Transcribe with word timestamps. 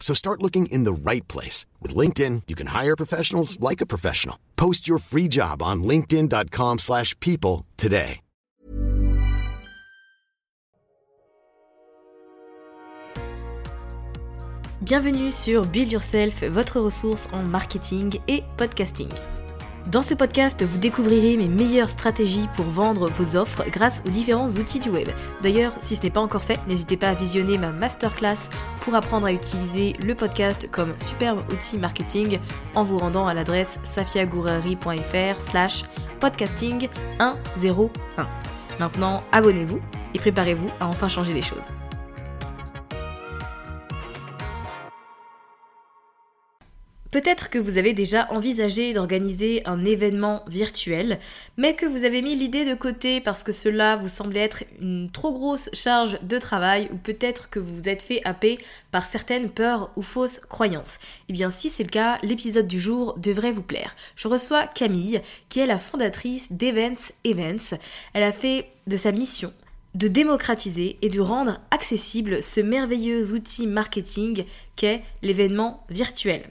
So 0.00 0.14
start 0.14 0.42
looking 0.42 0.72
in 0.72 0.84
the 0.84 1.10
right 1.10 1.28
place. 1.28 1.66
With 1.82 1.94
LinkedIn, 1.94 2.44
you 2.48 2.56
can 2.56 2.68
hire 2.68 2.96
professionals 2.96 3.60
like 3.60 3.82
a 3.82 3.86
professional. 3.94 4.38
Post 4.56 4.88
your 4.88 4.98
free 4.98 5.28
job 5.28 5.62
on 5.62 5.84
linkedin.com 5.84 6.78
slash 6.78 7.14
people 7.20 7.66
today. 7.76 8.20
Bienvenue 14.80 15.32
sur 15.32 15.66
Build 15.66 15.90
Yourself, 15.90 16.44
votre 16.44 16.80
ressource 16.80 17.28
en 17.32 17.42
marketing 17.42 18.20
et 18.28 18.44
podcasting. 18.56 19.10
Dans 19.88 20.02
ce 20.02 20.12
podcast, 20.12 20.62
vous 20.62 20.76
découvrirez 20.76 21.38
mes 21.38 21.48
meilleures 21.48 21.88
stratégies 21.88 22.46
pour 22.56 22.66
vendre 22.66 23.08
vos 23.08 23.36
offres 23.36 23.64
grâce 23.70 24.02
aux 24.04 24.10
différents 24.10 24.48
outils 24.48 24.80
du 24.80 24.90
web. 24.90 25.08
D'ailleurs, 25.40 25.72
si 25.80 25.96
ce 25.96 26.02
n'est 26.02 26.10
pas 26.10 26.20
encore 26.20 26.42
fait, 26.42 26.60
n'hésitez 26.68 26.98
pas 26.98 27.08
à 27.08 27.14
visionner 27.14 27.56
ma 27.56 27.72
masterclass 27.72 28.50
pour 28.82 28.94
apprendre 28.94 29.26
à 29.26 29.32
utiliser 29.32 29.94
le 29.94 30.14
podcast 30.14 30.68
comme 30.70 30.92
superbe 30.98 31.42
outil 31.50 31.78
marketing 31.78 32.38
en 32.74 32.84
vous 32.84 32.98
rendant 32.98 33.26
à 33.26 33.32
l'adresse 33.32 33.80
safiagourari.fr 33.84 35.40
slash 35.50 35.84
podcasting 36.20 36.88
101. 37.18 37.88
Maintenant, 38.78 39.22
abonnez-vous 39.32 39.80
et 40.12 40.18
préparez-vous 40.18 40.68
à 40.80 40.86
enfin 40.86 41.08
changer 41.08 41.32
les 41.32 41.40
choses. 41.40 41.72
Peut-être 47.10 47.48
que 47.48 47.58
vous 47.58 47.78
avez 47.78 47.94
déjà 47.94 48.30
envisagé 48.30 48.92
d'organiser 48.92 49.62
un 49.64 49.86
événement 49.86 50.42
virtuel, 50.46 51.18
mais 51.56 51.74
que 51.74 51.86
vous 51.86 52.04
avez 52.04 52.20
mis 52.20 52.36
l'idée 52.36 52.66
de 52.66 52.74
côté 52.74 53.22
parce 53.22 53.42
que 53.42 53.52
cela 53.52 53.96
vous 53.96 54.08
semblait 54.08 54.40
être 54.40 54.64
une 54.78 55.10
trop 55.10 55.32
grosse 55.32 55.70
charge 55.72 56.18
de 56.20 56.36
travail 56.36 56.90
ou 56.92 56.96
peut-être 56.96 57.48
que 57.48 57.60
vous 57.60 57.74
vous 57.74 57.88
êtes 57.88 58.02
fait 58.02 58.20
happer 58.24 58.58
par 58.90 59.06
certaines 59.06 59.48
peurs 59.48 59.90
ou 59.96 60.02
fausses 60.02 60.40
croyances. 60.40 60.98
Eh 61.30 61.32
bien 61.32 61.50
si 61.50 61.70
c'est 61.70 61.82
le 61.82 61.88
cas, 61.88 62.18
l'épisode 62.22 62.66
du 62.66 62.78
jour 62.78 63.14
devrait 63.16 63.52
vous 63.52 63.62
plaire. 63.62 63.96
Je 64.14 64.28
reçois 64.28 64.66
Camille, 64.66 65.22
qui 65.48 65.60
est 65.60 65.66
la 65.66 65.78
fondatrice 65.78 66.52
d'Events 66.52 67.12
Events. 67.24 67.78
Elle 68.12 68.22
a 68.22 68.32
fait 68.32 68.66
de 68.86 68.98
sa 68.98 69.12
mission 69.12 69.52
de 69.94 70.06
démocratiser 70.06 70.98
et 71.02 71.08
de 71.08 71.20
rendre 71.20 71.60
accessible 71.70 72.42
ce 72.42 72.60
merveilleux 72.60 73.32
outil 73.32 73.66
marketing 73.66 74.44
qu'est 74.76 75.02
l'événement 75.22 75.84
virtuel. 75.88 76.44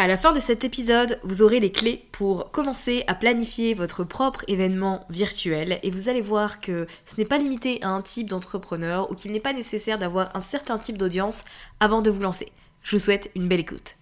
À 0.00 0.06
la 0.06 0.16
fin 0.16 0.30
de 0.30 0.38
cet 0.38 0.62
épisode, 0.62 1.18
vous 1.24 1.42
aurez 1.42 1.58
les 1.58 1.72
clés 1.72 2.04
pour 2.12 2.52
commencer 2.52 3.02
à 3.08 3.16
planifier 3.16 3.74
votre 3.74 4.04
propre 4.04 4.44
événement 4.46 5.04
virtuel 5.10 5.80
et 5.82 5.90
vous 5.90 6.08
allez 6.08 6.20
voir 6.20 6.60
que 6.60 6.86
ce 7.04 7.16
n'est 7.18 7.24
pas 7.24 7.36
limité 7.36 7.82
à 7.82 7.88
un 7.88 8.00
type 8.00 8.28
d'entrepreneur 8.28 9.10
ou 9.10 9.16
qu'il 9.16 9.32
n'est 9.32 9.40
pas 9.40 9.52
nécessaire 9.52 9.98
d'avoir 9.98 10.30
un 10.36 10.40
certain 10.40 10.78
type 10.78 10.98
d'audience 10.98 11.42
avant 11.80 12.00
de 12.00 12.10
vous 12.10 12.20
lancer. 12.20 12.52
Je 12.84 12.94
vous 12.94 13.02
souhaite 13.02 13.28
une 13.34 13.48
belle 13.48 13.58
écoute. 13.58 13.96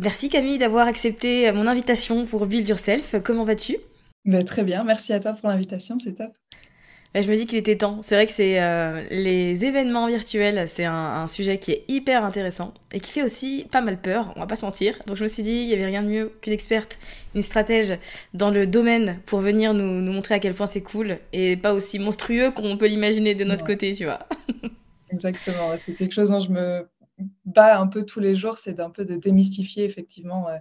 Merci 0.00 0.28
Camille 0.28 0.58
d'avoir 0.58 0.88
accepté 0.88 1.52
mon 1.52 1.68
invitation 1.68 2.26
pour 2.26 2.46
Build 2.46 2.68
Yourself. 2.68 3.14
Comment 3.22 3.44
vas-tu? 3.44 3.76
Bah, 4.24 4.42
Très 4.42 4.64
bien, 4.64 4.82
merci 4.82 5.12
à 5.12 5.20
toi 5.20 5.34
pour 5.34 5.50
l'invitation, 5.50 6.00
c'est 6.00 6.14
top 6.14 6.32
je 7.14 7.30
me 7.30 7.36
dis 7.36 7.46
qu'il 7.46 7.58
était 7.58 7.76
temps. 7.76 7.98
C'est 8.02 8.14
vrai 8.14 8.26
que 8.26 8.32
c'est 8.32 8.62
euh, 8.62 9.04
les 9.10 9.64
événements 9.64 10.06
virtuels, 10.06 10.68
c'est 10.68 10.84
un, 10.84 11.26
sujet 11.26 11.58
qui 11.58 11.72
est 11.72 11.84
hyper 11.88 12.24
intéressant 12.24 12.72
et 12.92 13.00
qui 13.00 13.12
fait 13.12 13.22
aussi 13.22 13.66
pas 13.70 13.80
mal 13.80 14.00
peur, 14.00 14.32
on 14.36 14.40
va 14.40 14.46
pas 14.46 14.56
se 14.56 14.64
mentir. 14.64 14.98
Donc 15.06 15.16
je 15.16 15.24
me 15.24 15.28
suis 15.28 15.42
dit, 15.42 15.50
il 15.62 15.68
y 15.68 15.74
avait 15.74 15.86
rien 15.86 16.02
de 16.02 16.08
mieux 16.08 16.32
qu'une 16.40 16.52
experte, 16.52 16.98
une 17.34 17.42
stratège 17.42 17.98
dans 18.34 18.50
le 18.50 18.66
domaine 18.66 19.20
pour 19.26 19.40
venir 19.40 19.74
nous, 19.74 20.00
montrer 20.12 20.36
à 20.36 20.38
quel 20.38 20.54
point 20.54 20.66
c'est 20.66 20.82
cool 20.82 21.18
et 21.32 21.56
pas 21.56 21.72
aussi 21.74 21.98
monstrueux 21.98 22.50
qu'on 22.50 22.76
peut 22.76 22.86
l'imaginer 22.86 23.34
de 23.34 23.44
notre 23.44 23.64
côté, 23.64 23.94
tu 23.94 24.04
vois. 24.04 24.26
Exactement, 25.10 25.74
c'est 25.84 25.94
quelque 25.94 26.14
chose 26.14 26.30
dont 26.30 26.40
je 26.40 26.50
me 26.50 26.86
bats 27.44 27.80
un 27.80 27.86
peu 27.86 28.04
tous 28.04 28.20
les 28.20 28.34
jours, 28.34 28.58
c'est 28.58 28.74
d'un 28.74 28.90
peu 28.90 29.04
de 29.04 29.16
démystifier 29.16 29.84
effectivement 29.84 30.48
euh, 30.48 30.58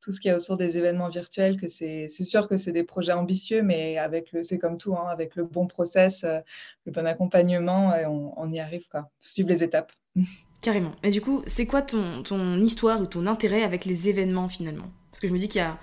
tout 0.00 0.12
ce 0.12 0.20
qu'il 0.20 0.30
y 0.30 0.34
a 0.34 0.36
autour 0.36 0.56
des 0.56 0.76
événements 0.76 1.08
virtuels, 1.08 1.58
que 1.58 1.68
c'est 1.68 2.08
sûr 2.08 2.48
que 2.48 2.56
c'est 2.56 2.72
des 2.72 2.84
projets 2.84 3.12
ambitieux, 3.12 3.62
mais 3.62 3.98
avec 3.98 4.32
le, 4.32 4.42
c'est 4.42 4.58
comme 4.58 4.78
tout, 4.78 4.94
hein, 4.96 5.06
avec 5.10 5.36
le 5.36 5.44
bon 5.44 5.66
process, 5.66 6.24
euh, 6.24 6.40
le 6.86 6.92
bon 6.92 7.06
accompagnement, 7.06 7.92
on, 8.08 8.50
y 8.50 8.60
arrive, 8.60 8.88
quoi. 8.88 9.10
Suivre 9.20 9.48
les 9.48 9.62
étapes. 9.62 9.92
Carrément. 10.60 10.92
Et 11.02 11.10
du 11.10 11.20
coup, 11.20 11.42
c'est 11.46 11.66
quoi 11.66 11.80
ton, 11.80 12.22
ton 12.22 12.60
histoire 12.60 13.00
ou 13.00 13.06
ton 13.06 13.26
intérêt 13.26 13.62
avec 13.62 13.84
les 13.84 14.08
événements 14.08 14.48
finalement? 14.48 14.90
Parce 15.10 15.20
que 15.20 15.26
je 15.26 15.32
me 15.32 15.38
dis 15.38 15.48
qu'il 15.48 15.60
y 15.60 15.64
a 15.64 15.78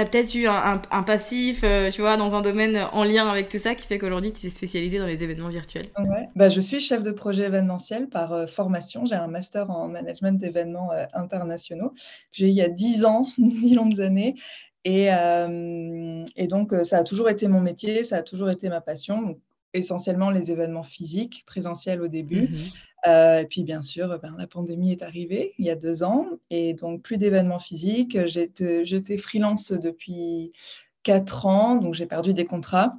T'as 0.00 0.06
peut-être 0.06 0.34
eu 0.34 0.46
un, 0.46 1.02
passif, 1.02 1.60
euh, 1.62 1.90
tu 1.90 2.00
vois, 2.00 2.16
dans 2.16 2.34
un 2.34 2.40
domaine 2.40 2.86
en 2.92 3.04
lien 3.04 3.28
avec 3.28 3.50
tout 3.50 3.58
ça 3.58 3.74
qui 3.74 3.86
fait 3.86 3.98
qu'aujourd'hui 3.98 4.32
tu 4.32 4.40
t'es 4.40 4.48
spécialisé 4.48 4.98
dans 4.98 5.04
les 5.04 5.22
événements 5.22 5.50
virtuels. 5.50 5.84
Ouais. 5.98 6.26
Bah, 6.34 6.48
je 6.48 6.58
suis 6.58 6.80
chef 6.80 7.02
de 7.02 7.10
projet 7.10 7.44
événementiel 7.44 8.08
par 8.08 8.32
euh, 8.32 8.46
formation. 8.46 9.04
J'ai 9.04 9.16
un 9.16 9.26
master 9.26 9.70
en 9.70 9.88
management 9.88 10.40
d'événements 10.40 10.90
euh, 10.90 11.04
internationaux 11.12 11.92
j'ai 12.32 12.46
eu 12.46 12.48
il 12.48 12.54
y 12.54 12.62
a 12.62 12.70
10 12.70 13.04
ans, 13.04 13.26
10 13.38 13.74
longues 13.74 14.00
années. 14.00 14.36
Et, 14.86 15.08
et, 16.36 16.46
donc, 16.46 16.74
ça 16.84 16.96
a 16.96 17.04
toujours 17.04 17.28
été 17.28 17.46
mon 17.48 17.60
métier, 17.60 18.02
ça 18.02 18.16
a 18.16 18.22
toujours 18.22 18.48
été 18.48 18.70
ma 18.70 18.80
passion 18.80 19.36
essentiellement 19.72 20.30
les 20.30 20.50
événements 20.50 20.82
physiques, 20.82 21.44
présentiels 21.46 22.02
au 22.02 22.08
début. 22.08 22.48
Mhm. 22.48 22.56
Euh, 23.06 23.40
et 23.40 23.46
puis 23.46 23.62
bien 23.64 23.82
sûr, 23.82 24.18
ben, 24.20 24.34
la 24.38 24.46
pandémie 24.46 24.92
est 24.92 25.02
arrivée 25.02 25.54
il 25.58 25.64
y 25.64 25.70
a 25.70 25.74
deux 25.74 26.02
ans 26.02 26.28
et 26.50 26.74
donc 26.74 27.02
plus 27.02 27.16
d'événements 27.16 27.58
physiques. 27.58 28.18
J'étais 28.26 29.16
freelance 29.16 29.72
depuis 29.72 30.52
quatre 31.02 31.46
ans, 31.46 31.76
donc 31.76 31.94
j'ai 31.94 32.06
perdu 32.06 32.34
des 32.34 32.44
contrats. 32.44 32.94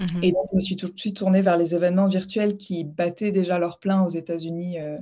Mhm. 0.00 0.24
Et 0.24 0.32
donc, 0.32 0.46
je 0.50 0.56
me 0.56 0.60
suis 0.62 0.76
tout 0.76 0.88
de 0.88 0.98
suite 0.98 1.18
tournée 1.18 1.42
vers 1.42 1.58
les 1.58 1.74
événements 1.74 2.06
virtuels 2.06 2.56
qui 2.56 2.84
battaient 2.84 3.32
déjà 3.32 3.58
leur 3.58 3.78
plein 3.78 4.02
aux 4.02 4.08
États-Unis 4.08 4.80
euh, 4.80 4.96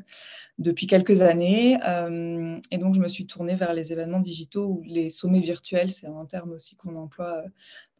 depuis 0.58 0.88
quelques 0.88 1.20
années. 1.20 1.78
Euh, 1.86 2.58
et 2.72 2.78
donc, 2.78 2.94
je 2.94 3.00
me 3.00 3.06
suis 3.06 3.24
tournée 3.24 3.54
vers 3.54 3.74
les 3.74 3.92
événements 3.92 4.18
digitaux 4.18 4.66
ou 4.66 4.82
les 4.84 5.08
sommets 5.08 5.38
virtuels, 5.38 5.92
c'est 5.92 6.08
un 6.08 6.24
terme 6.24 6.50
aussi 6.50 6.74
qu'on 6.74 6.96
emploie 6.96 7.44
euh, 7.44 7.48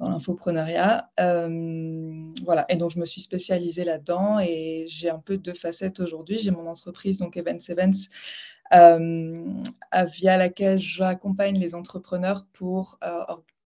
dans 0.00 0.11
l'infopreneuriat. 0.11 1.09
Voilà, 1.17 2.67
et 2.69 2.77
donc 2.77 2.91
je 2.91 2.99
me 2.99 3.06
suis 3.06 3.21
spécialisée 3.21 3.85
là-dedans 3.85 4.41
et 4.41 4.87
j'ai 4.89 5.11
un 5.11 5.21
peu 5.21 5.37
deux 5.37 5.55
facettes 5.55 6.00
aujourd'hui. 6.00 6.39
J'ai 6.39 6.50
mon 6.50 6.67
entreprise, 6.67 7.19
donc 7.19 7.37
Events 7.37 7.69
Events, 7.69 8.09
via 8.73 10.37
laquelle 10.37 10.81
j'accompagne 10.81 11.59
les 11.59 11.75
entrepreneurs 11.77 12.45
pour 12.53 12.99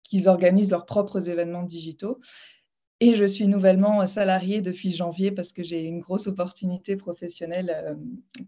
qu'ils 0.03 0.27
organisent 0.27 0.71
leurs 0.71 0.85
propres 0.85 1.29
événements 1.29 1.63
digitaux. 1.63 2.19
Et 3.01 3.15
je 3.15 3.23
suis 3.23 3.47
nouvellement 3.47 4.05
salariée 4.07 4.61
depuis 4.61 4.91
janvier 4.91 5.31
parce 5.31 5.53
que 5.53 5.63
j'ai 5.63 5.83
une 5.83 5.99
grosse 5.99 6.27
opportunité 6.27 6.97
professionnelle 6.97 7.73
euh, 7.73 7.95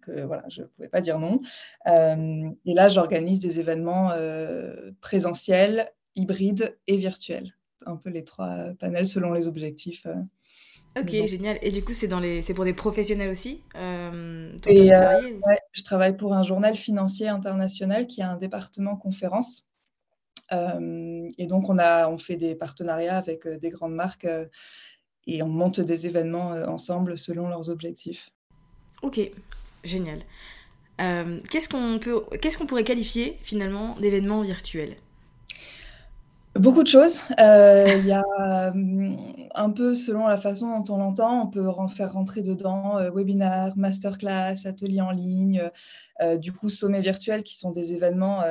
que 0.01 0.25
voilà, 0.25 0.43
je 0.49 0.63
ne 0.63 0.67
pouvais 0.67 0.89
pas 0.89 0.99
dire 0.99 1.19
non. 1.19 1.41
Euh, 1.87 2.49
et 2.65 2.73
là, 2.73 2.89
j'organise 2.89 3.39
des 3.39 3.61
événements 3.61 4.11
euh, 4.11 4.91
présentiels, 4.99 5.91
hybrides 6.15 6.77
et 6.87 6.97
virtuels. 6.97 7.55
un 7.85 7.95
peu 7.95 8.09
les 8.09 8.25
trois 8.25 8.73
panels 8.77 9.07
selon 9.07 9.31
les 9.31 9.47
objectifs. 9.47 10.05
Ok, 10.97 11.11
génial. 11.27 11.57
Et 11.61 11.71
du 11.71 11.81
coup, 11.81 11.93
c'est 11.93 12.09
dans 12.09 12.19
les, 12.19 12.41
c'est 12.41 12.53
pour 12.53 12.65
des 12.65 12.73
professionnels 12.73 13.29
aussi 13.29 13.63
et, 13.73 14.91
Je 15.71 15.83
travaille 15.85 16.17
pour 16.17 16.33
un 16.33 16.43
journal 16.43 16.75
financier 16.75 17.29
international 17.29 18.05
qui 18.07 18.21
a 18.21 18.29
un 18.29 18.35
département 18.35 18.97
conférence. 18.97 19.70
Et 20.51 21.47
donc, 21.47 21.69
on, 21.69 21.79
a, 21.79 22.09
on 22.09 22.17
fait 22.17 22.35
des 22.35 22.55
partenariats 22.55 23.17
avec 23.17 23.47
des 23.47 23.69
grandes 23.69 23.95
marques 23.95 24.27
et 25.27 25.43
on 25.43 25.47
monte 25.47 25.79
des 25.79 26.07
événements 26.07 26.49
ensemble 26.67 27.17
selon 27.17 27.47
leurs 27.47 27.69
objectifs. 27.69 28.29
Ok, 29.01 29.19
génial. 29.83 30.19
Euh, 30.99 31.39
qu'est-ce 31.49 31.67
qu'on 31.67 31.99
peut, 31.99 32.23
qu'est-ce 32.41 32.57
qu'on 32.57 32.67
pourrait 32.67 32.83
qualifier 32.83 33.37
finalement 33.41 33.95
d'événements 33.99 34.41
virtuels 34.41 34.95
Beaucoup 36.55 36.83
de 36.83 36.87
choses. 36.87 37.19
Euh, 37.39 37.95
il 37.99 38.05
y 38.05 38.11
a 38.11 38.71
hum, 38.73 39.17
un 39.55 39.69
peu 39.69 39.95
selon 39.95 40.27
la 40.27 40.37
façon 40.37 40.79
dont 40.79 40.93
on 40.93 40.97
l'entend, 40.97 41.43
on 41.43 41.47
peut 41.47 41.65
en 41.67 41.87
faire 41.87 42.11
rentrer 42.11 42.41
dedans 42.41 42.97
euh, 42.97 43.09
webinaire, 43.09 43.73
masterclass, 43.77 44.65
ateliers 44.65 45.01
en 45.01 45.11
ligne, 45.11 45.69
du 46.37 46.51
coup 46.51 46.69
sommets 46.69 47.01
virtuels 47.01 47.43
qui 47.43 47.57
sont 47.57 47.71
des 47.71 47.93
événements 47.93 48.43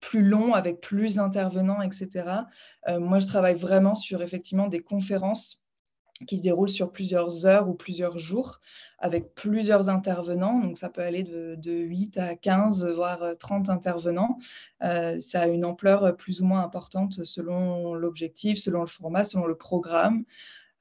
plus 0.00 0.22
longs 0.22 0.54
avec 0.54 0.80
plus 0.80 1.16
d'intervenants, 1.16 1.82
etc. 1.82 2.46
moi, 2.86 3.18
je 3.18 3.26
travaille 3.26 3.56
vraiment 3.56 3.96
sur 3.96 4.22
effectivement 4.22 4.68
des 4.68 4.80
conférences 4.80 5.64
qui 6.26 6.36
se 6.36 6.42
déroule 6.42 6.68
sur 6.68 6.90
plusieurs 6.90 7.46
heures 7.46 7.68
ou 7.68 7.74
plusieurs 7.74 8.18
jours 8.18 8.60
avec 8.98 9.34
plusieurs 9.34 9.88
intervenants. 9.88 10.58
Donc, 10.58 10.78
ça 10.78 10.88
peut 10.88 11.02
aller 11.02 11.22
de, 11.22 11.72
8 11.72 12.18
à 12.18 12.34
15, 12.34 12.88
voire 12.88 13.20
30 13.38 13.70
intervenants. 13.70 14.38
Euh, 14.82 15.20
ça 15.20 15.42
a 15.42 15.46
une 15.46 15.64
ampleur 15.64 16.16
plus 16.16 16.40
ou 16.40 16.44
moins 16.44 16.62
importante 16.62 17.24
selon 17.24 17.94
l'objectif, 17.94 18.58
selon 18.58 18.80
le 18.80 18.88
format, 18.88 19.24
selon 19.24 19.46
le 19.46 19.56
programme. 19.56 20.24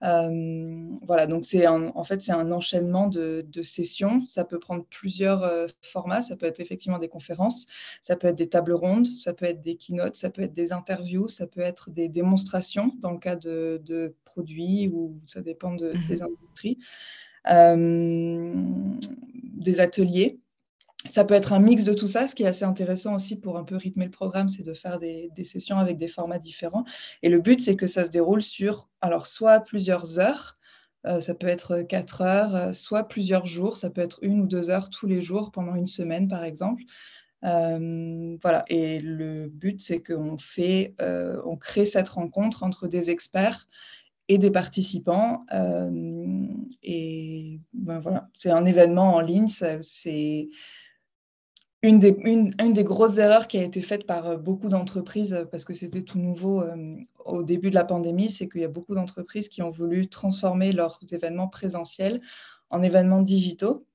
Euh, 0.04 0.96
voilà, 1.02 1.26
donc 1.26 1.44
c'est 1.44 1.66
en 1.66 2.04
fait 2.04 2.22
c'est 2.22 2.32
un 2.32 2.52
enchaînement 2.52 3.08
de, 3.08 3.44
sessions. 3.64 4.22
Ça 4.28 4.46
peut 4.46 4.60
prendre 4.60 4.86
plusieurs 4.86 5.44
euh, 5.44 5.68
formats. 5.82 6.22
Ça 6.22 6.36
peut 6.36 6.46
être 6.46 6.60
effectivement 6.60 7.00
des 7.00 7.10
conférences, 7.10 7.68
ça 8.02 8.16
peut 8.16 8.28
être 8.28 8.36
des 8.36 8.50
tables 8.50 8.74
rondes, 8.74 9.08
ça 9.08 9.34
peut 9.34 9.46
être 9.46 9.62
des 9.62 9.76
keynotes, 9.76 10.16
ça 10.16 10.30
peut 10.30 10.44
être 10.44 10.54
des 10.54 10.72
interviews, 10.72 11.28
ça 11.28 11.48
peut 11.48 11.62
être 11.62 11.90
des 11.90 12.10
démonstrations 12.10 12.94
dans 13.00 13.12
le 13.12 13.20
cas 13.20 13.36
de, 13.36 14.16
produits 14.26 14.88
ou 14.90 15.20
ça 15.26 15.42
dépend 15.42 15.74
de, 15.74 15.94
mmh 15.94 16.08
des 16.08 16.22
industries, 16.22 16.78
euh, 17.50 18.54
des 19.56 19.80
ateliers. 19.80 20.40
Ça 21.08 21.26
peut 21.26 21.34
être 21.34 21.54
un 21.54 21.60
mix 21.60 21.84
de 21.86 21.94
tout 21.94 22.08
ça. 22.08 22.28
Ce 22.28 22.36
qui 22.36 22.44
est 22.44 22.48
assez 22.48 22.66
intéressant 22.66 23.16
aussi 23.16 23.40
pour 23.40 23.58
un 23.58 23.64
peu 23.64 23.76
rythmer 23.76 24.06
le 24.06 24.12
programme, 24.12 24.50
c'est 24.50 24.64
de 24.64 24.74
faire 24.74 25.00
des, 25.00 25.32
sessions 25.44 25.78
avec 25.78 25.98
des 25.98 26.08
formats 26.08 26.40
différents. 26.40 26.86
Et 27.24 27.30
le 27.30 27.40
but, 27.40 27.60
c'est 27.60 27.76
que 27.76 27.88
ça 27.88 28.06
se 28.06 28.12
déroule 28.12 28.42
sur, 28.42 28.90
alors, 29.02 29.28
soit 29.28 29.60
plusieurs 29.62 30.20
heures, 30.20 30.56
euh, 31.06 31.20
ça 31.20 31.36
peut 31.36 31.48
être 31.48 31.82
quatre 31.84 32.22
heures, 32.22 32.56
euh, 32.56 32.74
soit 32.74 33.08
plusieurs 33.08 33.46
jours, 33.46 33.78
ça 33.78 33.90
peut 33.90 34.02
être 34.02 34.20
une 34.24 34.42
ou 34.42 34.48
deux 34.48 34.70
heures 34.70 34.90
tous 34.90 35.08
les 35.08 35.22
jours 35.22 35.52
pendant 35.52 35.76
une 35.76 35.86
semaine, 35.86 36.28
par 36.28 36.44
exemple. 36.44 36.84
Euh, 37.46 38.38
voilà. 38.42 38.66
Et 38.68 39.00
le 39.00 39.48
but, 39.48 39.82
c'est 39.82 40.02
qu'on 40.02 40.38
fait, 40.38 40.96
on 41.46 41.56
crée 41.56 41.86
cette 41.86 42.10
rencontre 42.10 42.64
entre 42.64 42.88
des 42.88 43.10
experts 43.10 43.68
et 44.28 44.38
des 44.38 44.52
participants. 44.52 45.46
et 46.84 47.60
ben 47.74 48.00
voilà, 48.00 48.30
c'est 48.34 48.50
un 48.50 48.66
événement 48.66 49.16
en 49.16 49.22
ligne. 49.22 49.48
C'est 49.48 50.50
une 51.84 52.00
des, 52.00 52.18
une, 52.24 52.74
des, 52.74 52.84
grosses 52.84 53.18
erreurs 53.18 53.48
qui 53.48 53.58
a 53.58 53.64
été 53.64 53.82
faite 53.82 54.08
par 54.08 54.26
euh, 54.26 54.38
beaucoup 54.38 54.70
d'entreprises, 54.70 55.34
euh, 55.34 55.46
parce 55.46 55.64
que 55.64 55.74
c'était 55.74 56.02
tout 56.02 56.18
nouveau 56.18 56.62
euh, 56.62 56.96
au 57.24 57.44
début 57.44 57.70
de 57.70 57.76
la 57.76 57.84
pandémie, 57.84 58.32
c'est 58.32 58.50
qu'il 58.50 58.62
y 58.62 58.66
a 58.66 58.70
beaucoup 58.70 58.96
d'entreprises 58.96 59.48
qui 59.48 59.62
ont 59.62 59.70
voulu 59.70 60.08
transformer 60.08 60.74
leurs 60.74 61.00
événements 61.12 61.48
présentiels 61.48 62.20
en 62.70 62.82
événements 62.82 63.22
digitaux. 63.22 63.86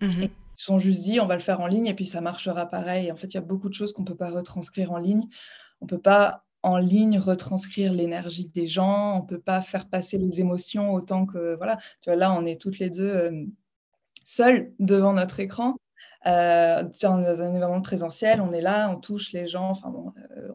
Mmh 0.00 0.22
et 0.22 0.30
ils 0.52 0.58
se 0.60 0.64
sont 0.64 0.78
juste 0.78 1.02
dit, 1.04 1.20
on 1.20 1.26
va 1.26 1.36
le 1.36 1.40
faire 1.40 1.60
en 1.60 1.66
ligne 1.66 1.86
et 1.86 1.94
puis 1.94 2.04
ça 2.04 2.20
marchera 2.20 2.66
pareil. 2.66 3.10
En 3.10 3.16
fait, 3.16 3.28
il 3.28 3.34
y 3.34 3.38
a 3.38 3.42
beaucoup 3.42 3.70
de 3.70 3.74
choses 3.74 3.94
qu'on 3.94 4.02
ne 4.02 4.08
peut 4.08 4.16
pas 4.16 4.30
retranscrire 4.30 4.92
en 4.92 4.98
ligne. 4.98 5.26
On 5.80 5.86
ne 5.86 5.88
peut 5.88 6.00
pas 6.00 6.44
en 6.62 6.76
ligne 6.76 7.18
retranscrire 7.18 7.92
l'énergie 7.94 8.50
des 8.54 8.66
gens, 8.66 9.16
on 9.16 9.22
ne 9.22 9.26
peut 9.26 9.40
pas 9.40 9.62
faire 9.62 9.88
passer 9.88 10.18
les 10.18 10.40
émotions 10.40 10.92
autant 10.92 11.24
que... 11.24 11.54
Voilà, 11.54 11.78
tu 12.02 12.10
vois, 12.10 12.16
là, 12.16 12.34
on 12.34 12.44
est 12.44 12.60
toutes 12.60 12.78
les 12.78 12.90
deux 12.90 13.48
seules 14.26 14.72
devant 14.78 15.14
notre 15.14 15.40
écran. 15.40 15.76
Euh, 16.26 16.84
dans 17.02 17.16
un 17.16 17.54
événement 17.54 17.80
présentiel, 17.80 18.42
on 18.42 18.52
est 18.52 18.60
là, 18.60 18.90
on 18.90 18.96
touche 19.00 19.32
les 19.32 19.46
gens, 19.46 19.70
enfin 19.70 19.90
euh, 20.36 20.50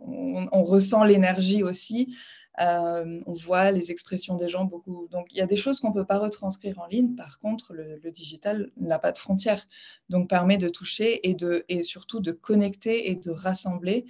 on, 0.51 0.63
ressent 0.63 1.03
l'énergie 1.03 1.63
aussi, 1.63 2.15
euh, 2.61 3.19
on 3.25 3.33
voit 3.33 3.71
les 3.71 3.89
expressions 3.89 4.35
des 4.35 4.47
gens 4.47 4.65
beaucoup. 4.65 5.07
Donc 5.09 5.27
il 5.31 5.37
y 5.37 5.41
a 5.41 5.47
des 5.47 5.55
choses 5.55 5.79
qu'on 5.79 5.89
ne 5.89 5.95
peut 5.95 6.05
pas 6.05 6.19
retranscrire 6.19 6.77
en 6.79 6.85
ligne. 6.85 7.15
Par 7.15 7.39
contre, 7.39 7.73
le, 7.73 8.11
digital 8.11 8.69
n'a 8.77 8.99
pas 8.99 9.11
de 9.11 9.17
frontières, 9.17 9.65
donc 10.09 10.29
permet 10.29 10.59
de 10.59 10.69
toucher 10.69 11.27
et, 11.27 11.33
de, 11.33 11.65
et 11.67 11.81
surtout 11.81 12.19
de 12.19 12.31
connecter 12.31 13.09
et 13.09 13.15
de 13.15 13.31
rassembler 13.31 14.05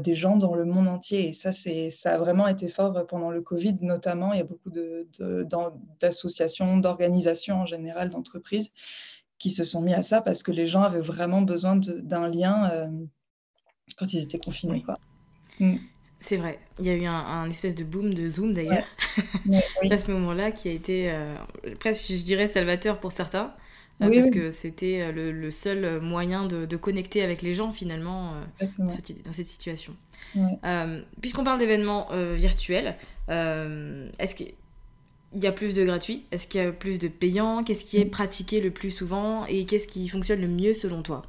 des 0.00 0.16
gens 0.16 0.36
dans 0.36 0.56
le 0.56 0.64
monde 0.64 0.88
entier. 0.88 1.28
Et 1.28 1.32
ça, 1.32 1.52
ça 1.52 2.14
a 2.14 2.18
vraiment 2.18 2.48
été 2.48 2.66
fort 2.66 3.06
pendant 3.06 3.30
le 3.30 3.40
Covid, 3.40 3.76
notamment. 3.82 4.32
Il 4.32 4.38
y 4.38 4.40
a 4.40 4.44
beaucoup 4.44 4.70
d'associations, 6.00 6.78
d'organisations 6.78 7.60
en 7.60 7.66
général, 7.66 8.10
d'entreprises 8.10 8.72
qui 9.40 9.50
se 9.50 9.64
sont 9.64 9.80
mis 9.80 9.94
à 9.94 10.02
ça 10.02 10.20
parce 10.20 10.44
que 10.44 10.52
les 10.52 10.68
gens 10.68 10.82
avaient 10.82 11.00
vraiment 11.00 11.42
besoin 11.42 11.74
d'un 11.74 12.28
lien 12.28 12.70
euh, 12.70 12.86
quand 13.96 14.12
ils 14.12 14.22
étaient 14.22 14.38
confinés. 14.38 14.84
Mm. 15.58 15.76
C'est 16.20 16.36
vrai. 16.36 16.60
Il 16.78 16.86
y 16.86 16.90
a 16.90 16.94
eu 16.94 17.06
un, 17.06 17.48
espèce 17.48 17.74
de 17.74 17.82
boom 17.82 18.12
de 18.12 18.28
Zoom 18.28 18.52
d'ailleurs, 18.52 18.84
à 19.90 19.96
ce 19.96 20.10
moment-là, 20.12 20.52
qui 20.52 20.68
a 20.68 20.72
été 20.72 21.10
euh, 21.10 21.34
presque, 21.80 22.12
je 22.12 22.22
dirais, 22.22 22.46
salvateur 22.46 23.00
pour 23.00 23.10
certains. 23.10 23.54
Euh, 24.02 24.10
parce 24.14 24.30
que 24.30 24.50
c'était 24.50 25.12
le, 25.12 25.50
seul 25.50 26.00
moyen 26.00 26.46
de, 26.46 26.76
connecter 26.76 27.22
avec 27.22 27.40
les 27.42 27.54
gens 27.54 27.72
finalement 27.72 28.34
dans 28.78 28.90
cette, 28.90 29.46
situation. 29.46 29.94
Puisqu'on 31.22 31.44
parle 31.44 31.58
d'événements 31.58 32.08
virtuels, 32.34 32.96
est-ce 33.28 34.34
que 34.34 34.44
il 35.32 35.42
y 35.42 35.46
a 35.46 35.52
plus 35.52 35.74
de 35.74 35.84
gratuits? 35.84 36.24
Est-ce 36.32 36.46
qu'il 36.46 36.62
y 36.62 36.64
a 36.64 36.72
plus 36.72 36.98
de 36.98 37.08
payants? 37.08 37.62
Qu'est-ce 37.62 37.84
qui 37.84 38.00
est 38.00 38.04
mm. 38.04 38.10
pratiqué 38.10 38.60
le 38.60 38.70
plus 38.70 38.90
souvent? 38.90 39.46
Et 39.46 39.64
qu'est-ce 39.64 39.88
qui 39.88 40.08
fonctionne 40.08 40.40
le 40.40 40.48
mieux 40.48 40.74
selon 40.74 41.02
toi? 41.02 41.22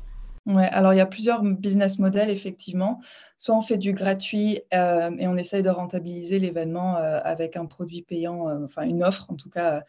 Ouais, 0.47 0.67
alors 0.69 0.93
il 0.93 0.97
y 0.97 1.01
a 1.01 1.05
plusieurs 1.05 1.43
business 1.43 1.99
models 1.99 2.31
effectivement. 2.31 2.99
Soit 3.37 3.55
on 3.55 3.61
fait 3.61 3.77
du 3.77 3.93
gratuit 3.93 4.59
euh, 4.73 5.11
et 5.19 5.27
on 5.27 5.37
essaye 5.37 5.61
de 5.61 5.69
rentabiliser 5.69 6.39
l'événement 6.39 6.97
euh, 6.97 7.19
avec 7.23 7.55
un 7.57 7.67
produit 7.67 8.01
payant, 8.01 8.49
euh, 8.49 8.65
enfin 8.65 8.83
une 8.83 9.03
offre 9.03 9.27
en 9.29 9.35
tout 9.35 9.51
cas 9.51 9.83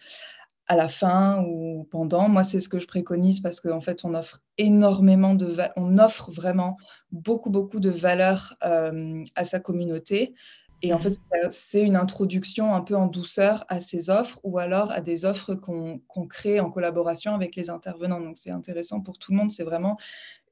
à 0.69 0.77
la 0.77 0.89
fin 0.89 1.43
ou 1.43 1.89
pendant. 1.91 2.29
Moi, 2.29 2.45
c'est 2.45 2.61
ce 2.61 2.69
que 2.69 2.79
je 2.79 2.87
préconise 2.87 3.41
parce 3.41 3.61
qu'en 3.61 3.81
fait, 3.81 4.05
on 4.05 4.15
offre 4.15 4.43
énormément 4.59 5.35
de, 5.35 5.57
on 5.77 5.99
offre 5.99 6.31
vraiment 6.31 6.77
beaucoup 7.11 7.51
beaucoup 7.51 7.81
de 7.81 7.91
valeur 7.91 8.55
à 8.61 9.45
sa 9.45 9.59
communauté. 9.59 10.35
Et 10.83 10.93
en 10.93 10.99
fait, 10.99 11.15
c'est 11.51 11.83
une 11.83 11.95
introduction 11.97 12.75
un 12.75 12.81
peu 12.81 12.97
en 12.97 13.07
douceur 13.07 13.65
à 13.69 13.81
ces 13.81 14.11
offres 14.11 14.41
ou 14.43 14.59
alors 14.59 14.91
à 14.91 15.01
des 15.01 15.25
offres 15.25 15.55
qu'on 15.55 16.27
crée 16.29 16.59
en 16.59 16.71
collaboration 16.71 17.35
avec 17.35 17.55
les 17.55 17.71
intervenants. 17.71 18.21
Donc, 18.21 18.37
c'est 18.37 18.51
intéressant 18.51 19.01
pour 19.01 19.19
tout 19.19 19.31
le 19.31 19.39
monde. 19.39 19.51
C'est 19.53 19.63
vraiment 19.63 19.97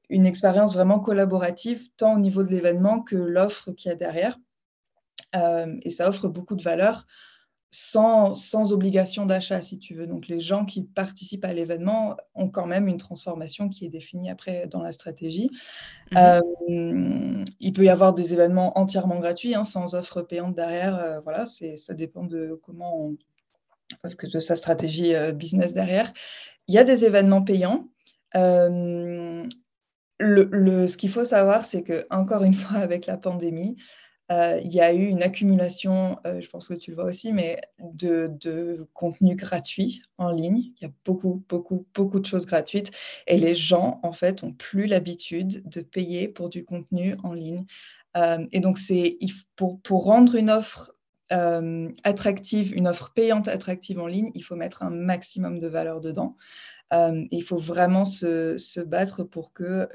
une 0.09 0.25
expérience 0.25 0.73
vraiment 0.73 0.99
collaborative, 0.99 1.89
tant 1.97 2.15
au 2.15 2.19
niveau 2.19 2.43
de 2.43 2.49
l'événement 2.49 3.01
que 3.01 3.15
l'offre 3.15 3.71
qu'il 3.71 3.89
y 3.89 3.91
a 3.91 3.95
derrière. 3.95 4.39
Euh, 5.35 5.77
et 5.83 5.89
ça 5.89 6.07
offre 6.07 6.27
beaucoup 6.27 6.55
de 6.55 6.63
valeur 6.63 7.05
sans, 7.71 8.35
sans 8.35 8.73
obligation 8.73 9.25
d'achat, 9.25 9.61
si 9.61 9.79
tu 9.79 9.95
veux. 9.95 10.05
Donc, 10.05 10.27
les 10.27 10.41
gens 10.41 10.65
qui 10.65 10.83
participent 10.83 11.45
à 11.45 11.53
l'événement 11.53 12.17
ont 12.35 12.49
quand 12.49 12.65
même 12.65 12.89
une 12.89 12.97
transformation 12.97 13.69
qui 13.69 13.85
est 13.85 13.89
définie 13.89 14.29
après 14.29 14.67
dans 14.67 14.83
la 14.83 14.91
stratégie. 14.91 15.49
Mmh 16.11 16.17
euh, 16.17 16.41
il 17.59 17.73
peut 17.73 17.85
y 17.85 17.89
avoir 17.89 18.13
des 18.13 18.33
événements 18.33 18.77
entièrement 18.77 19.19
gratuits, 19.19 19.55
hein, 19.55 19.63
sans 19.63 19.95
offre 19.95 20.21
payante 20.21 20.53
derrière. 20.53 20.95
Euh, 20.97 21.19
voilà, 21.21 21.45
ça 21.45 21.93
dépend 21.93 22.25
de 22.25 22.59
comment 22.61 23.05
on, 23.05 23.17
de 24.03 24.39
sa 24.41 24.57
stratégie 24.57 25.15
euh, 25.15 25.31
business 25.31 25.73
derrière. 25.73 26.13
Il 26.67 26.75
y 26.75 26.77
a 26.77 26.83
des 26.83 27.05
événements 27.05 27.41
payants. 27.41 27.87
le, 28.33 29.47
le, 30.19 30.87
ce 30.87 30.97
qu'il 30.97 31.09
faut 31.09 31.25
savoir, 31.25 31.65
c'est 31.65 31.83
que 31.83 32.05
encore 32.09 32.43
une 32.43 32.53
fois, 32.53 32.79
avec 32.79 33.05
la 33.05 33.17
pandémie, 33.17 33.77
euh, 33.77 33.81
il 34.63 34.71
y 34.71 34.79
a 34.79 34.93
eu 34.93 35.07
une 35.07 35.23
accumulation, 35.23 36.17
euh, 36.25 36.39
je 36.39 36.49
pense 36.49 36.67
que 36.67 36.73
tu 36.73 36.91
le 36.91 36.95
vois 36.95 37.05
aussi, 37.05 37.33
mais 37.33 37.59
de, 37.79 38.31
de, 38.39 38.87
contenu 38.93 39.35
gratuit 39.35 40.03
en 40.17 40.31
ligne. 40.31 40.71
Il 40.79 40.83
y 40.83 40.85
a 40.85 40.91
beaucoup, 41.05 41.43
beaucoup, 41.49 41.85
beaucoup 41.93 42.19
de 42.19 42.25
choses 42.25 42.45
gratuites. 42.45 42.91
Et 43.27 43.37
les 43.37 43.55
gens, 43.55 43.99
en 44.03 44.13
fait, 44.13 44.43
ont 44.43 44.53
plus 44.53 44.85
l'habitude 44.85 45.67
de 45.67 45.81
payer 45.81 46.27
pour 46.27 46.49
du 46.49 46.63
contenu 46.63 47.15
en 47.23 47.33
ligne. 47.33 47.65
Euh, 48.15 48.45
et 48.51 48.59
donc, 48.59 48.77
c'est 48.77 49.17
pour, 49.55 49.81
pour, 49.81 50.05
rendre 50.05 50.35
une 50.35 50.49
offre 50.49 50.93
attractive, 52.03 52.75
une 52.75 52.89
offre 52.89 53.13
payante 53.13 53.47
attractive 53.47 54.01
en 54.01 54.07
ligne, 54.07 54.31
il 54.35 54.43
faut 54.43 54.57
mettre 54.57 54.83
un 54.83 54.89
maximum 54.89 55.59
de 55.59 55.67
valeur 55.67 56.01
dedans. 56.01 56.35
Il 56.91 57.43
faut 57.43 57.57
vraiment 57.57 58.05
se, 58.05 58.81
battre 58.81 59.23
pour 59.23 59.53
que 59.53 59.87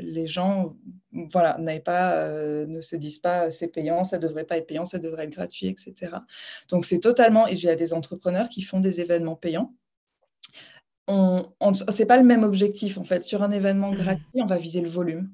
les 0.00 0.26
gens 0.26 0.76
voilà, 1.12 1.58
pas, 1.84 2.28
ne 2.66 2.80
se 2.80 2.96
disent 2.96 3.18
pas 3.18 3.50
c'est 3.50 3.68
payant, 3.68 4.04
ça 4.04 4.18
ne 4.18 4.22
devrait 4.22 4.44
pas 4.44 4.58
être 4.58 4.66
payant, 4.66 4.84
ça 4.84 4.98
devrait 4.98 5.24
être 5.24 5.30
gratuit, 5.30 5.68
etc. 5.68 6.16
Donc 6.68 6.84
c'est 6.84 7.00
totalement, 7.00 7.46
et 7.46 7.56
j'ai 7.56 7.74
des 7.76 7.92
entrepreneurs 7.92 8.48
qui 8.48 8.62
font 8.62 8.80
des 8.80 9.00
événements 9.00 9.36
payants 9.36 9.72
on, 11.06 11.72
c'est 11.90 12.06
pas 12.06 12.16
le 12.16 12.24
même 12.24 12.44
objectif 12.44 12.98
en 12.98 13.04
fait. 13.04 13.22
Sur 13.22 13.42
un 13.42 13.50
événement 13.50 13.90
mmh. 13.90 13.96
gratuit, 13.96 14.42
on 14.42 14.46
va 14.46 14.56
viser 14.56 14.80
le 14.80 14.88
volume. 14.88 15.30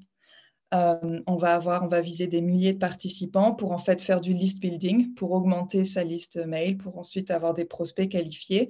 Euh, 0.73 1.19
on 1.27 1.35
va 1.35 1.55
avoir, 1.55 1.83
on 1.83 1.87
va 1.87 1.99
viser 1.99 2.27
des 2.27 2.39
milliers 2.39 2.71
de 2.71 2.79
participants 2.79 3.53
pour 3.53 3.73
en 3.73 3.77
fait 3.77 4.01
faire 4.01 4.21
du 4.21 4.33
list 4.33 4.61
building, 4.61 5.13
pour 5.15 5.31
augmenter 5.33 5.83
sa 5.83 6.03
liste 6.05 6.37
mail, 6.37 6.77
pour 6.77 6.97
ensuite 6.97 7.29
avoir 7.29 7.53
des 7.53 7.65
prospects 7.65 8.07
qualifiés 8.07 8.69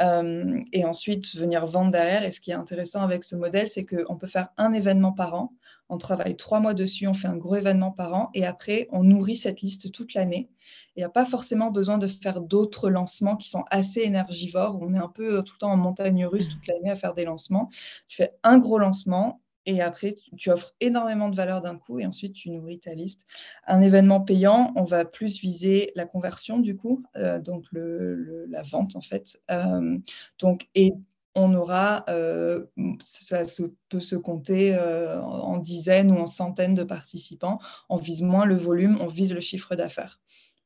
euh, 0.00 0.60
et 0.72 0.84
ensuite 0.84 1.34
venir 1.34 1.66
vendre 1.66 1.90
derrière. 1.90 2.22
Et 2.22 2.30
ce 2.30 2.40
qui 2.40 2.52
est 2.52 2.54
intéressant 2.54 3.02
avec 3.02 3.24
ce 3.24 3.34
modèle, 3.34 3.66
c'est 3.66 3.84
qu'on 3.84 4.16
peut 4.16 4.28
faire 4.28 4.50
un 4.58 4.72
événement 4.72 5.12
par 5.12 5.34
an. 5.34 5.52
On 5.88 5.98
travaille 5.98 6.36
trois 6.36 6.60
mois 6.60 6.72
dessus, 6.72 7.08
on 7.08 7.14
fait 7.14 7.26
un 7.26 7.36
gros 7.36 7.56
événement 7.56 7.90
par 7.90 8.14
an 8.14 8.30
et 8.32 8.46
après 8.46 8.86
on 8.92 9.02
nourrit 9.02 9.36
cette 9.36 9.60
liste 9.60 9.90
toute 9.90 10.14
l'année. 10.14 10.48
Il 10.94 11.00
n'y 11.00 11.04
a 11.04 11.08
pas 11.08 11.24
forcément 11.24 11.72
besoin 11.72 11.98
de 11.98 12.06
faire 12.06 12.40
d'autres 12.40 12.90
lancements 12.90 13.36
qui 13.36 13.48
sont 13.48 13.64
assez 13.70 14.02
énergivores. 14.02 14.78
On 14.80 14.94
est 14.94 14.98
un 14.98 15.08
peu 15.08 15.42
tout 15.42 15.54
le 15.54 15.58
temps 15.58 15.72
en 15.72 15.76
montagne 15.76 16.26
russe 16.26 16.46
mmh. 16.46 16.52
toute 16.52 16.66
l'année 16.68 16.90
à 16.90 16.96
faire 16.96 17.14
des 17.14 17.24
lancements. 17.24 17.70
Tu 18.06 18.18
fais 18.18 18.30
un 18.44 18.58
gros 18.58 18.78
lancement, 18.78 19.40
et 19.66 19.82
après, 19.82 20.16
tu 20.36 20.50
offres 20.50 20.74
énormément 20.80 21.28
de 21.28 21.36
valeur 21.36 21.60
d'un 21.60 21.76
coup 21.76 21.98
et 21.98 22.06
ensuite 22.06 22.32
tu 22.32 22.50
nourris 22.50 22.80
ta 22.80 22.94
liste. 22.94 23.26
Un 23.66 23.82
événement 23.82 24.20
payant, 24.20 24.72
on 24.74 24.84
va 24.84 25.04
plus 25.04 25.40
viser 25.40 25.92
la 25.94 26.06
conversion 26.06 26.58
du 26.58 26.76
coup, 26.76 27.04
euh, 27.16 27.38
donc 27.38 27.66
le, 27.70 28.46
la 28.46 28.62
vente 28.62 28.96
en 28.96 29.02
fait. 29.02 29.38
Euh, 29.50 29.98
donc, 30.38 30.68
et 30.74 30.94
on 31.34 31.54
aura, 31.54 32.04
euh, 32.08 32.64
ça 33.00 33.42
peut 33.88 34.00
se 34.00 34.16
compter 34.16 34.76
en 34.76 35.58
dizaines 35.58 36.10
ou 36.10 36.16
en 36.16 36.26
centaines 36.26 36.74
de 36.74 36.82
participants. 36.82 37.60
On 37.88 37.96
vise 37.96 38.22
moins 38.22 38.46
le 38.46 38.56
volume, 38.56 38.98
on 39.00 39.06
vise 39.06 39.32
le 39.32 39.40
chiffre 39.40 39.76
d'affaires. 39.76 40.20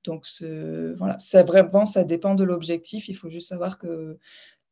Donc 0.04 0.26
voilà, 0.40 1.18
ça 1.18 1.42
vraiment, 1.42 1.84
ça 1.84 2.04
dépend 2.04 2.34
de 2.34 2.44
l'objectif. 2.44 3.08
Il 3.08 3.14
faut 3.14 3.28
juste 3.28 3.48
savoir 3.48 3.78
que 3.78 4.18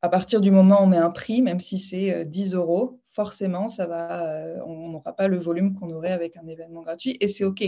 à 0.01 0.09
partir 0.09 0.41
du 0.41 0.51
moment 0.51 0.81
où 0.81 0.85
on 0.85 0.87
met 0.87 0.97
un 0.97 1.11
prix, 1.11 1.43
même 1.43 1.61
si 1.61 1.79
c'est 1.79 2.25
10 2.25 2.55
euros, 2.55 3.02
forcément, 3.13 3.69
ça 3.69 3.87
va, 3.87 4.27
euh, 4.27 4.59
on 4.67 4.89
n'aura 4.89 5.15
pas 5.15 5.29
le 5.29 5.39
volume 5.39 5.75
qu'on 5.75 5.91
aurait 5.91 6.13
avec 6.13 6.37
un 6.37 6.47
événement 6.47 6.81
gratuit. 6.81 7.17
Et 7.21 7.29
c'est 7.29 7.45
OK. 7.45 7.63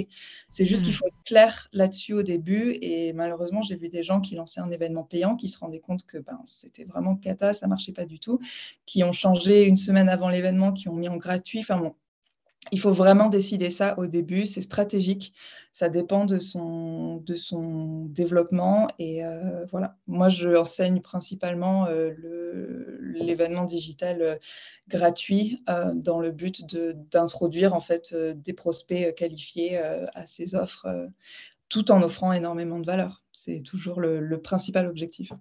C'est 0.49 0.65
juste 0.65 0.85
qu'il 0.85 0.93
mmh. 0.93 0.97
faut 0.97 1.07
être 1.07 1.25
clair 1.25 1.69
là-dessus 1.73 2.15
au 2.15 2.23
début. 2.23 2.79
Et 2.81 3.13
malheureusement, 3.13 3.63
j'ai 3.63 3.77
vu 3.77 3.89
des 3.89 4.03
gens 4.03 4.21
qui 4.21 4.35
lançaient 4.35 4.61
un 4.61 4.71
événement 4.71 5.05
payant, 5.05 5.37
qui 5.37 5.49
se 5.49 5.59
rendaient 5.59 5.81
compte 5.81 6.07
que 6.07 6.19
ben, 6.19 6.41
c'était 6.47 6.85
vraiment 6.85 7.17
cata, 7.17 7.53
ça 7.53 7.67
marchait 7.67 7.93
pas 7.93 8.07
du 8.07 8.19
tout, 8.19 8.41
qui 8.87 9.05
ont 9.05 9.13
changé 9.13 9.65
une 9.65 9.77
semaine 9.77 10.09
avant 10.09 10.29
l'événement, 10.29 10.73
qui 10.73 10.89
ont 10.89 10.95
mis 10.95 11.09
en 11.09 11.17
gratuit. 11.17 11.61
Enfin 11.61 11.79
bon, 11.79 11.95
il 12.73 12.81
faut 12.81 12.93
vraiment 12.93 13.29
décider 13.29 13.71
ça 13.71 13.99
au 13.99 14.07
début, 14.07 14.47
c'est 14.47 14.63
stratégique, 14.63 15.35
ça 15.73 15.89
dépend 15.89 16.25
de 16.25 16.39
son, 16.39 17.21
développement. 18.07 18.89
Et 18.99 19.25
euh, 19.25 19.65
voilà, 19.71 19.97
moi 20.07 20.29
je 20.29 20.49
enseigne 20.57 21.01
principalement 21.01 21.87
euh, 21.87 22.15
l'événement 23.01 23.65
digital 23.65 24.23
euh, 24.23 24.37
gratuit 24.89 25.63
dans 25.95 26.21
le 26.21 26.31
but 26.31 26.65
d'introduire 27.11 27.75
en 27.75 27.81
fait 27.81 28.15
des 28.15 28.53
prospects 28.53 29.15
qualifiés 29.15 29.79
à 29.79 30.27
ces 30.27 30.55
offres 30.55 30.87
tout 31.69 31.91
en 31.91 32.03
offrant 32.03 32.33
énormément 32.33 32.79
de 32.79 32.87
valeur. 32.87 33.23
C'est 33.33 33.63
toujours 33.63 34.01
le 34.01 34.41
principal 34.41 34.87
objectif. 34.87 35.33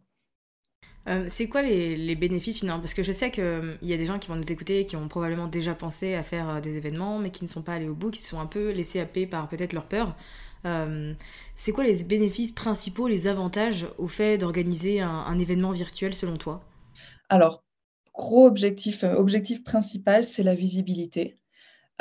Euh, 1.08 1.26
c'est 1.28 1.48
quoi 1.48 1.62
les, 1.62 2.16
bénéfices 2.16 2.60
finalement? 2.60 2.80
Parce 2.80 2.94
que 2.94 3.04
je 3.04 3.12
sais 3.12 3.30
qu'il 3.30 3.44
euh, 3.44 3.76
y 3.82 3.94
a 3.94 3.98
des 3.98 4.06
gens 4.06 4.20
qui 4.20 4.30
vont 4.30 4.36
nous 4.36 4.52
écouter 4.52 4.86
qui 4.86 4.96
ont 4.96 5.08
probablement 5.08 5.48
déjà 5.48 5.76
pensé 5.76 6.16
à 6.16 6.24
faire 6.24 6.50
euh, 6.50 6.62
des 6.62 6.78
événements, 6.78 7.20
mais 7.20 7.30
qui 7.30 7.44
ne 7.44 7.50
sont 7.50 7.62
pas 7.62 7.74
allés 7.74 7.90
au 7.90 7.96
bout, 7.96 8.12
qui 8.12 8.22
sont 8.22 8.40
un 8.40 8.46
peu 8.46 8.72
laissés 8.72 9.00
happer 9.00 9.26
par 9.28 9.50
peut-être 9.50 9.74
leur 9.74 9.86
peur. 9.86 10.16
c'est 11.56 11.72
quoi 11.74 11.84
les 11.84 12.04
bénéfices 12.04 12.54
principaux, 12.54 13.08
les 13.08 13.28
avantages 13.28 13.88
au 13.98 14.08
fait 14.08 14.38
d'organiser 14.38 15.02
un, 15.02 15.38
événement 15.40 15.72
virtuel 15.72 16.14
selon 16.14 16.38
toi? 16.38 16.64
Alors, 17.28 17.64
gros 18.14 18.46
objectif, 18.48 19.04
objectif 19.04 19.64
principal, 19.64 20.26
c'est 20.26 20.44
la 20.44 20.56
visibilité. 20.56 21.38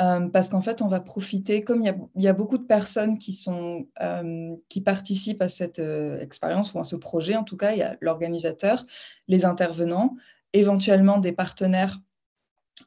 Euh, 0.03 0.27
parce 0.27 0.49
qu'en 0.49 0.61
fait, 0.61 0.81
on 0.81 0.87
va 0.87 0.99
profiter, 0.99 1.63
comme 1.63 1.81
il 1.81 1.95
y 2.21 2.27
a, 2.27 2.33
beaucoup 2.33 2.57
de 2.57 2.65
personnes 2.65 3.17
qui, 3.17 3.39
euh, 4.01 4.55
participent 4.83 5.41
à 5.41 5.47
cette 5.47 5.79
euh, 5.79 6.19
expérience 6.19 6.73
ou 6.73 6.79
à 6.79 6.83
ce 6.83 6.95
projet, 6.95 7.35
en 7.35 7.43
tout 7.43 7.55
cas, 7.55 7.71
il 7.71 7.77
y 7.77 7.83
a 7.83 7.95
l'organisateur, 8.01 8.85
les 9.27 9.45
intervenants, 9.45 10.15
éventuellement 10.51 11.19
des 11.19 11.31
partenaires 11.31 12.01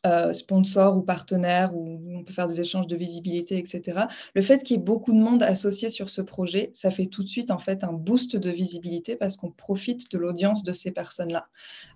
euh, 0.05 0.33
sponsors 0.33 0.97
ou 0.97 1.03
partenaires, 1.03 1.75
où 1.75 2.01
on 2.13 2.25
peut 2.25 2.33
faire 2.33 2.49
des 2.49 2.61
échanges 2.61 2.87
de 2.87 2.97
visibilité, 2.97 3.59
etc. 3.59 4.07
Le 4.35 4.43
fait 4.43 4.63
qu'il 4.63 4.77
y 4.77 4.81
ait 4.81 4.83
beaucoup 4.83 5.13
de 5.13 5.19
monde 5.19 5.43
associé 5.43 5.89
sur 5.89 6.11
ce 6.11 6.23
projet, 6.23 6.71
ça 6.75 6.91
fait 6.91 7.07
tout 7.07 7.23
de 7.23 7.29
suite 7.29 7.51
en 7.51 7.59
fait 7.59 7.85
un 7.85 7.93
boost 7.93 8.37
de 8.37 8.51
visibilité 8.51 9.17
parce 9.17 9.37
qu'on 9.37 9.51
profite 9.51 10.11
de 10.11 10.19
l'audience 10.19 10.65
de 10.65 10.73
ces 10.73 10.91
personnes-là. 10.91 11.49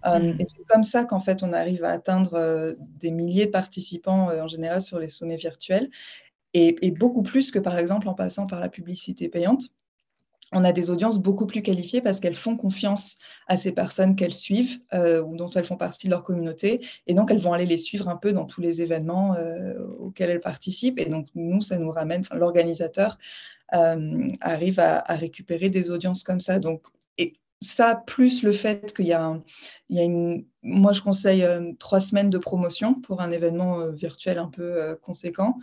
Euh, 0.07 0.19
mmh. 0.19 0.41
Et 0.41 0.45
c'est 0.45 0.65
comme 0.67 0.83
ça 0.83 1.05
qu'en 1.05 1.21
fait 1.21 1.43
on 1.43 1.53
arrive 1.53 1.85
à 1.85 1.91
atteindre 1.91 2.35
euh, 2.35 2.75
des 2.79 3.11
milliers 3.11 3.47
de 3.47 3.51
participants 3.51 4.31
en 4.31 4.49
général 4.49 4.83
sur 4.83 4.99
les 4.99 5.09
sommets 5.09 5.37
virtuels 5.37 5.91
et, 6.55 6.91
beaucoup 6.91 7.23
plus 7.23 7.51
que 7.51 7.59
par 7.59 7.79
exemple 7.79 8.09
en 8.09 8.15
passant 8.15 8.47
par 8.47 8.61
la 8.61 8.69
publicité 8.69 9.29
payante 9.29 9.69
on 10.53 10.65
a 10.65 10.73
des 10.73 10.91
audiences 10.91 11.19
beaucoup 11.19 11.47
plus 11.47 11.63
qualifiées 11.63 12.01
parce 12.01 12.21
qu'elles 12.21 12.35
font 12.35 12.57
confiance 12.57 13.19
à 13.47 13.57
ces 13.57 13.73
personnes 13.73 14.17
qu'elles 14.17 14.35
suivent 14.35 14.81
euh, 14.93 15.23
ou 15.23 15.37
dont 15.37 15.51
elles 15.51 15.65
font 15.65 15.77
partie 15.77 16.07
de 16.07 16.11
leur 16.11 16.25
communauté. 16.25 16.85
Et 17.07 17.15
donc, 17.15 17.31
elles 17.31 17.39
vont 17.39 17.53
aller 17.53 17.67
les 17.67 17.77
suivre 17.77 18.09
un 18.09 18.17
peu 18.17 18.33
dans 18.33 18.47
tous 18.47 18.61
les 18.61 18.83
événements 18.83 19.35
euh, 19.37 19.79
auxquels 19.99 20.31
elles 20.31 20.41
participent. 20.41 20.99
Et 20.99 21.07
donc, 21.07 21.29
nous, 21.35 21.61
ça 21.61 21.79
nous 21.79 21.91
ramène, 21.91 22.23
l'organisateur 22.33 23.19
euh, 23.75 24.29
arrive 24.41 24.81
à, 24.81 25.03
récupérer 25.15 25.69
des 25.69 25.91
audiences 25.91 26.25
comme 26.25 26.41
ça. 26.41 26.59
Donc, 26.59 26.83
et 27.17 27.35
ça, 27.61 28.03
plus 28.07 28.43
le 28.43 28.53
fait 28.53 28.93
qu'il 28.95 29.07
y 29.07 29.11
y 29.11 29.13
a 29.13 30.03
une... 30.03 30.45
Moi, 30.63 30.93
je 30.93 31.01
conseille 31.01 31.47
trois 31.79 32.01
semaines 32.01 32.31
de 32.31 32.39
promotion 32.39 32.95
pour 32.95 33.21
un 33.21 33.31
événement 33.31 33.87
virtuel 33.93 34.39
un 34.39 34.49
peu 34.49 34.99
conséquent. 35.03 35.59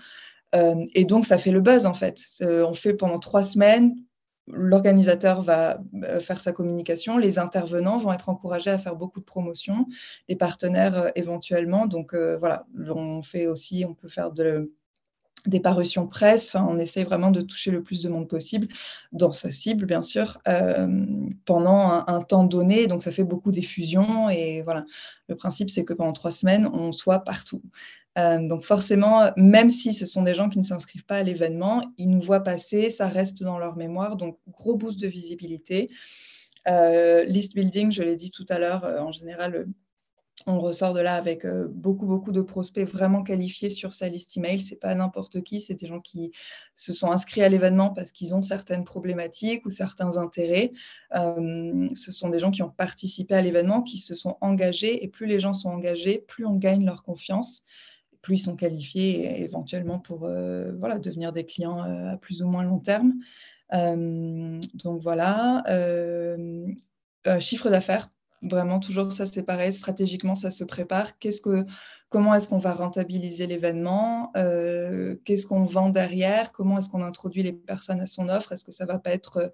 et 0.53 1.05
donc, 1.05 1.25
ça 1.25 1.37
fait 1.37 1.51
le 1.51 1.61
buzz, 1.61 1.85
en 1.85 1.93
fait. 1.93 2.21
on 2.41 2.73
fait 2.73 2.93
pendant 2.93 3.19
trois 3.19 3.43
semaines 3.43 3.95
l'organisateur 4.47 5.41
va 5.41 5.81
euh, 6.03 6.19
faire 6.19 6.41
sa 6.41 6.51
communication, 6.51 7.17
les 7.17 7.39
intervenants 7.39 7.97
vont 7.97 8.13
être 8.13 8.29
encouragés 8.29 8.69
à 8.69 8.77
faire 8.77 8.95
beaucoup 8.95 9.19
de 9.19 9.25
promotions, 9.25 9.87
les 10.29 10.35
partenaires 10.35 10.97
euh, 10.97 11.09
éventuellement. 11.15 11.85
Donc 11.85 12.13
euh, 12.13 12.37
voilà, 12.37 12.65
on 12.75 13.21
fait 13.21 13.47
aussi, 13.47 13.85
on 13.87 13.93
peut 13.93 14.09
faire 14.09 14.31
des 15.47 15.59
parutions 15.59 16.07
presse. 16.07 16.55
on 16.55 16.77
essaie 16.77 17.03
vraiment 17.03 17.31
de 17.31 17.41
toucher 17.41 17.71
le 17.71 17.81
plus 17.81 18.03
de 18.03 18.09
monde 18.09 18.27
possible 18.27 18.67
dans 19.11 19.31
sa 19.31 19.51
cible, 19.51 19.85
bien 19.85 20.01
sûr, 20.01 20.39
pendant 21.45 22.03
un, 22.07 22.21
temps 22.21 22.43
donné. 22.43 22.87
Donc, 22.87 23.01
ça 23.01 23.11
fait 23.11 23.23
beaucoup 23.23 23.51
d'effusions. 23.51 24.29
Et 24.29 24.61
voilà, 24.61 24.85
le 25.27 25.35
principe, 25.35 25.69
c'est 25.69 25.85
que 25.85 25.93
pendant 25.93 26.13
trois 26.13 26.31
semaines, 26.31 26.67
on 26.67 26.91
soit 26.91 27.19
partout. 27.19 27.61
Euh, 28.17 28.39
donc 28.47 28.63
forcément, 28.63 29.31
même 29.37 29.69
si 29.69 29.93
ce 29.93 30.05
sont 30.05 30.23
des 30.23 30.33
gens 30.33 30.49
qui 30.49 30.57
ne 30.57 30.63
s'inscrivent 30.63 31.05
pas 31.05 31.17
à 31.17 31.23
l'événement, 31.23 31.83
ils 31.97 32.09
nous 32.09 32.21
voient 32.21 32.39
passer, 32.39 32.89
ça 32.89 33.07
reste 33.07 33.43
dans 33.43 33.59
leur 33.59 33.75
mémoire. 33.75 34.15
Donc 34.15 34.39
gros 34.47 34.75
boost 34.75 34.99
de 34.99 35.07
visibilité. 35.07 35.87
Euh, 36.67 37.23
list 37.25 37.53
building, 37.53 37.91
je 37.91 38.03
l'ai 38.03 38.15
dit 38.15 38.31
tout 38.31 38.45
à 38.49 38.57
l'heure, 38.59 38.83
euh, 38.85 38.99
en 38.99 39.11
général, 39.11 39.67
on 40.45 40.59
ressort 40.59 40.93
de 40.93 40.99
là 40.99 41.15
avec 41.15 41.45
beaucoup, 41.47 42.05
beaucoup 42.05 42.31
de 42.31 42.41
prospects 42.41 42.87
vraiment 42.87 43.23
qualifiés 43.23 43.69
sur 43.69 43.93
sa 43.93 44.07
liste 44.07 44.37
email. 44.37 44.61
Ce 44.61 44.71
n'est 44.71 44.77
pas 44.77 44.93
n'importe 44.95 45.41
qui, 45.41 45.59
c'est 45.59 45.73
des 45.73 45.87
gens 45.87 45.99
qui 45.99 46.31
se 46.75 46.93
sont 46.93 47.11
inscrits 47.11 47.41
à 47.41 47.49
l'événement 47.49 47.89
parce 47.89 48.11
qu'ils 48.11 48.35
ont 48.35 48.41
certaines 48.41 48.85
problématiques 48.85 49.65
ou 49.65 49.69
certains 49.69 50.17
intérêts. 50.17 50.71
ce 51.13 52.11
sont 52.11 52.29
des 52.29 52.39
gens 52.39 52.51
qui 52.51 52.61
ont 52.61 52.69
participé 52.69 53.35
à 53.35 53.41
l'événement, 53.41 53.81
qui 53.81 53.97
se 53.97 54.13
sont 54.15 54.37
engagés. 54.39 55.03
Et 55.03 55.07
plus 55.07 55.25
les 55.25 55.39
gens 55.39 55.53
sont 55.53 55.69
engagés, 55.69 56.19
plus 56.19 56.45
on 56.45 56.55
gagne 56.55 56.85
leur 56.85 57.03
confiance 57.03 57.63
plus 58.27 58.41
ils 58.41 58.43
sont 58.43 58.57
qualifiés 58.57 59.41
éventuellement 59.41 59.99
pour 59.99 60.25
euh, 60.25 60.73
voilà, 60.79 60.99
devenir 60.99 61.31
des 61.31 61.45
clients 61.45 61.81
euh, 61.83 62.13
à 62.13 62.17
plus 62.17 62.41
ou 62.41 62.47
moins 62.47 62.63
long 62.63 62.79
terme. 62.79 63.13
Euh, 63.73 64.59
donc 64.73 65.01
voilà, 65.01 65.63
chiffre 67.39 67.69
d'affaires, 67.69 68.09
vraiment 68.41 68.79
toujours 68.79 69.11
ça 69.11 69.25
c'est 69.25 69.43
pareil, 69.43 69.73
stratégiquement 69.73 70.35
ça 70.35 70.51
se 70.51 70.63
prépare. 70.63 71.17
Qu'est-ce 71.19 71.41
que, 71.41 71.65
comment 72.09 72.33
est-ce 72.35 72.49
qu'on 72.49 72.57
va 72.57 72.73
rentabiliser 72.73 73.47
l'événement 73.47 74.31
Qu'est-ce 75.25 75.47
qu'on 75.47 75.63
vend 75.63 75.89
derrière 75.89 76.51
Comment 76.51 76.77
est-ce 76.77 76.89
qu'on 76.89 77.03
introduit 77.03 77.43
les 77.43 77.53
personnes 77.53 78.01
à 78.01 78.05
son 78.05 78.29
offre 78.29 78.51
Est-ce 78.51 78.65
que 78.65 78.71
ça 78.71 78.85
va 78.85 78.99
pas 78.99 79.11
être, 79.11 79.51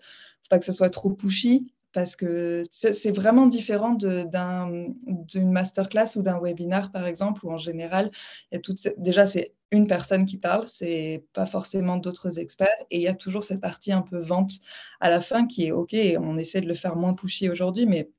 pas 0.50 0.60
que 0.60 0.66
ça 0.66 0.74
soit 0.74 0.90
trop 0.90 1.12
pushy? 1.12 1.74
Parce 1.94 2.16
que 2.16 2.64
c'est 2.72 3.16
vraiment 3.16 3.46
différent 3.46 3.94
d'une 3.94 5.52
masterclass 5.52 6.16
ou 6.16 6.24
d'un 6.24 6.40
webinar, 6.40 6.92
par 6.92 7.06
exemple, 7.06 7.46
où 7.46 7.52
en 7.52 7.60
général, 7.60 8.10
il 8.52 8.56
y 8.56 8.58
a 8.58 8.92
déjà, 8.98 9.28
c'est 9.28 9.54
une 9.70 9.86
personne 9.86 10.26
qui 10.26 10.38
parle, 10.38 10.68
c'est 10.68 11.24
pas 11.34 11.46
forcément 11.46 11.98
d'autres 11.98 12.40
experts. 12.40 12.70
Et 12.90 12.98
il 12.98 13.04
y 13.04 13.08
a 13.08 13.14
toujours 13.14 13.44
cette 13.44 13.62
partie 13.62 13.92
un 13.92 14.02
peu 14.02 14.18
vente 14.20 14.54
à 15.02 15.12
la 15.12 15.22
fin 15.22 15.46
qui 15.46 15.68
est 15.68 15.72
OK, 15.72 15.96
on 16.20 16.38
essaie 16.40 16.62
de 16.62 16.68
le 16.68 16.74
faire 16.74 16.96
moins 16.96 17.14
pushy 17.14 17.48
aujourd'hui, 17.50 17.86
mais, 17.86 18.10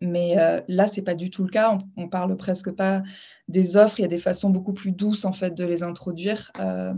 mais 0.00 0.38
euh, 0.38 0.60
là, 0.68 0.86
c'est 0.86 1.02
pas 1.02 1.14
du 1.14 1.30
tout 1.30 1.44
le 1.44 1.50
cas. 1.50 1.78
On, 1.96 2.04
on, 2.04 2.08
parle 2.08 2.36
presque 2.36 2.70
pas 2.70 3.02
des 3.48 3.76
offres. 3.76 3.98
Il 3.98 4.02
y 4.02 4.04
a 4.04 4.08
des 4.08 4.18
façons 4.18 4.50
beaucoup 4.50 4.72
plus 4.72 4.92
douces 4.92 5.24
en 5.24 5.32
fait 5.32 5.54
de 5.54 5.64
les 5.64 5.82
introduire 5.82 6.52
euh, 6.60 6.92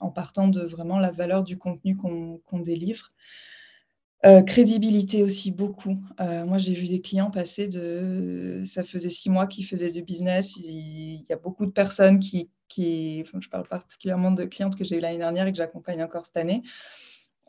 en 0.00 0.10
partant 0.10 0.48
de 0.48 0.60
vraiment 0.60 0.98
la 0.98 1.10
valeur 1.10 1.42
du 1.42 1.58
contenu 1.58 1.96
qu'on 1.96 2.58
délivre. 2.60 3.12
Euh, 4.24 4.40
crédibilité 4.42 5.24
aussi 5.24 5.50
beaucoup. 5.50 5.98
Moi, 6.20 6.58
j'ai 6.58 6.74
vu 6.74 6.86
des 6.86 7.00
clients 7.00 7.32
passer 7.32 7.66
de. 7.66 8.62
Ça 8.64 8.84
faisait 8.84 9.10
six 9.10 9.30
mois 9.30 9.48
qu'ils 9.48 9.66
faisaient 9.66 9.90
du 9.90 10.02
business. 10.02 10.56
Il 10.56 11.26
y 11.28 11.32
a 11.32 11.36
beaucoup 11.36 11.66
de 11.66 11.72
personnes 11.72 12.20
qui. 12.20 12.50
qui... 12.68 13.24
je 13.24 13.48
parle 13.48 13.66
particulièrement 13.66 14.30
de 14.30 14.44
clientes 14.44 14.76
que 14.76 14.84
j'ai 14.84 14.98
eues 14.98 15.00
l'année 15.00 15.18
dernière 15.18 15.48
et 15.48 15.52
que 15.52 15.58
j'accompagne 15.58 16.04
encore 16.04 16.24
cette 16.24 16.36
année, 16.36 16.62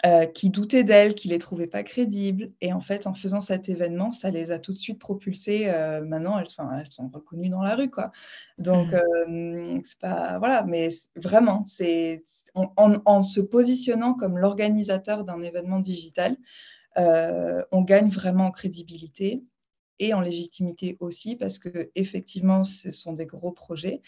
euh, 0.06 0.26
qui 0.26 0.50
doutaient 0.50 0.84
d'elles, 0.84 1.16
qui 1.16 1.30
les 1.30 1.40
trouvaient 1.40 1.68
pas 1.68 1.84
crédibles. 1.84 2.52
Et 2.62 2.74
en 2.74 2.82
fait, 2.82 3.08
en 3.08 3.14
faisant 3.14 3.40
cet 3.40 3.70
événement, 3.70 4.12
ça 4.12 4.32
les 4.32 4.52
a 4.52 4.60
tout 4.60 4.74
de 4.74 4.78
suite 4.78 5.00
propulsées. 5.00 5.68
maintenant, 6.06 6.40
elles, 6.40 6.48
elles, 6.80 6.92
sont 6.92 7.10
reconnues 7.10 7.50
dans 7.50 7.62
la 7.62 7.76
rue, 7.76 7.90
quoi. 7.90 8.12
Donc, 8.58 8.88
mmh. 8.92 9.82
c'est 9.86 10.00
pas. 10.00 10.38
Voilà, 10.40 10.64
mais 10.64 10.90
vraiment, 11.16 11.64
c'est 11.66 12.24
en, 12.56 13.24
se 13.24 13.42
positionnant 13.42 14.14
comme 14.14 14.38
l'organisateur 14.38 15.24
d'un 15.24 15.42
événement 15.42 15.80
digital, 15.80 16.38
euh, 16.98 17.64
on 17.72 17.82
gagne 17.82 18.10
vraiment 18.10 18.48
en 18.48 18.52
crédibilité 18.52 19.44
et 20.00 20.14
en 20.14 20.22
légitimité 20.22 20.98
aussi, 21.00 21.36
parce 21.36 21.60
que 21.60 21.92
effectivement, 21.96 22.64
ce 22.64 22.92
sont 22.92 23.14
des 23.14 23.26
gros 23.26 23.52
projets. 23.52 24.02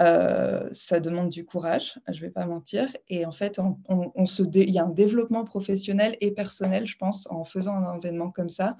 Euh, 0.00 0.68
ça 0.72 0.98
demande 0.98 1.28
du 1.28 1.44
courage, 1.44 2.00
je 2.08 2.16
ne 2.16 2.20
vais 2.20 2.30
pas 2.30 2.46
mentir. 2.46 2.88
Et 3.08 3.24
en 3.26 3.32
fait, 3.32 3.60
il 3.88 4.70
y 4.70 4.78
a 4.78 4.84
un 4.84 4.90
développement 4.90 5.44
professionnel 5.44 6.16
et 6.20 6.32
personnel, 6.32 6.86
je 6.86 6.96
pense, 6.96 7.28
en 7.30 7.44
faisant 7.44 7.74
un 7.74 7.96
événement 7.98 8.30
comme 8.30 8.48
ça, 8.48 8.76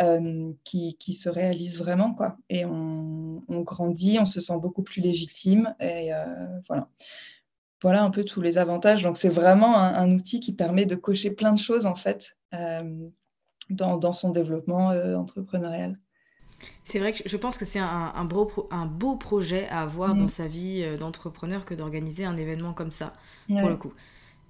euh, 0.00 0.52
qui, 0.64 0.96
se 1.14 1.28
réalise 1.28 1.78
vraiment. 1.78 2.14
Quoi. 2.14 2.36
Et 2.48 2.64
on, 2.64 3.42
grandit, 3.48 4.18
on 4.20 4.26
se 4.26 4.40
sent 4.40 4.58
beaucoup 4.60 4.82
plus 4.82 5.00
légitime. 5.00 5.74
Et 5.80 6.10
voilà 6.68 6.88
voilà 7.82 8.02
un 8.02 8.10
peu 8.10 8.24
tous 8.24 8.40
les 8.40 8.58
avantages. 8.58 9.02
Donc, 9.02 9.16
c'est 9.16 9.28
vraiment 9.28 9.78
un, 9.78 10.10
outil 10.12 10.40
qui 10.40 10.52
permet 10.52 10.86
de 10.86 10.94
cocher 10.94 11.30
plein 11.30 11.52
de 11.52 11.58
choses, 11.58 11.86
en 11.86 11.96
fait, 11.96 12.36
euh, 12.54 13.08
dans, 13.70 14.12
son 14.12 14.30
développement 14.30 14.90
euh, 14.90 15.16
entrepreneurial. 15.16 15.98
C'est 16.84 16.98
vrai 16.98 17.12
que 17.12 17.18
je 17.24 17.36
pense 17.36 17.56
que 17.56 17.64
c'est 17.64 17.78
un, 17.78 18.24
beau, 18.24 18.50
un 18.70 18.86
beau 18.86 19.16
projet 19.16 19.68
à 19.68 19.82
avoir 19.82 20.14
dans 20.14 20.24
mm. 20.24 20.28
sa 20.28 20.46
vie 20.46 20.82
euh, 20.82 20.96
d'entrepreneur 20.96 21.64
que 21.64 21.74
d'organiser 21.74 22.24
un 22.24 22.36
événement 22.36 22.72
comme 22.72 22.90
ça, 22.90 23.14
pour 23.48 23.68
le 23.68 23.76
coup. 23.76 23.92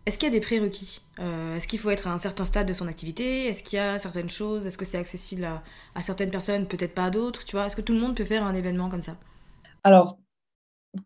Est-ce 0.06 0.16
qu'il 0.16 0.28
y 0.28 0.30
a 0.30 0.34
des 0.34 0.40
prérequis 0.40 1.02
Est-ce 1.18 1.68
qu'il 1.68 1.78
faut 1.78 1.90
être 1.90 2.06
à 2.06 2.12
un 2.12 2.18
certain 2.18 2.46
stade 2.46 2.66
de 2.66 2.72
son 2.72 2.88
activité? 2.88 3.46
Est-ce 3.46 3.62
qu'il 3.62 3.76
y 3.76 3.80
a 3.80 3.98
certaines 3.98 4.30
choses? 4.30 4.66
Est-ce 4.66 4.78
que 4.78 4.86
c'est 4.86 4.98
accessible 4.98 5.44
à, 5.44 5.62
à, 5.94 6.02
certaines 6.02 6.30
personnes, 6.30 6.66
peut-être 6.66 6.94
pas 6.94 7.04
à 7.04 7.10
d'autres? 7.10 7.44
Tu 7.44 7.54
vois, 7.54 7.66
est-ce 7.66 7.76
que 7.76 7.82
tout 7.82 7.92
le 7.92 8.00
monde 8.00 8.16
peut 8.16 8.24
faire 8.24 8.44
un 8.44 8.54
événement 8.54 8.88
comme 8.88 9.02
ça? 9.02 9.16
Alors, 9.84 10.18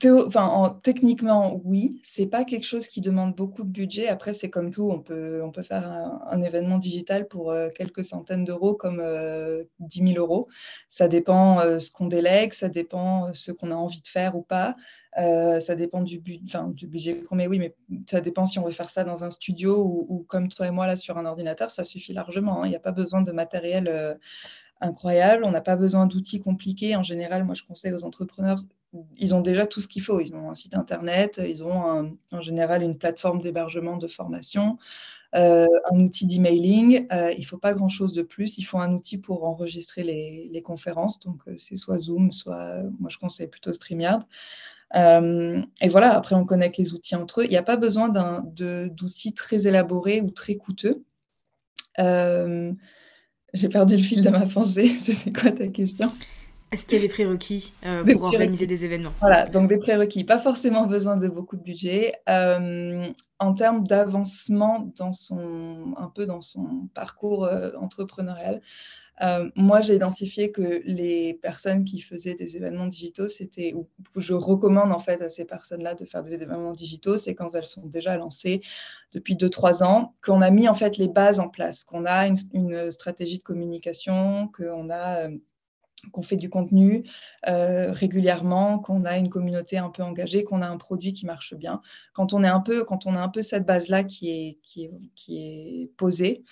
enfin, 0.04 0.80
techniquement, 0.82 1.60
oui. 1.64 2.00
C'est 2.02 2.26
pas 2.26 2.44
quelque 2.44 2.64
chose 2.64 2.88
qui 2.88 3.00
demande 3.00 3.34
beaucoup 3.34 3.64
de 3.64 3.68
budget. 3.68 4.08
Après, 4.08 4.32
c'est 4.32 4.50
comme 4.50 4.70
tout, 4.70 4.90
on 4.90 5.00
peut, 5.00 5.42
on 5.42 5.50
peut 5.50 5.62
faire 5.62 5.86
un, 5.86 6.42
événement 6.42 6.78
digital 6.78 7.28
pour 7.28 7.50
euh, 7.50 7.68
quelques 7.74 8.04
centaines 8.04 8.44
d'euros 8.44 8.74
comme 8.74 8.96
10 8.96 9.02
euh, 9.02 9.64
000 9.80 10.18
euros. 10.18 10.48
Ça 10.88 11.08
dépend 11.08 11.60
euh, 11.60 11.78
ce 11.80 11.90
qu'on 11.90 12.06
délègue, 12.06 12.52
ça 12.54 12.68
dépend 12.68 13.32
ce 13.34 13.52
qu'on 13.52 13.70
a 13.70 13.74
envie 13.74 14.00
de 14.00 14.08
faire 14.08 14.36
ou 14.36 14.42
pas. 14.42 14.76
ça 15.16 15.74
dépend 15.74 16.02
du, 16.02 16.18
du 16.18 16.86
budget 16.86 17.22
qu'on 17.22 17.36
met, 17.36 17.46
oui, 17.46 17.58
mais 17.58 17.74
ça 18.10 18.20
dépend 18.20 18.46
si 18.46 18.58
on 18.58 18.64
veut 18.64 18.70
faire 18.70 18.90
ça 18.90 19.04
dans 19.04 19.24
un 19.24 19.30
studio 19.30 20.06
ou, 20.08 20.24
comme 20.28 20.48
toi 20.48 20.66
et 20.66 20.70
moi 20.70 20.86
là 20.86 20.96
sur 20.96 21.18
un 21.18 21.26
ordinateur, 21.26 21.70
ça 21.70 21.84
suffit 21.84 22.12
largement. 22.12 22.62
Hein. 22.62 22.66
Il 22.66 22.70
n'y 22.70 22.76
a 22.76 22.80
pas 22.80 22.92
besoin 22.92 23.22
de 23.22 23.32
matériel 23.32 24.18
incroyable. 24.80 25.44
On 25.44 25.50
n'a 25.50 25.60
pas 25.60 25.76
besoin 25.76 26.06
d'outils 26.06 26.40
compliqués. 26.40 26.96
En 26.96 27.02
général, 27.02 27.44
moi, 27.44 27.54
je 27.54 27.62
conseille 27.64 27.92
aux 27.92 28.04
entrepreneurs 28.04 28.62
ils 29.16 29.34
ont 29.34 29.40
déjà 29.40 29.66
tout 29.66 29.80
ce 29.80 29.88
qu'il 29.88 30.02
faut. 30.02 30.20
Ils 30.20 30.34
ont 30.34 30.50
un 30.50 30.54
site 30.54 30.74
internet, 30.74 31.40
ils 31.46 31.64
ont 31.64 32.16
en 32.32 32.40
général 32.40 32.82
une 32.82 32.96
plateforme 32.96 33.40
d'hébergement 33.40 33.96
de 33.96 34.08
formation, 34.08 34.78
euh, 35.34 35.66
un 35.90 36.00
outil 36.00 36.26
d'emailing. 36.26 37.06
Euh, 37.12 37.32
il 37.32 37.40
ne 37.40 37.44
faut 37.44 37.58
pas 37.58 37.72
grand-chose 37.72 38.14
de 38.14 38.22
plus. 38.22 38.58
Il 38.58 38.62
faut 38.62 38.78
un 38.78 38.92
outil 38.92 39.18
pour 39.18 39.44
enregistrer 39.44 40.02
les, 40.02 40.62
conférences. 40.62 41.18
Donc, 41.20 41.40
euh, 41.48 41.54
c'est 41.56 41.76
soit 41.76 41.98
Zoom, 41.98 42.30
soit, 42.30 42.82
moi, 43.00 43.10
je 43.10 43.18
conseille 43.18 43.48
plutôt 43.48 43.72
StreamYard. 43.72 44.26
et 44.94 45.88
voilà, 45.88 46.14
après, 46.14 46.36
on 46.36 46.44
connecte 46.44 46.76
les 46.78 46.92
outils 46.92 47.16
entre 47.16 47.40
eux. 47.40 47.44
Il 47.44 47.50
n'y 47.50 47.56
a 47.56 47.62
pas 47.62 47.76
besoin 47.76 48.08
d'outils 48.08 49.32
très 49.32 49.66
élaborés 49.66 50.20
ou 50.20 50.30
très 50.30 50.54
coûteux. 50.54 51.02
J'ai 51.98 53.68
perdu 53.68 53.96
le 53.96 54.02
fil 54.02 54.22
de 54.22 54.30
ma 54.30 54.46
pensée. 54.46 54.88
C'était 55.00 55.32
quoi 55.32 55.50
ta 55.50 55.68
question? 55.68 56.12
Est-ce 56.74 56.84
qu'il 56.86 56.98
y 56.98 57.00
a 57.00 57.06
des 57.06 57.12
prérequis 57.12 57.72
euh, 57.86 58.04
pour 58.04 58.24
organiser 58.24 58.66
des 58.66 58.84
événements? 58.84 59.12
Voilà, 59.20 59.46
donc 59.46 59.68
des 59.68 59.78
prérequis, 59.78 60.24
pas 60.24 60.38
forcément 60.38 60.86
besoin 60.86 61.16
de 61.16 61.28
beaucoup 61.28 61.56
de 61.56 61.62
budget. 61.62 62.14
Euh, 62.28 63.08
en 63.38 63.54
termes 63.54 63.86
d'avancement 63.86 64.92
dans 64.96 65.12
son, 65.12 65.94
un 65.96 66.08
peu 66.08 66.26
dans 66.26 66.40
son 66.40 66.88
parcours 66.92 67.44
euh, 67.44 67.70
entrepreneurial, 67.80 68.60
moi 69.54 69.80
j'ai 69.80 69.94
identifié 69.94 70.50
que 70.50 70.82
les 70.84 71.34
personnes 71.34 71.84
qui 71.84 72.00
faisaient 72.00 72.34
des 72.34 72.56
événements 72.56 72.88
digitaux, 72.88 73.28
c'était, 73.28 73.72
je 74.16 74.34
recommande 74.34 74.90
en 74.90 74.98
fait 74.98 75.22
à 75.22 75.28
ces 75.28 75.44
personnes-là 75.44 75.94
de 75.94 76.04
faire 76.04 76.24
des 76.24 76.34
événements 76.34 76.72
digitaux, 76.72 77.16
c'est 77.16 77.36
quand 77.36 77.54
elles 77.54 77.64
sont 77.66 77.86
déjà 77.86 78.16
lancées 78.16 78.60
depuis 79.12 79.36
2-3 79.36 79.84
ans, 79.84 80.16
qu'on 80.20 80.42
a 80.42 80.50
mis 80.50 80.68
en 80.68 80.74
fait 80.74 80.96
les 80.96 81.06
bases 81.06 81.38
en 81.38 81.48
place, 81.48 81.84
qu'on 81.84 82.06
a 82.06 82.26
une, 82.26 82.36
une 82.54 82.90
stratégie 82.90 83.38
de 83.38 83.44
communication, 83.44 84.48
qu'on 84.48 84.90
a 84.90 85.28
qu'on 86.12 86.22
fait 86.22 86.36
du 86.36 86.50
contenu 86.50 87.04
euh, 87.48 87.92
régulièrement, 87.92 88.78
qu'on 88.78 89.04
a 89.04 89.18
une 89.18 89.30
communauté 89.30 89.78
un 89.78 89.90
peu 89.90 90.02
engagée, 90.02 90.44
qu'on 90.44 90.62
a 90.62 90.68
un 90.68 90.76
produit 90.76 91.12
qui 91.12 91.26
marche 91.26 91.54
bien. 91.54 91.80
Quand 92.12 92.32
on 92.32 92.42
est 92.44 92.48
un 92.48 92.60
peu, 92.60 92.84
quand 92.84 93.06
on 93.06 93.14
a 93.14 93.20
un 93.20 93.28
peu 93.28 93.42
cette 93.42 93.66
base-là 93.66 94.04
qui 94.04 94.30
est, 94.30 94.58
qui 94.62 94.84
est, 94.84 94.92
qui 95.14 95.38
est 95.38 95.92
posée, 95.96 96.44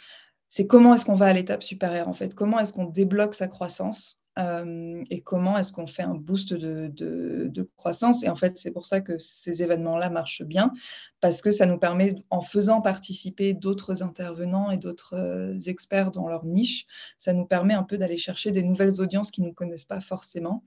c'est 0.49 0.67
comment 0.67 0.95
est-ce 0.95 1.05
qu'on 1.05 1.15
va 1.15 1.27
à 1.27 1.33
l'étape 1.33 1.63
supérieure 1.63 2.09
en 2.09 2.15
fait? 2.15 2.35
Comment 2.35 2.59
est-ce 2.59 2.73
qu'on 2.73 2.85
débloque 2.85 3.35
sa 3.35 3.49
croissance? 3.49 4.22
Euh, 4.39 5.05
et 5.11 5.21
comment 5.21 5.59
est-ce 5.59 5.73
qu'on 5.73 5.87
fait 5.87 6.03
un 6.03 6.15
boost 6.15 6.55
de, 6.55 7.71
croissance? 7.77 8.25
Et 8.25 8.29
en 8.29 8.37
fait, 8.37 8.59
c'est 8.59 8.71
pour 8.71 8.87
ça 8.87 9.01
que 9.01 9.19
ces 9.19 9.63
événements-là 9.63 10.11
marchent 10.11 10.43
bien, 10.43 10.73
parce 11.21 11.43
que 11.43 11.51
ça 11.51 11.67
nous 11.67 11.79
permet, 11.79 12.15
en 12.31 12.41
faisant 12.41 12.81
participer 12.81 13.53
d'autres 13.53 14.03
intervenants 14.03 14.71
et 14.71 14.79
d'autres 14.79 15.15
euh, 15.17 15.59
experts 15.67 16.13
dans 16.13 16.29
leur 16.29 16.45
niche, 16.45 16.87
ça 17.19 17.33
nous 17.33 17.45
permet 17.45 17.75
un 17.75 17.83
peu 17.83 17.99
d'aller 17.99 18.17
chercher 18.17 18.53
des 18.53 18.63
nouvelles 18.63 19.01
audiences 19.01 19.31
qui 19.31 19.43
ne 19.43 19.49
nous 19.49 19.55
connaissent 19.55 19.85
pas 19.85 20.01
forcément. 20.01 20.65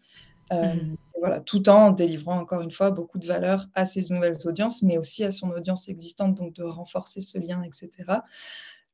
Euh, 0.53 0.75
mmh. 0.75 0.95
voilà, 1.19 1.39
tout 1.41 1.69
en 1.69 1.89
délivrant 1.89 2.37
encore 2.37 2.61
une 2.61 2.69
fois 2.69 2.91
beaucoup 2.91 3.17
de 3.17 3.25
valeur 3.25 3.65
à 3.73 3.87
ces 3.87 4.13
nouvelles 4.13 4.37
audiences, 4.45 4.83
mais 4.83 4.99
aussi 4.99 5.23
à 5.23 5.31
son 5.31 5.49
audience 5.49 5.89
existante, 5.89 6.35
donc 6.35 6.53
de 6.53 6.63
renforcer 6.63 7.19
ce 7.19 7.39
lien, 7.39 7.63
etc 7.63 8.19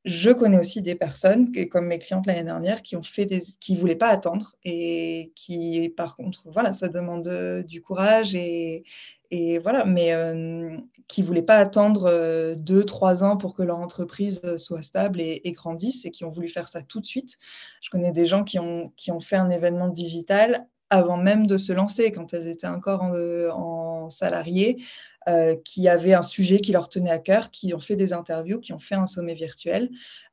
je 0.04 0.30
connais 0.30 0.58
aussi 0.58 0.82
des 0.82 0.96
personnes, 0.96 1.52
comme 1.68 1.86
mes 1.86 1.98
clientes 1.98 2.26
l'année 2.26 2.42
dernière, 2.42 2.82
qui 2.82 2.96
ont 2.96 3.02
fait 3.02 3.24
des, 3.24 3.40
qui 3.60 3.76
voulaient 3.76 3.94
pas 3.94 4.08
attendre 4.08 4.56
et 4.64 5.32
qui, 5.36 5.92
par 5.96 6.16
contre, 6.16 6.42
voilà, 6.46 6.72
ça 6.72 6.88
demande 6.88 7.28
euh, 7.28 7.62
du 7.62 7.82
courage 7.82 8.34
et, 8.34 8.84
et 9.30 9.58
voilà, 9.60 9.84
mais 9.84 10.12
euh, 10.12 10.76
qui 11.06 11.22
voulaient 11.22 11.42
pas 11.42 11.58
attendre 11.58 12.06
euh, 12.06 12.56
deux, 12.56 12.84
trois 12.84 13.22
ans 13.22 13.36
pour 13.36 13.54
que 13.54 13.62
leur 13.62 13.78
entreprise 13.78 14.56
soit 14.56 14.82
stable 14.82 15.20
et, 15.20 15.40
grandisse 15.52 16.04
et 16.04 16.10
qui 16.10 16.24
ont 16.24 16.30
voulu 16.30 16.48
faire 16.48 16.68
ça 16.68 16.82
tout 16.82 17.00
de 17.00 17.06
suite. 17.06 17.38
Je 17.80 17.88
connais 17.90 18.12
des 18.12 18.26
gens 18.26 18.42
qui 18.42 18.58
ont, 18.58 18.92
qui 18.96 19.12
ont 19.12 19.20
fait 19.20 19.36
un 19.36 19.50
événement 19.50 19.88
digital 19.88 20.66
avant 20.90 21.16
même 21.16 21.46
de 21.46 21.56
se 21.56 21.72
lancer, 21.72 22.12
quand 22.12 22.34
elles 22.34 22.48
étaient 22.48 22.66
encore 22.66 23.02
en, 23.02 23.14
en 23.14 24.10
salarié, 24.10 24.82
euh, 25.28 25.56
qui 25.64 25.88
avaient 25.88 26.14
un 26.14 26.22
sujet 26.22 26.58
qui 26.58 26.72
leur 26.72 26.88
tenait 26.88 27.10
à 27.10 27.18
cœur, 27.18 27.50
qui 27.50 27.74
ont 27.74 27.80
fait 27.80 27.96
des 27.96 28.12
interviews, 28.12 28.60
qui 28.60 28.72
ont 28.72 28.78
fait 28.78 28.94
un 28.94 29.06
sommet 29.06 29.34
virtuel, 29.34 29.90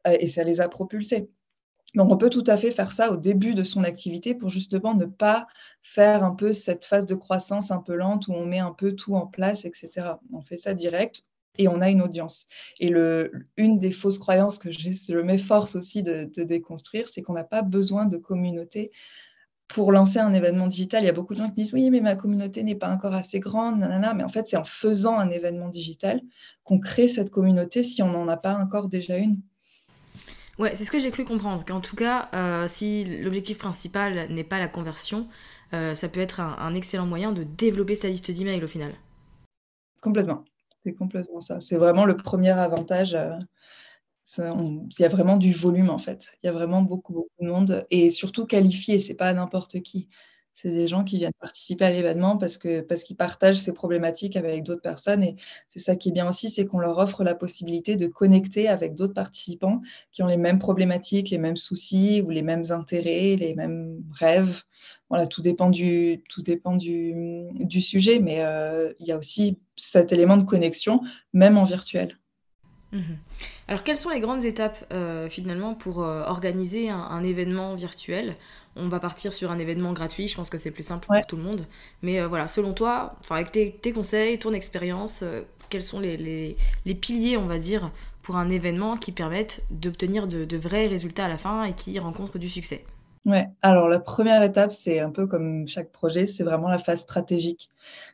euh, 0.08 0.18
et 0.20 0.28
ça 0.28 0.44
les 0.44 0.62
a 0.62 0.70
propulsés. 0.70 1.30
Donc, 1.96 2.12
on 2.12 2.18
peut 2.18 2.30
tout 2.30 2.44
à 2.48 2.56
fait 2.56 2.72
faire 2.72 2.92
ça 2.92 3.12
au 3.12 3.18
début 3.18 3.56
de 3.56 3.64
son 3.64 3.84
activité 3.84 4.36
pour 4.36 4.50
justement 4.50 4.94
ne 4.94 5.06
pas 5.06 5.48
faire 5.82 6.24
un 6.24 6.36
peu 6.36 6.54
cette 6.54 6.86
phase 6.86 7.06
de 7.06 7.16
croissance 7.16 7.72
un 7.72 7.80
peu 7.80 7.96
lente 7.96 8.28
où 8.28 8.34
on 8.34 8.46
met 8.46 8.60
un 8.60 8.74
peu 8.74 8.94
tout 8.94 9.16
en 9.16 9.26
place, 9.26 9.66
etc. 9.66 10.08
On 10.32 10.42
fait 10.42 10.58
ça 10.58 10.74
direct 10.74 11.24
et 11.58 11.68
on 11.68 11.82
a 11.82 11.90
une 11.90 12.02
audience. 12.02 12.46
Et 12.80 12.92
une 13.58 13.80
des 13.80 13.92
fausses 13.92 14.20
croyances 14.20 14.60
que 14.60 14.72
je 14.72 15.20
m'efforce 15.20 15.76
aussi 15.76 16.04
de, 16.04 16.30
de 16.36 16.44
déconstruire, 16.44 17.10
c'est 17.10 17.22
qu'on 17.22 17.34
n'a 17.34 17.44
pas 17.44 17.64
besoin 17.64 18.06
de 18.06 18.18
communauté 18.18 18.92
pour 19.70 19.92
lancer 19.92 20.18
un 20.18 20.34
événement 20.34 20.68
digital, 20.68 21.04
il 21.04 21.06
y 21.06 21.10
a 21.10 21.14
beaucoup 21.14 21.36
de 21.36 21.40
gens 21.40 21.48
qui 21.48 21.62
disent 21.62 21.74
oui, 21.74 21.90
mais 21.92 22.02
ma 22.02 22.16
communauté 22.16 22.64
n'est 22.64 22.76
pas 22.76 22.90
encore 22.90 23.14
assez 23.14 23.40
grande, 23.40 23.80
nanana. 23.80 24.16
mais 24.16 24.24
en 24.24 24.30
fait, 24.30 24.48
c'est 24.48 24.58
en 24.58 24.66
faisant 24.66 25.18
un 25.18 25.30
événement 25.30 25.70
digital 25.70 26.22
qu'on 26.64 26.80
crée 26.80 27.08
cette 27.08 27.30
communauté 27.30 27.84
si 27.84 28.02
on 28.02 28.10
n'en 28.10 28.28
a 28.28 28.36
pas 28.36 28.56
encore 28.56 28.90
déjà 28.90 29.18
une. 29.18 29.40
Ouais, 30.58 30.76
c'est 30.76 30.84
ce 30.84 30.92
que 30.92 31.00
j'ai 31.00 31.12
cru 31.12 31.24
comprendre. 31.24 31.64
Qu'en 31.66 31.82
tout 31.82 31.96
cas, 31.96 32.30
euh, 32.34 32.68
si 32.68 33.06
l'objectif 33.22 33.60
principal 33.60 34.28
n'est 34.30 34.44
pas 34.44 34.60
la 34.60 34.68
conversion, 34.68 35.28
euh, 35.74 35.94
ça 35.94 36.10
peut 36.10 36.20
être 36.20 36.42
un, 36.42 36.74
excellent 36.74 37.06
moyen 37.06 37.32
de 37.32 37.44
développer 37.44 37.96
sa 37.96 38.10
liste 38.10 38.32
d'emails 38.32 38.64
au 38.64 38.68
final. 38.68 38.94
complètement. 40.02 40.44
C'est 40.84 40.94
complètement 40.94 41.42
ça. 41.42 41.62
C'est 41.62 41.78
vraiment 41.78 42.06
le 42.06 42.18
premier 42.18 42.52
avantage. 42.52 43.14
Euh, 43.14 43.38
il 44.38 45.00
y 45.00 45.04
a 45.06 45.10
vraiment 45.10 45.38
du 45.38 45.52
volume 45.52 45.90
en 45.90 45.98
fait. 45.98 46.38
Il 46.44 46.48
y 46.48 46.50
a 46.50 46.54
vraiment 46.54 46.82
beaucoup, 46.82 47.14
beaucoup 47.14 47.30
de 47.42 47.48
monde 47.48 47.86
et 47.92 48.10
surtout 48.10 48.46
qualifié, 48.46 49.00
c'est 49.00 49.14
pas 49.14 49.34
n'importe 49.34 49.82
qui. 49.82 50.10
C'est 50.54 50.72
des 50.72 50.88
gens 50.88 51.06
qui 51.06 51.18
viennent 51.18 51.32
participer 51.40 51.86
à 51.86 51.90
l'événement 51.90 52.38
parce 52.38 52.58
que 52.58 52.82
parce 52.82 53.04
qu'ils 53.04 53.16
partagent 53.16 53.60
ces 53.60 53.72
problématiques 53.72 54.36
avec 54.36 54.64
d'autres 54.64 54.82
personnes. 54.82 55.24
Et 55.24 55.36
c'est 55.70 55.80
ça 55.80 55.96
qui 55.96 56.10
est 56.10 56.12
bien 56.12 56.28
aussi, 56.28 56.50
c'est 56.50 56.66
qu'on 56.66 56.80
leur 56.80 56.98
offre 56.98 57.24
la 57.24 57.34
possibilité 57.34 57.96
de 57.96 58.08
connecter 58.08 58.68
avec 58.68 58.94
d'autres 58.94 59.14
participants 59.14 59.82
qui 60.12 60.22
ont 60.22 60.28
les 60.28 60.36
mêmes 60.38 60.60
problématiques, 60.60 61.30
les 61.30 61.38
mêmes 61.38 61.56
soucis 61.56 62.22
ou 62.26 62.30
les 62.30 62.42
mêmes 62.42 62.66
intérêts, 62.72 63.38
les 63.38 63.56
mêmes 63.56 64.04
rêves. 64.12 64.64
Voilà, 65.10 65.28
tout 65.28 65.42
dépend 65.42 65.70
du, 65.70 66.24
tout 66.30 66.42
dépend 66.42 66.76
du, 66.76 67.16
du 67.54 67.82
sujet, 67.82 68.20
mais 68.20 68.42
euh, 68.44 68.94
il 69.00 69.08
y 69.08 69.12
a 69.14 69.18
aussi 69.18 69.60
cet 69.78 70.12
élément 70.12 70.36
de 70.38 70.44
connexion, 70.44 71.02
même 71.34 71.58
en 71.58 71.64
virtuel. 71.64 72.20
Mmh 72.92 73.02
Alors, 73.68 73.84
quelles 73.84 73.98
sont 73.98 74.10
les 74.10 74.20
grandes 74.20 74.46
étapes 74.46 74.86
euh, 74.92 75.30
finalement 75.30 75.76
pour 75.76 76.04
euh, 76.04 76.24
organiser 76.26 76.90
un, 76.90 77.24
événement 77.24 77.76
virtuel? 77.76 78.36
On 78.76 78.88
va 78.88 79.00
partir 79.00 79.34
sur 79.34 79.52
un 79.52 79.60
événement 79.60 79.94
gratuit, 79.94 80.28
je 80.28 80.36
pense 80.36 80.50
que 80.50 80.58
c'est 80.58 80.72
plus 80.72 80.84
simple 80.84 81.08
pour 81.08 81.26
tout 81.28 81.36
le 81.36 81.44
monde. 81.44 81.66
Mais 82.02 82.20
euh, 82.20 82.28
voilà, 82.28 82.48
selon 82.48 82.74
toi, 82.74 83.16
avec 83.30 83.52
tes, 83.52 83.92
conseils, 83.92 84.40
ton 84.40 84.54
expérience, 84.54 85.24
quels 85.70 85.84
sont 85.84 86.00
les, 86.00 86.58
piliers, 87.02 87.38
on 87.38 87.46
va 87.46 87.60
dire, 87.60 87.92
pour 88.24 88.38
un 88.38 88.50
événement 88.50 88.98
qui 88.98 89.12
permettent 89.12 89.64
d'obtenir 89.70 90.28
de 90.28 90.58
vrais 90.58 90.88
résultats 90.88 91.26
à 91.26 91.30
la 91.30 91.38
fin 91.38 91.64
et 91.66 91.74
qui 91.74 92.00
rencontrent 92.00 92.40
du 92.40 92.50
succès? 92.50 92.86
Ouais, 93.26 93.50
alors 93.62 93.90
la 93.90 94.00
première 94.00 94.42
étape, 94.44 94.72
c'est 94.72 95.00
un 95.00 95.12
peu 95.12 95.28
comme 95.28 95.68
chaque 95.68 95.92
projet, 95.92 96.26
c'est 96.26 96.44
vraiment 96.44 96.70
la 96.70 96.78
phase 96.78 97.02
stratégique. 97.02 97.68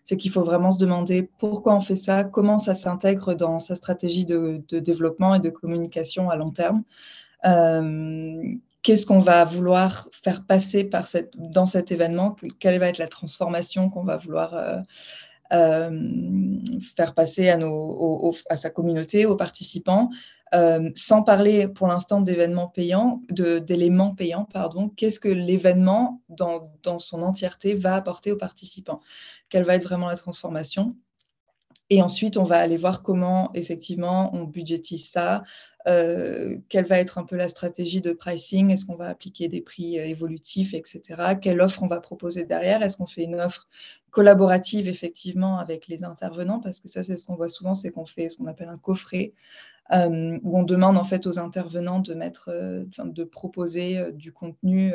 C'est 0.03 0.17
qu'il 0.17 0.31
faut 0.31 0.43
vraiment 0.43 0.71
se 0.71 0.79
demander 0.79 1.29
pourquoi 1.37 1.75
on 1.75 1.79
fait 1.79 1.95
ça, 1.95 2.23
comment 2.23 2.57
ça 2.57 2.73
s'intègre 2.73 3.35
dans 3.35 3.59
sa 3.59 3.75
stratégie 3.75 4.25
de, 4.25 4.63
développement 4.71 5.35
et 5.35 5.39
de 5.39 5.49
communication 5.49 6.29
à 6.29 6.35
long 6.35 6.51
terme. 6.51 6.83
Euh, 7.45 8.41
qu'est-ce 8.81 9.05
qu'on 9.05 9.19
va 9.19 9.45
vouloir 9.45 10.09
faire 10.23 10.43
passer 10.43 10.83
par 10.83 11.07
dans 11.35 11.65
cet 11.65 11.91
événement, 11.91 12.35
quelle 12.59 12.79
va 12.79 12.87
être 12.87 12.97
la 12.97 13.07
transformation 13.07 13.89
qu'on 13.89 14.03
va 14.03 14.17
vouloir 14.17 14.53
euh, 14.55 14.77
faire 15.49 17.13
passer 17.13 17.49
à, 17.49 18.57
sa 18.57 18.69
communauté, 18.69 19.25
aux 19.25 19.35
participants, 19.35 20.09
euh, 20.53 20.89
sans 20.95 21.23
parler 21.23 21.67
pour 21.67 21.87
l'instant 21.87 22.21
d'événements 22.21 22.67
payants, 22.67 23.21
d'éléments 23.29 24.15
payants, 24.15 24.45
pardon, 24.45 24.89
qu'est-ce 24.89 25.19
que 25.19 25.27
l'événement 25.27 26.21
dans, 26.29 26.71
son 26.99 27.23
entièreté 27.23 27.73
va 27.73 27.95
apporter 27.95 28.31
aux 28.31 28.37
participants? 28.37 29.01
Quelle 29.49 29.63
va 29.63 29.75
être 29.75 29.83
vraiment 29.83 30.07
la 30.07 30.15
transformation? 30.15 30.95
Et 31.89 32.01
ensuite, 32.01 32.37
on 32.37 32.43
va 32.43 32.57
aller 32.57 32.77
voir 32.77 33.03
comment 33.03 33.51
effectivement 33.53 34.33
on 34.33 34.43
budgétise 34.43 35.07
ça, 35.07 35.43
euh, 35.87 36.57
quelle 36.67 36.85
va 36.85 36.97
être 36.97 37.19
un 37.19 37.25
peu 37.25 37.35
la 37.35 37.47
stratégie 37.47 38.01
de 38.01 38.11
pricing, 38.11 38.71
est-ce 38.71 38.85
qu'on 38.85 38.95
va 38.95 39.07
appliquer 39.07 39.49
des 39.49 39.61
prix 39.61 39.99
euh, 39.99 40.05
évolutifs, 40.05 40.73
etc. 40.73 41.35
Quelle 41.39 41.61
offre 41.61 41.83
on 41.83 41.87
va 41.87 41.99
proposer 42.01 42.43
derrière, 42.43 42.81
est-ce 42.81 42.97
qu'on 42.97 43.05
fait 43.05 43.23
une 43.23 43.39
offre 43.39 43.67
collaborative 44.09 44.87
effectivement 44.87 45.59
avec 45.59 45.87
les 45.87 46.03
intervenants, 46.03 46.59
parce 46.59 46.79
que 46.79 46.87
ça 46.87 47.03
c'est 47.03 47.17
ce 47.17 47.25
qu'on 47.25 47.35
voit 47.35 47.49
souvent, 47.49 47.75
c'est 47.75 47.91
qu'on 47.91 48.05
fait 48.05 48.29
ce 48.29 48.37
qu'on 48.37 48.47
appelle 48.47 48.69
un 48.69 48.77
coffret, 48.77 49.33
euh, 49.91 50.39
où 50.43 50.57
on 50.57 50.63
demande 50.63 50.97
en 50.97 51.03
fait 51.03 51.27
aux 51.27 51.39
intervenants 51.39 51.99
de 51.99 52.13
mettre, 52.13 52.49
de 52.51 53.23
proposer 53.23 54.11
du 54.13 54.31
contenu 54.31 54.93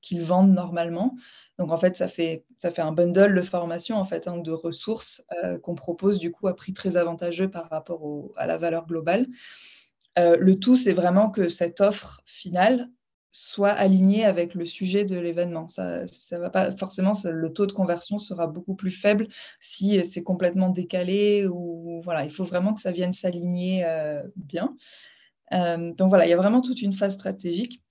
qu'ils 0.00 0.22
vendent 0.22 0.52
normalement. 0.52 1.14
Donc 1.58 1.72
en 1.72 1.78
fait, 1.78 1.96
ça 1.96 2.08
fait, 2.08 2.44
ça 2.58 2.70
fait 2.70 2.82
un 2.82 2.92
bundle 2.92 3.34
de 3.34 3.42
formation 3.42 3.96
en 3.96 4.04
fait 4.04 4.28
hein, 4.28 4.38
de 4.38 4.52
ressources 4.52 5.24
qu'on 5.62 5.74
propose 5.74 6.18
du 6.18 6.30
coup 6.30 6.46
à 6.46 6.54
prix 6.54 6.72
très 6.72 6.96
avantageux 6.96 7.50
par 7.50 7.68
rapport 7.70 8.30
à 8.36 8.46
la 8.46 8.58
valeur 8.58 8.86
globale. 8.86 9.26
Euh, 10.18 10.36
le 10.38 10.58
tout, 10.58 10.76
c'est 10.76 10.92
vraiment 10.92 11.30
que 11.30 11.48
cette 11.48 11.80
offre 11.80 12.20
finale 12.26 12.88
soit 13.30 13.70
alignée 13.70 14.24
avec 14.24 14.54
le 14.54 14.64
sujet 14.64 15.04
de 15.04 15.16
l'événement. 15.16 15.68
Ça, 15.68 16.06
ça 16.06 16.38
va 16.38 16.50
pas 16.50 16.74
forcément, 16.76 17.12
le 17.24 17.52
taux 17.52 17.66
de 17.66 17.72
conversion 17.72 18.18
sera 18.18 18.46
beaucoup 18.46 18.74
plus 18.74 18.90
faible 18.90 19.28
si 19.60 20.02
c'est 20.04 20.22
complètement 20.22 20.70
décalé 20.70 21.46
ou 21.46 22.00
voilà, 22.04 22.24
il 22.24 22.30
faut 22.30 22.44
vraiment 22.44 22.74
que 22.74 22.80
ça 22.80 22.92
vienne 22.92 23.12
s'aligner 23.12 23.84
euh, 23.84 24.22
bien. 24.36 24.76
Euh, 25.52 25.92
donc 25.94 26.08
voilà, 26.08 26.26
il 26.26 26.30
y 26.30 26.34
a 26.34 26.36
vraiment 26.36 26.60
toute 26.60 26.82
une 26.82 26.92
phase 26.92 27.14
stratégique. 27.14 27.82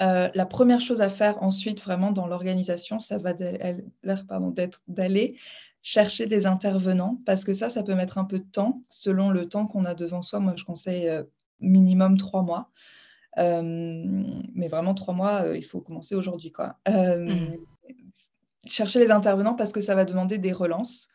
la 0.00 0.46
première 0.46 0.80
chose 0.80 1.00
à 1.00 1.08
faire 1.08 1.42
ensuite, 1.42 1.80
vraiment 1.80 2.12
dans 2.12 2.26
l'organisation, 2.26 3.00
ça 3.00 3.18
va 3.18 3.32
d'aller 3.32 5.36
chercher 5.86 6.26
des 6.26 6.46
intervenants, 6.46 7.20
parce 7.26 7.44
que 7.44 7.52
ça, 7.52 7.68
ça 7.68 7.84
peut 7.84 7.94
mettre 7.94 8.18
un 8.18 8.24
peu 8.24 8.40
de 8.40 8.50
temps 8.50 8.82
selon 8.88 9.30
le 9.30 9.48
temps 9.48 9.68
qu'on 9.68 9.84
a 9.84 9.94
devant 9.94 10.20
soi. 10.20 10.40
Moi, 10.40 10.54
je 10.56 10.64
conseille 10.64 11.08
euh, 11.08 11.22
minimum 11.60 12.18
trois 12.18 12.42
mois. 12.42 12.72
Euh, 13.38 13.62
mais 14.54 14.68
vraiment 14.68 14.94
trois 14.94 15.14
mois, 15.14 15.42
euh, 15.42 15.56
il 15.56 15.64
faut 15.64 15.80
commencer 15.80 16.14
aujourd'hui. 16.14 16.52
quoi. 16.52 16.78
Mmh. 16.88 17.56
Chercher 18.66 18.98
les 18.98 19.10
intervenants 19.10 19.54
parce 19.54 19.72
que 19.72 19.80
ça 19.80 19.94
va 19.94 20.04
demander 20.04 20.38
des 20.38 20.52
relances. 20.52 21.08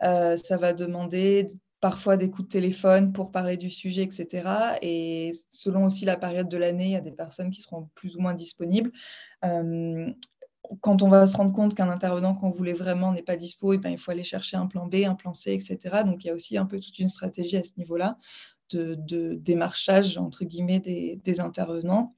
ça 0.00 0.56
va 0.58 0.72
demander 0.72 1.50
parfois 1.80 2.16
des 2.16 2.30
coups 2.30 2.48
de 2.48 2.52
téléphone 2.52 3.12
pour 3.12 3.30
parler 3.30 3.58
du 3.58 3.70
sujet, 3.70 4.02
etc. 4.02 4.78
Et 4.80 5.32
selon 5.52 5.84
aussi 5.84 6.06
la 6.06 6.16
période 6.16 6.48
de 6.48 6.56
l'année, 6.56 6.86
il 6.86 6.92
y 6.92 6.96
a 6.96 7.02
des 7.02 7.12
personnes 7.12 7.50
qui 7.50 7.60
seront 7.60 7.90
plus 7.94 8.16
ou 8.16 8.20
moins 8.20 8.32
disponibles 8.32 8.90
quand 10.80 11.02
on 11.02 11.08
va 11.08 11.26
se 11.26 11.36
rendre 11.36 11.52
compte 11.52 11.74
qu'un 11.74 11.90
intervenant 11.90 12.34
qu'on 12.34 12.50
voulait 12.50 12.72
vraiment 12.72 13.12
n'est 13.12 13.22
pas 13.22 13.36
dispo, 13.36 13.72
et 13.72 13.76
eh 13.76 13.78
ben, 13.78 13.90
il 13.90 13.98
faut 13.98 14.10
aller 14.10 14.24
chercher 14.24 14.56
un 14.56 14.66
plan 14.66 14.86
B, 14.86 14.96
un 15.06 15.14
plan 15.14 15.34
C, 15.34 15.52
etc. 15.52 16.02
Donc 16.04 16.24
il 16.24 16.28
y 16.28 16.30
a 16.30 16.34
aussi 16.34 16.56
un 16.56 16.66
peu 16.66 16.80
toute 16.80 16.98
une 16.98 17.08
stratégie 17.08 17.56
à 17.56 17.62
ce 17.62 17.72
niveau-là 17.76 18.18
de, 18.74 19.34
démarchage, 19.34 20.18
entre 20.18 20.44
guillemets, 20.44 20.80
des, 20.80 21.40
intervenants. 21.40 22.14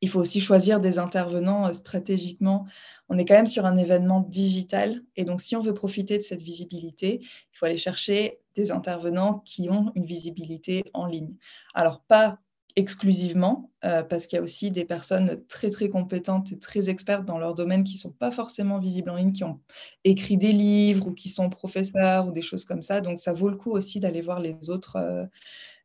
Il 0.00 0.08
faut 0.08 0.20
aussi 0.20 0.40
choisir 0.40 0.78
des 0.78 0.98
intervenants 0.98 1.66
euh, 1.66 1.72
stratégiquement. 1.72 2.66
On 3.08 3.18
est 3.18 3.24
quand 3.24 3.34
même 3.34 3.48
sur 3.48 3.66
un 3.66 3.76
événement 3.76 4.20
digital. 4.20 5.02
Et 5.16 5.24
donc, 5.24 5.40
si 5.40 5.56
on 5.56 5.60
veut 5.60 5.74
profiter 5.74 6.18
de 6.18 6.22
cette 6.22 6.40
visibilité, 6.40 7.20
il 7.22 7.56
faut 7.58 7.66
aller 7.66 7.76
chercher 7.76 8.38
des 8.54 8.70
intervenants 8.70 9.40
qui 9.44 9.68
ont 9.70 9.90
une 9.96 10.04
visibilité 10.04 10.84
en 10.94 11.06
ligne. 11.06 11.34
Alors, 11.74 12.02
pas 12.02 12.38
exclusivement, 12.78 13.72
euh, 13.84 14.04
parce 14.04 14.26
qu'il 14.26 14.36
y 14.36 14.40
a 14.40 14.42
aussi 14.42 14.70
des 14.70 14.84
personnes 14.84 15.44
très 15.48 15.68
très 15.68 15.88
compétentes 15.88 16.52
et 16.52 16.58
très 16.60 16.88
expertes 16.88 17.24
dans 17.24 17.38
leur 17.38 17.54
domaine 17.54 17.82
qui 17.82 17.94
ne 17.94 17.98
sont 17.98 18.12
pas 18.12 18.30
forcément 18.30 18.78
visibles 18.78 19.10
en 19.10 19.16
ligne, 19.16 19.32
qui 19.32 19.42
ont 19.42 19.60
écrit 20.04 20.36
des 20.36 20.52
livres 20.52 21.08
ou 21.08 21.12
qui 21.12 21.28
sont 21.28 21.50
professeurs 21.50 22.28
ou 22.28 22.30
des 22.30 22.40
choses 22.40 22.64
comme 22.64 22.82
ça. 22.82 23.00
Donc 23.00 23.18
ça 23.18 23.32
vaut 23.32 23.48
le 23.48 23.56
coup 23.56 23.72
aussi 23.72 23.98
d'aller 23.98 24.20
voir 24.20 24.38
les 24.38 24.70
autres, 24.70 24.94
euh, 24.94 25.26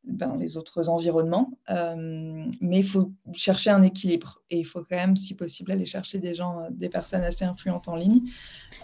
ben, 0.03 0.35
les 0.37 0.57
autres 0.57 0.89
environnements. 0.89 1.51
Euh, 1.69 2.45
mais 2.61 2.79
il 2.79 2.85
faut 2.85 3.11
chercher 3.33 3.69
un 3.69 3.81
équilibre 3.81 4.41
et 4.49 4.59
il 4.59 4.65
faut 4.65 4.79
quand 4.79 4.95
même, 4.95 5.17
si 5.17 5.35
possible, 5.35 5.71
aller 5.71 5.85
chercher 5.85 6.19
des 6.19 6.35
gens, 6.35 6.67
des 6.71 6.89
personnes 6.89 7.23
assez 7.23 7.45
influentes 7.45 7.87
en 7.87 7.95
ligne. 7.95 8.21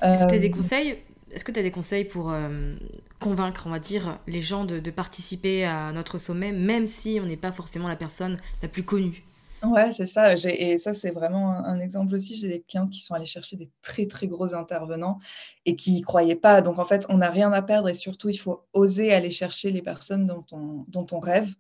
C'était 0.01 0.39
des 0.39 0.51
conseils 0.51 0.97
est-ce 1.32 1.45
que 1.45 1.51
tu 1.51 1.60
as 1.60 1.63
des 1.63 1.71
conseils 1.71 2.05
pour 2.05 2.32
euh, 2.32 2.75
convaincre, 3.19 3.65
on 3.67 3.69
va 3.69 3.79
dire, 3.79 4.19
les 4.27 4.41
gens 4.41 4.65
de, 4.65 4.79
participer 4.89 5.65
à 5.65 5.91
notre 5.91 6.17
sommet, 6.17 6.51
même 6.51 6.88
si 6.88 7.19
on 7.21 7.25
n'est 7.25 7.38
pas 7.38 7.51
forcément 7.51 7.88
la 7.88 7.95
personne 7.95 8.38
la 8.62 8.67
plus 8.67 8.84
connue? 8.84 9.23
Ouais, 9.63 9.91
c'est 9.91 10.05
ça. 10.05 10.33
Et 10.35 10.77
ça, 10.77 10.93
c'est 10.93 11.11
vraiment 11.11 11.51
un, 11.51 11.79
exemple 11.79 12.15
aussi. 12.15 12.35
J'ai 12.35 12.47
des 12.47 12.61
clientes 12.61 12.89
qui 12.89 13.01
sont 13.01 13.13
allées 13.13 13.25
chercher 13.25 13.57
des 13.57 13.69
très, 13.81 14.07
très 14.07 14.27
gros 14.27 14.53
intervenants 14.55 15.19
et 15.65 15.75
qui 15.75 15.91
n'y 15.91 16.01
croyaient 16.01 16.35
pas. 16.37 16.61
Donc, 16.61 16.79
en 16.79 16.85
fait, 16.85 17.05
on 17.09 17.17
n'a 17.17 17.29
rien 17.29 17.51
à 17.51 17.61
perdre 17.61 17.89
et 17.89 17.93
surtout, 17.93 18.29
il 18.29 18.37
faut 18.37 18.65
oser 18.71 19.13
aller 19.13 19.31
chercher 19.31 19.71
les 19.71 19.81
personnes 19.81 20.25
dont 20.25 21.07
on, 21.11 21.19
rêve. 21.19 21.55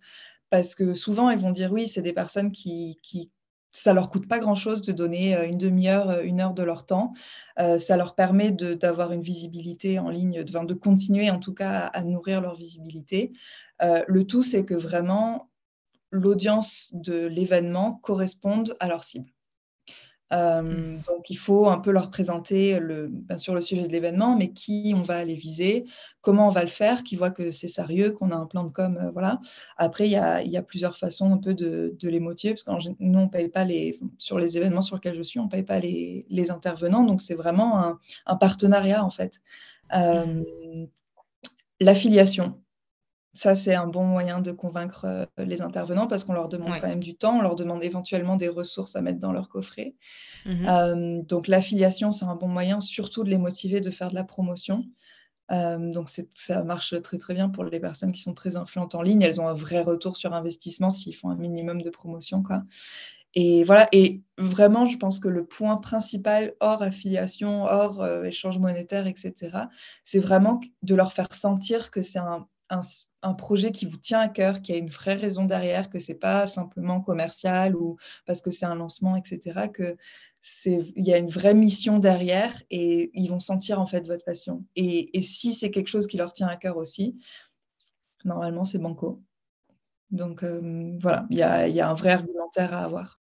Parce 0.49 0.75
que 0.75 0.93
souvent, 0.93 1.29
ils 1.29 1.39
vont 1.39 1.51
dire 1.51 1.73
oui, 1.73 1.87
c'est 1.89 2.01
des 2.01 2.13
personnes 2.13 2.51
qui, 2.51 2.99
qui 3.03 3.31
ça 3.71 3.93
leur 3.93 4.09
coûte 4.09 4.27
pas 4.27 4.39
grand-chose 4.39 4.81
de 4.81 4.91
donner 4.91 5.35
euh, 5.35 5.47
une 5.47 5.57
demi-heure, 5.57 6.09
euh, 6.09 6.21
une 6.23 6.41
heure 6.41 6.53
de 6.53 6.63
leur 6.63 6.85
temps. 6.85 7.13
Euh, 7.59 7.77
ça 7.77 7.97
leur 7.97 8.15
permet 8.15 8.51
d'avoir 8.51 9.11
une 9.11 9.21
visibilité 9.21 9.99
en 9.99 10.09
ligne, 10.09 10.43
de, 10.43 10.73
continuer 10.73 11.29
en 11.29 11.39
tout 11.39 11.53
cas 11.53 11.87
à, 11.87 12.03
nourrir 12.03 12.41
leur 12.41 12.55
visibilité. 12.55 13.31
le 13.81 14.23
tout, 14.23 14.43
c'est 14.43 14.65
que 14.65 14.73
vraiment 14.73 15.48
l'audience 16.11 16.91
de 16.93 17.25
l'événement 17.25 17.93
corresponde 18.03 18.75
à 18.79 18.87
leur 18.87 19.03
cible. 19.03 19.31
Euh, 20.31 20.61
mmh. 20.61 21.01
donc, 21.07 21.29
il 21.29 21.37
faut 21.37 21.67
un 21.69 21.79
peu 21.79 21.91
leur 21.91 22.11
présenter, 22.11 22.79
le, 22.79 23.07
bien 23.07 23.37
sûr, 23.37 23.55
le 23.55 23.61
sujet 23.61 23.87
de 23.87 23.91
l'événement, 23.91 24.35
mais 24.37 24.51
qui 24.51 24.93
on 24.95 25.01
va 25.01 25.17
aller 25.17 25.33
viser, 25.33 25.85
comment 26.21 26.47
on 26.47 26.51
va 26.51 26.61
le 26.61 26.67
faire, 26.69 27.03
qu'ils 27.03 27.17
voient 27.17 27.31
que 27.31 27.51
c'est 27.51 27.67
sérieux, 27.67 28.11
qu'on 28.11 28.31
a 28.31 28.35
un 28.35 28.45
plan 28.45 28.63
de 28.63 28.71
com. 28.71 28.97
Euh, 29.01 29.09
voilà. 29.11 29.39
Après, 29.77 30.07
il 30.07 30.11
y, 30.11 30.15
a, 30.15 30.43
y, 30.43 30.55
a, 30.57 30.61
plusieurs 30.61 30.97
façons 30.97 31.33
un 31.33 31.37
peu 31.37 31.53
de, 31.53 31.95
de 31.99 32.09
les 32.09 32.19
motiver, 32.19 32.53
parce 32.53 32.63
que 32.63 32.91
nous, 32.99 33.19
on 33.19 33.27
paye 33.27 33.49
pas 33.49 33.65
les, 33.65 33.99
sur 34.17 34.37
les 34.37 34.57
événements 34.57 34.81
sur 34.81 34.97
lesquels 34.97 35.15
je 35.15 35.23
suis, 35.23 35.39
on 35.39 35.45
ne 35.45 35.49
paye 35.49 35.63
pas 35.63 35.79
les, 35.79 36.25
les 36.29 36.51
intervenants. 36.51 37.03
Donc, 37.03 37.21
c'est 37.21 37.35
vraiment 37.35 37.79
un, 37.79 37.99
un, 38.27 38.35
partenariat, 38.35 39.03
en 39.03 39.09
fait. 39.09 39.41
Euh, 39.95 40.25
mmh. 40.25 40.87
L'affiliation. 41.81 42.61
Ça, 43.39 43.55
c'est 43.55 43.73
un 43.73 43.87
bon 43.87 44.03
moyen 44.03 44.41
de 44.41 44.51
convaincre 44.51 45.05
euh, 45.05 45.25
les 45.37 45.61
intervenants 45.61 46.07
parce 46.07 46.25
qu'on 46.25 46.33
leur 46.33 46.49
demande 46.49 46.73
quand 46.81 46.89
même 46.89 47.01
du 47.01 47.15
temps, 47.15 47.37
on 47.37 47.41
leur 47.41 47.55
demande 47.55 47.81
éventuellement 47.85 48.35
des 48.35 48.49
ressources 48.49 48.97
à 48.97 49.01
mettre 49.01 49.19
dans 49.19 49.31
leur 49.31 49.47
coffret. 49.47 49.95
Mmh 50.45 50.67
euh, 50.67 51.21
donc 51.21 51.47
l'affiliation, 51.47 52.11
c'est 52.11 52.25
un 52.25 52.35
bon 52.35 52.49
moyen 52.49 52.81
surtout 52.81 53.23
de 53.23 53.29
les 53.29 53.37
motiver 53.37 53.79
de 53.79 53.89
faire 53.89 54.09
de 54.09 54.15
la 54.15 54.25
promotion. 54.25 54.83
donc 55.49 56.09
ça 56.33 56.63
marche 56.63 57.01
très 57.01 57.17
très 57.17 57.33
bien 57.33 57.47
pour 57.47 57.63
les 57.63 57.79
personnes 57.79 58.11
qui 58.11 58.21
sont 58.21 58.33
très 58.33 58.57
influentes 58.57 58.93
en 58.93 59.01
ligne. 59.01 59.21
Elles 59.21 59.39
ont 59.39 59.47
un 59.47 59.53
vrai 59.53 59.79
retour 59.79 60.17
sur 60.17 60.33
investissement 60.33 60.89
s'ils 60.89 61.15
font 61.15 61.29
un 61.29 61.37
minimum 61.37 61.81
de 61.81 61.89
promotion. 61.89 62.43
Quoi. 62.43 62.63
Et 63.35 63.63
voilà, 63.63 63.87
et 63.93 64.21
vraiment, 64.37 64.85
je 64.85 64.97
pense 64.97 65.19
que 65.19 65.29
le 65.29 65.45
point 65.45 65.77
principal, 65.77 66.55
hors 66.59 66.81
affiliation, 66.81 67.63
hors 67.63 68.01
euh, 68.01 68.23
échange 68.23 68.57
monétaire, 68.57 69.07
etc., 69.07 69.33
c'est 70.03 70.19
vraiment 70.19 70.59
de 70.81 70.95
leur 70.95 71.13
faire 71.13 71.33
sentir 71.33 71.89
que 71.91 72.01
c'est 72.01 72.19
un, 72.19 72.47
un, 72.69 72.81
projet 73.33 73.71
qui 73.71 73.85
vous 73.85 73.97
tient 73.97 74.19
à 74.19 74.29
cœur, 74.29 74.61
qui 74.61 74.73
a 74.73 74.77
une 74.77 74.89
vraie 74.89 75.15
raison 75.15 75.45
derrière, 75.45 75.89
que 75.89 75.99
c'est 75.99 76.19
pas 76.19 76.47
simplement 76.47 77.01
commercial 77.01 77.75
ou 77.75 77.97
parce 78.25 78.41
que 78.41 78.51
c'est 78.51 78.65
un 78.65 78.75
lancement, 78.75 79.15
etc., 79.15 79.67
que 79.73 79.97
il 80.65 81.05
y 81.05 81.13
a 81.13 81.17
une 81.17 81.29
vraie 81.29 81.53
mission 81.53 81.99
derrière 81.99 82.63
et 82.71 83.11
ils 83.13 83.27
vont 83.29 83.41
sentir 83.41 83.81
en 83.81 83.87
fait 83.87 84.07
votre 84.07 84.23
passion. 84.23 84.63
Et, 84.77 85.17
et 85.17 85.21
si 85.21 85.53
c'est 85.53 85.69
quelque 85.69 85.89
chose 85.89 86.07
qui 86.07 86.15
leur 86.15 86.31
tient 86.31 86.47
à 86.47 86.55
cœur 86.55 86.77
aussi, 86.77 87.19
normalement, 88.23 88.63
c'est 88.63 88.77
banco. 88.77 89.21
Donc 90.11 90.43
euh, 90.43 90.97
voilà, 91.01 91.27
il 91.29 91.37
y 91.37 91.43
a, 91.43 91.67
y 91.67 91.81
a 91.81 91.89
un 91.89 91.93
vrai 91.93 92.11
argumentaire 92.11 92.73
à 92.73 92.83
avoir. 92.83 93.19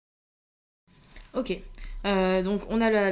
Ok. 1.35 1.61
Euh, 2.05 2.43
donc 2.43 2.63
on 2.69 2.81
a 2.81 3.11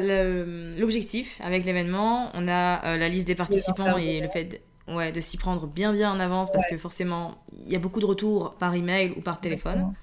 l'objectif 0.79 1.39
avec 1.43 1.65
l'événement, 1.65 2.31
on 2.35 2.47
a 2.49 2.85
euh, 2.85 2.97
la 2.97 3.09
liste 3.09 3.27
des 3.27 3.35
participants 3.35 3.97
et 3.97 4.21
le 4.21 4.29
fait 4.29 4.45
de, 4.45 4.59
ouais, 4.89 5.13
de 5.13 5.21
s'y 5.21 5.37
prendre 5.37 5.67
bien 5.67 5.93
bien 5.93 6.11
en 6.11 6.21
avance 6.21 6.51
parce 6.51 6.67
que 6.67 6.79
forcément 6.79 7.37
il 7.65 7.73
y 7.73 7.77
a 7.77 7.79
beaucoup 7.79 8.01
de 8.01 8.07
retours 8.07 8.55
par 8.55 8.75
email 8.75 9.13
ou 9.17 9.21
par 9.21 9.41
téléphone. 9.41 9.95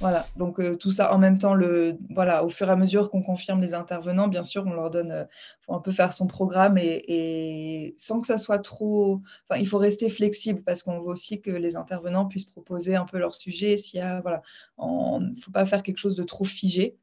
Voilà, 0.00 0.26
donc 0.34 0.60
euh, 0.60 0.76
tout 0.76 0.92
ça 0.92 1.12
en 1.12 1.18
même 1.18 1.36
temps, 1.36 1.52
le, 1.52 1.98
voilà, 2.08 2.42
au 2.42 2.48
fur 2.48 2.66
et 2.68 2.70
à 2.70 2.76
mesure 2.76 3.10
qu'on 3.10 3.20
confirme 3.20 3.60
les 3.60 3.74
intervenants, 3.74 4.28
bien 4.28 4.42
sûr, 4.42 4.64
on 4.66 4.72
leur 4.72 4.88
donne, 4.88 5.28
il 5.28 5.64
faut 5.66 5.74
un 5.74 5.80
peu 5.80 5.90
faire 5.90 6.14
son 6.14 6.26
programme 6.26 6.78
et, 6.78 7.04
et 7.06 7.94
sans 7.98 8.18
que 8.22 8.26
ça 8.26 8.38
soit 8.38 8.60
trop, 8.60 9.20
enfin, 9.46 9.60
il 9.60 9.68
faut 9.68 9.76
rester 9.76 10.08
flexible 10.08 10.62
parce 10.62 10.82
qu'on 10.82 11.00
veut 11.00 11.10
aussi 11.10 11.42
que 11.42 11.50
les 11.50 11.76
intervenants 11.76 12.24
puissent 12.24 12.46
proposer 12.46 12.96
un 12.96 13.04
peu 13.04 13.18
leur 13.18 13.34
sujet. 13.34 13.76
S'il 13.76 14.00
y 14.00 14.02
a, 14.02 14.22
voilà, 14.22 14.40
il 14.78 15.32
ne 15.34 15.38
faut 15.38 15.52
pas 15.52 15.66
faire 15.66 15.82
quelque 15.82 15.98
chose 15.98 16.16
de 16.16 16.24
trop 16.24 16.44
figé 16.44 16.96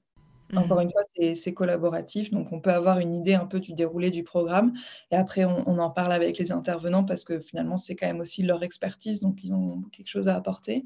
encore 0.56 0.80
mmh. 0.80 0.84
une 0.84 0.92
fois, 0.92 1.04
c'est 1.36 1.54
collaboratif, 1.54 2.32
donc 2.32 2.52
on 2.52 2.60
peut 2.60 2.72
avoir 2.72 3.00
une 3.00 3.14
idée 3.14 3.34
un 3.34 3.46
peu 3.46 3.60
du 3.60 3.74
déroulé 3.74 4.12
du 4.12 4.24
programme. 4.24 4.74
Et 5.12 5.16
après, 5.16 5.46
on, 5.46 5.80
en 5.80 5.90
parle 5.90 6.14
avec 6.14 6.38
les 6.38 6.52
intervenants 6.52 7.04
parce 7.04 7.24
que 7.24 7.40
finalement, 7.40 7.78
c'est 7.78 7.96
quand 7.96 8.08
même 8.08 8.22
aussi 8.22 8.44
leur 8.44 8.64
expertise, 8.64 9.22
donc 9.22 9.44
ils 9.44 9.54
ont 9.54 9.84
quelque 9.92 10.08
chose 10.08 10.28
à 10.28 10.36
apporter. 10.36 10.86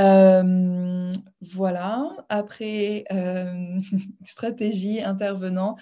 Euh, 0.00 1.10
voilà. 1.40 2.08
Après, 2.28 3.04
euh, 3.12 3.80
stratégie, 4.24 5.02
intervenant. 5.02 5.76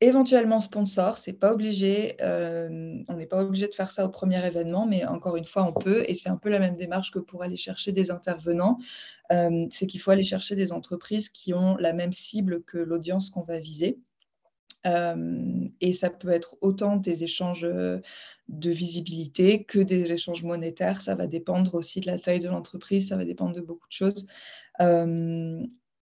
Éventuellement 0.00 0.60
sponsor, 0.60 1.18
c'est 1.18 1.32
pas 1.32 1.52
obligé, 1.52 2.16
euh, 2.22 3.02
on 3.08 3.14
n'est 3.14 3.26
pas 3.26 3.42
obligé 3.42 3.66
de 3.66 3.74
faire 3.74 3.90
ça 3.90 4.04
au 4.04 4.08
premier 4.08 4.44
événement, 4.46 4.86
mais 4.86 5.04
encore 5.04 5.36
une 5.36 5.44
fois, 5.44 5.64
on 5.64 5.72
peut, 5.72 6.04
et 6.06 6.14
c'est 6.14 6.28
un 6.28 6.36
peu 6.36 6.50
la 6.50 6.60
même 6.60 6.76
démarche 6.76 7.10
que 7.10 7.18
pour 7.18 7.42
aller 7.42 7.56
chercher 7.56 7.90
des 7.90 8.12
intervenants, 8.12 8.78
euh, 9.32 9.66
c'est 9.70 9.88
qu'il 9.88 10.00
faut 10.00 10.12
aller 10.12 10.22
chercher 10.22 10.54
des 10.54 10.72
entreprises 10.72 11.30
qui 11.30 11.52
ont 11.52 11.76
la 11.78 11.92
même 11.92 12.12
cible 12.12 12.62
que 12.62 12.78
l'audience 12.78 13.28
qu'on 13.28 13.42
va 13.42 13.58
viser. 13.58 13.98
Euh, 14.86 15.68
et 15.80 15.92
ça 15.92 16.10
peut 16.10 16.30
être 16.30 16.56
autant 16.60 16.96
des 16.96 17.24
échanges 17.24 17.62
de 17.62 18.70
visibilité 18.70 19.64
que 19.64 19.80
des 19.80 20.12
échanges 20.12 20.44
monétaires. 20.44 21.00
Ça 21.00 21.16
va 21.16 21.26
dépendre 21.26 21.74
aussi 21.74 21.98
de 21.98 22.06
la 22.06 22.20
taille 22.20 22.38
de 22.38 22.48
l'entreprise, 22.48 23.08
ça 23.08 23.16
va 23.16 23.24
dépendre 23.24 23.56
de 23.56 23.60
beaucoup 23.60 23.88
de 23.88 23.92
choses 23.92 24.26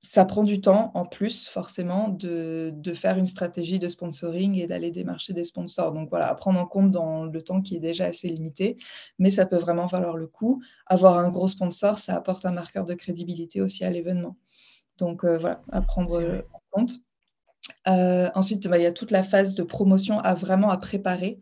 ça 0.02 0.26
prend 0.26 0.44
du 0.44 0.62
temps 0.62 0.92
en 0.96 1.06
plus, 1.06 1.48
forcément, 1.48 2.08
de, 2.08 2.74
faire 2.94 3.18
une 3.18 3.26
stratégie 3.26 3.80
de 3.80 3.88
sponsoring 3.88 4.56
et 4.56 4.66
d'aller 4.66 4.92
démarcher 4.92 5.34
des 5.34 5.44
sponsors. 5.44 5.92
Donc 5.92 6.10
voilà, 6.10 6.30
à 6.30 6.36
prendre 6.36 6.60
en 6.60 6.66
compte 6.66 6.92
dans 6.92 7.26
le 7.26 7.42
temps 7.42 7.62
qui 7.62 7.76
est 7.76 7.80
déjà 7.80 8.06
assez 8.06 8.30
limité, 8.30 8.78
mais 9.20 9.30
ça 9.30 9.46
peut 9.46 9.58
vraiment 9.58 9.88
valoir 9.88 10.16
le 10.16 10.28
coup. 10.28 10.62
Avoir 10.88 11.18
un 11.18 11.30
gros 11.30 11.48
sponsor, 11.48 12.00
ça 12.00 12.16
apporte 12.16 12.46
un 12.46 12.52
marqueur 12.52 12.86
de 12.86 12.94
crédibilité 12.94 13.62
aussi 13.62 13.84
à 13.84 13.90
l'événement. 13.90 14.38
Donc 14.98 15.26
euh, 15.26 15.38
voilà, 15.38 15.62
à 15.72 15.82
prendre 15.82 16.44
en 16.54 16.62
compte. 16.72 16.92
Euh, 17.88 18.30
ensuite, 18.36 18.68
bah, 18.68 18.78
il 18.78 18.84
y 18.84 18.88
a 18.88 18.94
toute 18.94 19.12
la 19.12 19.24
phase 19.24 19.56
de 19.56 19.64
promotion 19.64 20.20
à 20.20 20.34
vraiment 20.34 20.70
à 20.70 20.78
préparer. 20.78 21.40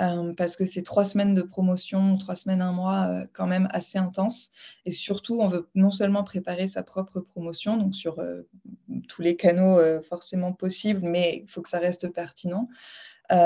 Euh, 0.00 0.32
parce 0.34 0.56
que 0.56 0.64
c'est 0.64 0.82
trois 0.82 1.04
semaines 1.04 1.34
de 1.34 1.42
promotion, 1.42 2.18
trois 2.18 2.34
semaines, 2.34 2.62
un 2.62 2.72
mois, 2.72 3.06
euh, 3.06 3.26
quand 3.32 3.46
même 3.46 3.68
assez 3.72 3.98
intense. 3.98 4.50
Et 4.86 4.90
surtout, 4.90 5.40
on 5.40 5.48
veut 5.48 5.68
non 5.74 5.90
seulement 5.90 6.24
préparer 6.24 6.66
sa 6.66 6.82
propre 6.82 7.20
promotion, 7.20 7.76
donc 7.76 7.94
sur 7.94 8.18
euh, 8.18 8.42
tous 9.08 9.22
les 9.22 9.36
canaux 9.36 9.78
forcément 10.02 10.52
possibles, 10.52 11.02
mais 11.02 11.42
il 11.44 11.48
faut 11.48 11.62
que 11.62 11.68
ça 11.68 11.78
reste 11.78 12.08
pertinent. 12.08 12.68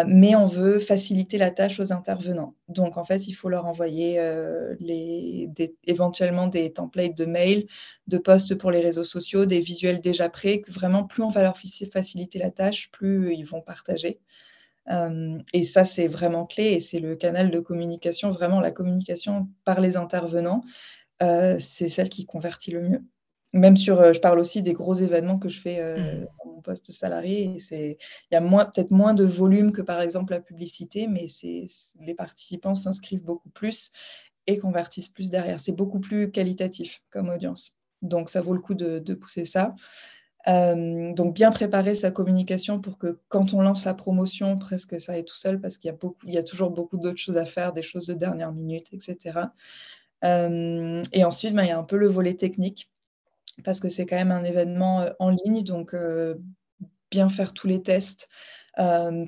mais 0.06 0.34
on 0.34 0.46
veut 0.46 0.78
faciliter 0.78 1.38
la 1.38 1.50
tâche 1.50 1.80
aux 1.80 1.92
intervenants. 1.92 2.54
Donc, 2.68 2.96
en 2.96 3.04
fait, 3.04 3.28
il 3.28 3.34
faut 3.34 3.48
leur 3.48 3.66
envoyer 3.66 4.20
éventuellement 5.84 6.46
des 6.48 6.72
templates 6.72 7.16
de 7.16 7.24
mail, 7.24 7.66
de 8.06 8.18
posts 8.18 8.54
pour 8.56 8.70
les 8.70 8.80
réseaux 8.80 9.04
sociaux, 9.04 9.46
des 9.46 9.60
visuels 9.60 10.00
déjà 10.00 10.28
prêts, 10.28 10.60
que 10.60 10.72
vraiment, 10.72 11.04
plus 11.04 11.22
on 11.22 11.30
va 11.30 11.42
leur 11.42 11.56
faciliter 11.92 12.38
la 12.38 12.50
tâche, 12.50 12.90
plus 12.90 13.34
ils 13.34 13.46
vont 13.46 13.60
partager. 13.62 14.20
Euh, 14.90 15.38
et 15.52 15.64
ça, 15.64 15.84
c'est 15.84 16.08
vraiment 16.08 16.46
clé 16.46 16.64
et 16.64 16.80
c'est 16.80 17.00
le 17.00 17.16
canal 17.16 17.50
de 17.50 17.60
communication, 17.60 18.30
vraiment 18.30 18.60
la 18.60 18.70
communication 18.70 19.48
par 19.64 19.80
les 19.80 19.96
intervenants, 19.96 20.62
euh, 21.22 21.58
c'est 21.58 21.88
celle 21.88 22.08
qui 22.08 22.26
convertit 22.26 22.70
le 22.70 22.82
mieux. 22.82 23.02
Même 23.54 23.76
sur, 23.76 24.00
euh, 24.00 24.12
je 24.12 24.20
parle 24.20 24.38
aussi 24.38 24.62
des 24.62 24.74
gros 24.74 24.94
événements 24.94 25.38
que 25.38 25.48
je 25.48 25.60
fais 25.60 25.80
mmh. 25.80 26.26
dans 26.44 26.52
mon 26.52 26.60
poste 26.60 26.92
salarié. 26.92 27.56
Il 27.70 27.96
y 28.30 28.36
a 28.36 28.40
peut-être 28.40 28.90
moins 28.90 29.14
de 29.14 29.24
volume 29.24 29.72
que 29.72 29.82
par 29.82 30.00
exemple 30.00 30.32
la 30.32 30.40
publicité, 30.40 31.06
mais 31.06 31.26
les 32.00 32.14
participants 32.14 32.74
s'inscrivent 32.74 33.24
beaucoup 33.24 33.50
plus 33.50 33.92
et 34.46 34.58
convertissent 34.58 35.08
plus 35.08 35.30
derrière. 35.30 35.60
C'est 35.60 35.72
beaucoup 35.72 36.00
plus 36.00 36.30
qualitatif 36.30 37.02
comme 37.10 37.30
audience. 37.30 37.74
Donc 38.02 38.28
ça 38.28 38.40
vaut 38.40 38.54
le 38.54 38.60
coup 38.60 38.74
de, 38.74 38.98
de 38.98 39.14
pousser 39.14 39.44
ça. 39.44 39.74
Euh, 40.46 41.12
donc 41.14 41.34
bien 41.34 41.50
préparer 41.50 41.94
sa 41.94 42.10
communication 42.10 42.80
pour 42.80 42.96
que 42.96 43.18
quand 43.28 43.52
on 43.54 43.60
lance 43.60 43.84
la 43.84 43.94
promotion, 43.94 44.56
presque 44.56 45.00
ça 45.00 45.12
aille 45.12 45.24
tout 45.24 45.36
seul 45.36 45.60
parce 45.60 45.78
qu'il 45.78 45.88
y 45.88 45.90
a, 45.90 45.96
beaucoup, 45.96 46.26
il 46.26 46.32
y 46.32 46.38
a 46.38 46.42
toujours 46.42 46.70
beaucoup 46.70 46.96
d'autres 46.96 47.18
choses 47.18 47.36
à 47.36 47.44
faire, 47.44 47.72
des 47.72 47.82
choses 47.82 48.06
de 48.06 48.14
dernière 48.14 48.52
minute, 48.52 48.86
etc. 48.92 49.40
Euh, 50.24 51.02
et 51.12 51.24
ensuite, 51.24 51.54
ben, 51.54 51.64
il 51.64 51.68
y 51.68 51.72
a 51.72 51.78
un 51.78 51.84
peu 51.84 51.96
le 51.96 52.08
volet 52.08 52.34
technique 52.34 52.90
parce 53.64 53.80
que 53.80 53.88
c'est 53.88 54.06
quand 54.06 54.16
même 54.16 54.30
un 54.30 54.44
événement 54.44 55.00
euh, 55.02 55.10
en 55.18 55.30
ligne, 55.30 55.64
donc 55.64 55.94
bien 57.10 57.28
faire 57.28 57.52
tous 57.52 57.66
les 57.66 57.82
tests. 57.82 58.28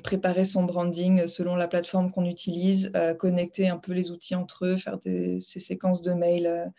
préparer 0.05 0.45
son 0.45 0.63
branding 0.63 1.27
selon 1.27 1.57
la 1.57 1.67
plateforme 1.67 2.13
qu'on 2.13 2.25
utilise, 2.25 2.93
connecter 3.19 3.69
un 3.69 3.79
peu 3.79 3.93
les 3.93 4.13
outils 4.13 4.37
entre 4.37 4.65
eux, 4.65 4.77
faire 4.77 4.99
des, 5.01 5.41
ces 5.41 5.59
séquences 5.59 6.03
de 6.03 6.13
mails 6.13 6.73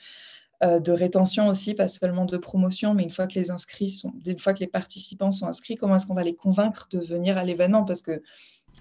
de 0.61 0.91
rétention 0.91 1.47
aussi, 1.47 1.73
pas 1.73 1.87
seulement 1.87 2.25
de 2.25 2.37
promotion, 2.37 2.93
mais 2.93 3.03
une 3.03 3.09
fois 3.09 3.25
que 3.27 3.33
les 3.33 3.49
inscrits 3.49 3.89
sont, 3.89 4.13
une 4.25 4.37
fois 4.37 4.53
que 4.53 4.59
les 4.59 4.67
participants 4.67 5.31
sont 5.31 5.47
inscrits, 5.47 5.75
comment 5.75 5.95
est-ce 5.95 6.05
qu'on 6.05 6.13
va 6.13 6.23
les 6.23 6.35
convaincre 6.35 6.87
de 6.91 6.99
venir 6.99 7.37
à 7.37 7.43
l'événement? 7.43 7.83
Parce 7.83 8.01
que 8.01 8.21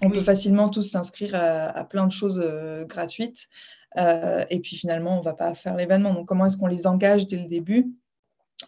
on 0.03 0.09
peut 0.09 0.21
facilement 0.21 0.69
tous 0.69 0.83
s'inscrire 0.83 1.35
à, 1.35 1.83
plein 1.85 2.07
de 2.07 2.11
choses 2.11 2.41
euh, 2.43 2.85
gratuites, 2.85 3.49
euh, 3.97 4.45
et 4.49 4.59
puis 4.59 4.77
finalement, 4.77 5.15
on 5.15 5.19
ne 5.19 5.23
va 5.23 5.33
pas 5.33 5.53
faire 5.53 5.75
l'événement. 5.75 6.13
Donc, 6.13 6.27
comment 6.27 6.45
est-ce 6.45 6.57
qu'on 6.57 6.67
les 6.67 6.87
engage 6.87 7.27
dès 7.27 7.37
le 7.37 7.47
début? 7.47 7.91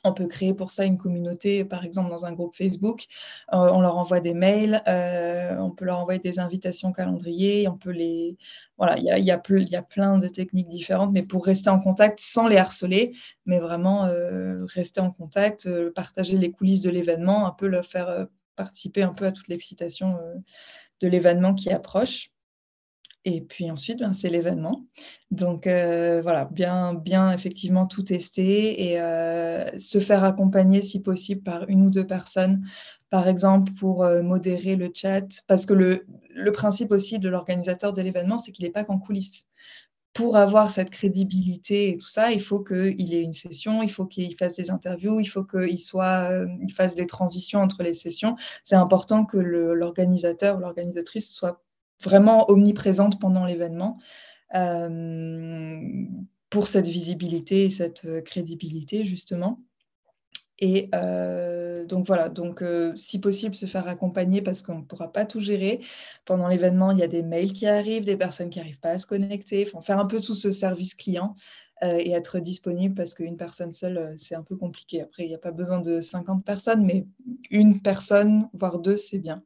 On 0.04 0.14
peut 0.14 0.28
créer 0.28 0.54
pour 0.54 0.72
ça 0.72 0.86
une 0.86 0.98
communauté, 0.98 1.66
par 1.66 1.86
exemple 1.86 2.10
dans 2.10 2.26
un 2.26 2.34
groupe 2.34 2.56
Facebook. 2.56 3.06
Euh, 3.54 3.70
on 3.72 3.82
leur 3.82 3.98
envoie 3.98 4.20
des 4.20 4.34
mails, 4.34 4.82
euh, 4.88 5.56
on 5.58 5.72
peut 5.72 5.86
leur 5.86 6.00
envoyer 6.00 6.20
des 6.20 6.40
invitations 6.40 6.92
calendrier, 6.92 7.68
on 7.68 7.78
peut 7.78 7.92
les... 7.92 8.38
Voilà, 8.78 8.98
il 8.98 9.26
y 9.26 9.32
a, 9.32 9.38
plein 9.38 10.18
de 10.18 10.28
techniques 10.28 10.68
différentes, 10.68 11.12
mais 11.14 11.24
pour 11.24 11.46
rester 11.46 11.70
en 11.70 11.80
contact 11.80 12.20
sans 12.20 12.48
les 12.48 12.58
harceler, 12.58 13.16
mais 13.46 13.60
vraiment 13.60 14.06
euh, 14.06 14.66
rester 14.66 15.00
en 15.00 15.12
contact, 15.12 15.70
partager 15.92 16.38
les 16.38 16.52
coulisses 16.52 16.82
de 16.82 16.90
l'événement, 16.90 17.46
un 17.46 17.52
peu 17.52 17.68
leur 17.68 17.86
faire 17.86 18.28
participer 18.56 19.04
un 19.04 19.14
peu 19.14 19.26
à 19.26 19.32
toute 19.32 19.48
l'excitation 19.48 20.18
de 21.02 21.08
l'événement 21.08 21.54
qui 21.54 21.70
approche. 21.70 22.33
Et 23.26 23.42
puis 23.42 23.72
ensuite, 23.72 24.00
ben, 24.00 24.14
c'est 24.14 24.30
l'événement. 24.30 24.86
Donc 25.32 25.66
euh, 25.66 26.22
voilà, 26.22 26.46
bien, 26.46 26.94
bien 26.94 27.32
effectivement 27.32 27.88
tout 27.88 28.04
tester 28.04 28.90
et 28.92 29.00
euh, 29.00 29.78
se 29.78 30.00
faire 30.00 30.24
accompagner 30.24 30.82
si 30.82 31.02
possible 31.02 31.42
par 31.42 31.70
une 31.70 31.84
ou 31.86 31.90
deux 31.90 32.06
personnes, 32.06 32.66
par 33.10 33.28
exemple 33.28 33.72
pour 33.74 34.04
euh, 34.04 34.22
modérer 34.24 34.76
le 34.76 34.92
chat. 34.94 35.26
Parce 35.48 35.66
que 35.66 35.74
le, 35.74 36.06
principe 36.52 36.92
aussi 36.92 37.18
de 37.20 37.30
l'organisateur 37.30 37.94
de 37.94 38.02
l'événement, 38.02 38.38
c'est 38.38 38.52
qu'il 38.52 38.66
n'est 38.66 38.72
pas 38.72 38.84
qu'en 38.84 39.00
coulisses. 39.00 39.46
Pour 40.14 40.38
avoir 40.38 40.70
cette 40.70 40.92
crédibilité 40.92 41.90
et 41.90 41.98
tout 41.98 42.10
ça, 42.10 42.32
il 42.32 42.42
faut 42.42 42.60
qu'il 42.60 43.14
ait 43.16 43.24
une 43.24 43.34
session, 43.34 43.82
il 43.82 43.90
faut 43.90 44.06
qu'il 44.06 44.36
fasse 44.38 44.56
des 44.56 44.70
interviews, 44.70 45.20
il 45.20 45.26
faut 45.26 45.44
qu'il 45.44 45.80
soit, 45.80 46.30
il 46.62 46.72
fasse 46.72 46.94
des 46.94 47.08
transitions 47.08 47.62
entre 47.62 47.82
les 47.82 47.94
sessions. 47.94 48.36
C'est 48.64 48.76
important 48.76 49.26
que 49.26 49.38
l'organisateur 49.38 50.58
ou 50.58 50.60
l'organisatrice 50.60 51.34
soit 51.34 51.63
vraiment 52.02 52.50
omniprésente 52.50 53.20
pendant 53.20 53.46
l'événement 53.46 54.00
euh, 54.56 56.06
pour 56.50 56.68
cette 56.68 56.88
visibilité 56.88 57.66
et 57.66 57.70
cette 57.70 58.24
crédibilité, 58.24 59.06
justement. 59.06 59.60
Et 60.60 60.90
euh, 60.94 61.84
donc 61.86 62.06
voilà, 62.06 62.30
donc 62.30 62.64
si 62.96 63.20
possible, 63.20 63.56
se 63.56 63.66
faire 63.66 63.88
accompagner 63.88 64.42
parce 64.42 64.62
qu'on 64.62 64.80
ne 64.80 64.84
pourra 64.84 65.12
pas 65.12 65.26
tout 65.26 65.42
gérer. 65.42 65.82
Pendant 66.26 66.48
l'événement, 66.48 66.92
il 66.92 67.00
y 67.00 67.04
a 67.04 67.08
des 67.08 67.24
mails 67.24 67.54
qui 67.54 67.66
arrivent, 67.66 68.06
des 68.06 68.16
personnes 68.16 68.50
qui 68.50 68.60
n'arrivent 68.60 68.80
pas 68.80 68.92
à 68.92 69.00
se 69.00 69.08
connecter, 69.08 69.66
enfin, 69.68 69.82
faire 69.82 70.00
un 70.00 70.06
peu 70.06 70.22
tout 70.22 70.36
ce 70.36 70.52
service 70.52 70.94
client 70.94 71.36
et 71.82 72.12
être 72.12 72.40
disponible 72.40 72.96
parce 72.96 73.14
qu'une 73.14 73.36
personne 73.36 73.74
seule, 73.74 74.16
c'est 74.18 74.36
un 74.36 74.44
peu 74.44 74.56
compliqué. 74.56 75.02
Après, 75.02 75.24
il 75.24 75.28
n'y 75.28 75.36
a 75.36 75.40
pas 75.40 75.52
besoin 75.52 75.80
de 75.80 76.00
50 76.00 76.46
personnes, 76.46 76.86
mais 76.86 77.06
une 77.50 77.82
personne, 77.82 78.48
voire 78.54 78.80
deux, 78.80 78.96
c'est 78.96 79.20
bien. 79.20 79.44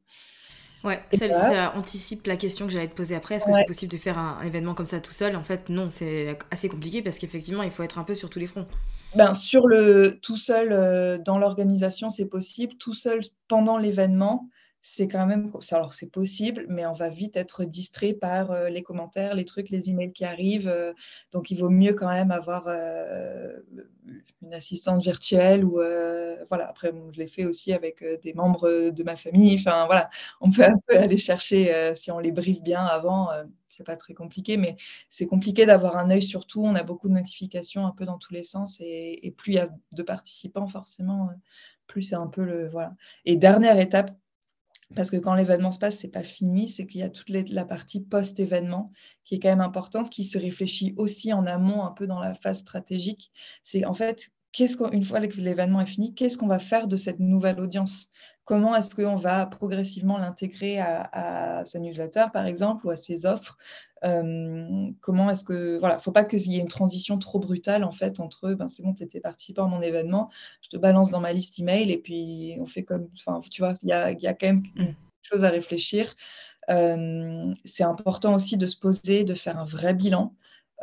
Ouais, 0.83 1.01
ça, 1.13 1.73
anticipe 1.75 2.27
la 2.27 2.37
question 2.37 2.67
que 2.67 2.71
j'allais 2.71 2.87
te 2.87 2.95
poser 2.95 3.15
après. 3.15 3.35
Est-ce 3.35 3.45
que 3.45 3.53
c'est 3.53 3.65
possible 3.65 3.91
de 3.91 3.97
faire 3.97 4.17
un, 4.17 4.41
événement 4.43 4.73
comme 4.73 4.85
ça 4.85 4.99
tout 4.99 5.11
seul? 5.11 5.35
En 5.35 5.43
fait, 5.43 5.69
non, 5.69 5.89
c'est 5.89 6.37
assez 6.51 6.69
compliqué 6.69 7.01
parce 7.01 7.19
qu'effectivement, 7.19 7.63
il 7.63 7.71
faut 7.71 7.83
être 7.83 7.97
un 7.97 8.03
peu 8.03 8.15
sur 8.15 8.29
tous 8.29 8.39
les 8.39 8.47
fronts. 8.47 8.67
Ben, 9.15 9.33
sur 9.33 9.67
le 9.67 10.19
tout 10.21 10.37
seul 10.37 10.71
euh, 10.71 11.17
dans 11.17 11.39
l'organisation, 11.39 12.09
c'est 12.09 12.25
possible. 12.25 12.75
Tout 12.75 12.93
seul 12.93 13.21
pendant 13.47 13.77
l'événement, 13.77 14.49
c'est 14.81 15.07
quand 15.07 15.25
même. 15.25 15.51
Alors, 15.71 15.93
c'est 15.93 16.09
possible, 16.09 16.65
mais 16.69 16.85
on 16.85 16.93
va 16.93 17.09
vite 17.09 17.35
être 17.35 17.65
distrait 17.65 18.13
par 18.13 18.51
euh, 18.51 18.69
les 18.69 18.83
commentaires, 18.83 19.35
les 19.35 19.45
trucs, 19.45 19.69
les 19.69 19.89
emails 19.89 20.13
qui 20.13 20.25
arrivent. 20.25 20.67
Euh, 20.69 20.93
donc, 21.31 21.51
il 21.51 21.59
vaut 21.59 21.69
mieux 21.69 21.93
quand 21.93 22.07
même 22.07 22.31
avoir 22.31 22.65
euh, 22.67 23.59
une 24.41 24.53
assistante 24.53 25.01
virtuelle 25.01 25.65
ou. 25.65 25.81
voilà, 26.49 26.67
après, 26.69 26.93
je 27.11 27.19
l'ai 27.19 27.27
fait 27.27 27.45
aussi 27.45 27.73
avec 27.73 28.03
des 28.21 28.33
membres 28.33 28.89
de 28.89 29.03
ma 29.03 29.15
famille. 29.15 29.55
Enfin, 29.59 29.85
voilà, 29.85 30.09
on 30.41 30.51
peut 30.51 30.63
un 30.65 30.77
peu 30.87 30.97
aller 30.97 31.17
chercher 31.17 31.93
si 31.95 32.11
on 32.11 32.19
les 32.19 32.31
briefe 32.31 32.61
bien 32.61 32.85
avant. 32.85 33.29
c'est 33.67 33.83
pas 33.83 33.97
très 33.97 34.13
compliqué, 34.13 34.57
mais 34.57 34.77
c'est 35.09 35.27
compliqué 35.27 35.65
d'avoir 35.65 35.97
un 35.97 36.09
œil 36.09 36.21
sur 36.21 36.45
tout. 36.47 36.63
On 36.63 36.75
a 36.75 36.83
beaucoup 36.83 37.09
de 37.09 37.13
notifications 37.13 37.85
un 37.85 37.91
peu 37.91 38.05
dans 38.05 38.17
tous 38.17 38.33
les 38.33 38.43
sens 38.43 38.77
et, 38.79 39.33
plus 39.37 39.53
il 39.53 39.55
y 39.55 39.59
a 39.59 39.69
de 39.93 40.03
participants, 40.03 40.67
forcément, 40.67 41.29
plus 41.87 42.03
c'est 42.03 42.15
un 42.15 42.27
peu 42.27 42.43
le. 42.43 42.69
Voilà. 42.69 42.93
Et 43.25 43.35
dernière 43.35 43.79
étape, 43.79 44.11
parce 44.95 45.11
que 45.11 45.17
quand 45.17 45.35
l'événement 45.35 45.71
se 45.71 45.79
passe, 45.79 45.97
c'est 45.97 46.07
pas 46.07 46.23
fini, 46.23 46.69
c'est 46.69 46.87
qu'il 46.87 47.01
y 47.01 47.03
a 47.03 47.09
toute 47.09 47.29
la 47.29 47.65
partie 47.65 48.01
post-événement 48.01 48.91
qui 49.25 49.35
est 49.35 49.39
quand 49.39 49.49
même 49.49 49.61
importante, 49.61 50.09
qui 50.09 50.23
se 50.23 50.37
réfléchit 50.37 50.93
aussi 50.97 51.33
en 51.33 51.45
amont, 51.45 51.83
un 51.83 51.91
peu 51.91 52.07
dans 52.07 52.19
la 52.19 52.33
phase 52.33 52.59
stratégique. 52.59 53.31
C'est 53.63 53.85
en 53.85 53.93
fait, 53.93 54.29
qu'est-ce 54.53 54.77
qu'une 54.77 55.03
fois 55.03 55.25
que 55.27 55.41
l'événement 55.41 55.81
est 55.81 55.85
fini, 55.85 56.15
qu'est-ce 56.15 56.37
qu'on 56.37 56.47
va 56.47 56.59
faire 56.59 56.87
de 56.87 56.95
cette 56.95 57.19
nouvelle 57.19 57.59
audience? 57.59 58.07
Comment 58.47 58.77
est-ce 58.77 58.95
qu'on 58.95 59.17
va 59.17 59.45
progressivement 59.45 60.17
l'intégrer 60.17 60.79
à, 60.79 61.63
sa 61.65 61.79
newsletter, 61.79 62.27
par 62.31 62.45
exemple, 62.45 62.87
ou 62.87 62.89
à 62.89 62.95
ses 62.95 63.25
offres 63.25 63.57
euh, 64.05 64.89
Comment 65.01 65.29
est-ce 65.29 65.43
que 65.43 65.77
voilà, 65.79 65.99
faut 65.99 66.13
pas 66.13 66.23
qu'il 66.23 66.39
y 66.53 66.55
ait 66.55 66.61
une 66.61 66.69
transition 66.69 67.19
trop 67.19 67.39
brutale 67.39 67.83
en 67.83 67.91
fait 67.91 68.21
entre 68.21 68.53
ben 68.53 68.69
c'est 68.69 68.83
bon, 68.83 68.93
tu 68.93 69.03
étais 69.03 69.19
participant 69.19 69.65
à 69.65 69.67
mon 69.67 69.81
événement, 69.81 70.29
je 70.61 70.69
te 70.69 70.77
balance 70.77 71.11
dans 71.11 71.19
ma 71.19 71.33
liste 71.33 71.59
email 71.59 71.91
et 71.91 71.97
puis 71.97 72.55
on 72.61 72.65
fait 72.65 72.83
comme, 72.83 73.09
enfin 73.19 73.41
tu 73.51 73.61
vois, 73.61 73.73
il 73.83 73.89
y 73.89 73.91
a, 73.91 74.13
y 74.13 74.27
a, 74.27 74.33
quand 74.33 74.47
même 74.47 74.63
mmh. 74.75 74.81
une 74.81 74.95
chose 75.23 75.43
à 75.43 75.49
réfléchir. 75.49 76.15
Euh, 76.69 77.53
c'est 77.65 77.83
important 77.83 78.33
aussi 78.33 78.55
de 78.55 78.65
se 78.65 78.77
poser, 78.77 79.25
de 79.25 79.33
faire 79.33 79.59
un 79.59 79.65
vrai 79.65 79.93
bilan 79.93 80.33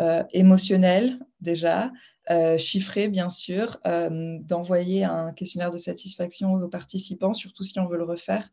euh, 0.00 0.22
émotionnel 0.33 1.18
déjà, 1.44 1.92
euh, 2.30 2.57
chiffré, 2.59 3.09
bien 3.09 3.28
sûr, 3.28 3.78
euh, 3.87 4.38
d'envoyer 4.40 5.04
un 5.04 5.33
questionnaire 5.33 5.70
de 5.70 5.78
satisfaction 5.78 6.54
aux 6.54 6.68
participants, 6.68 7.35
surtout 7.35 7.64
si 7.64 7.78
on 7.78 7.87
veut 7.87 7.98
le 7.98 8.04
refaire. 8.04 8.50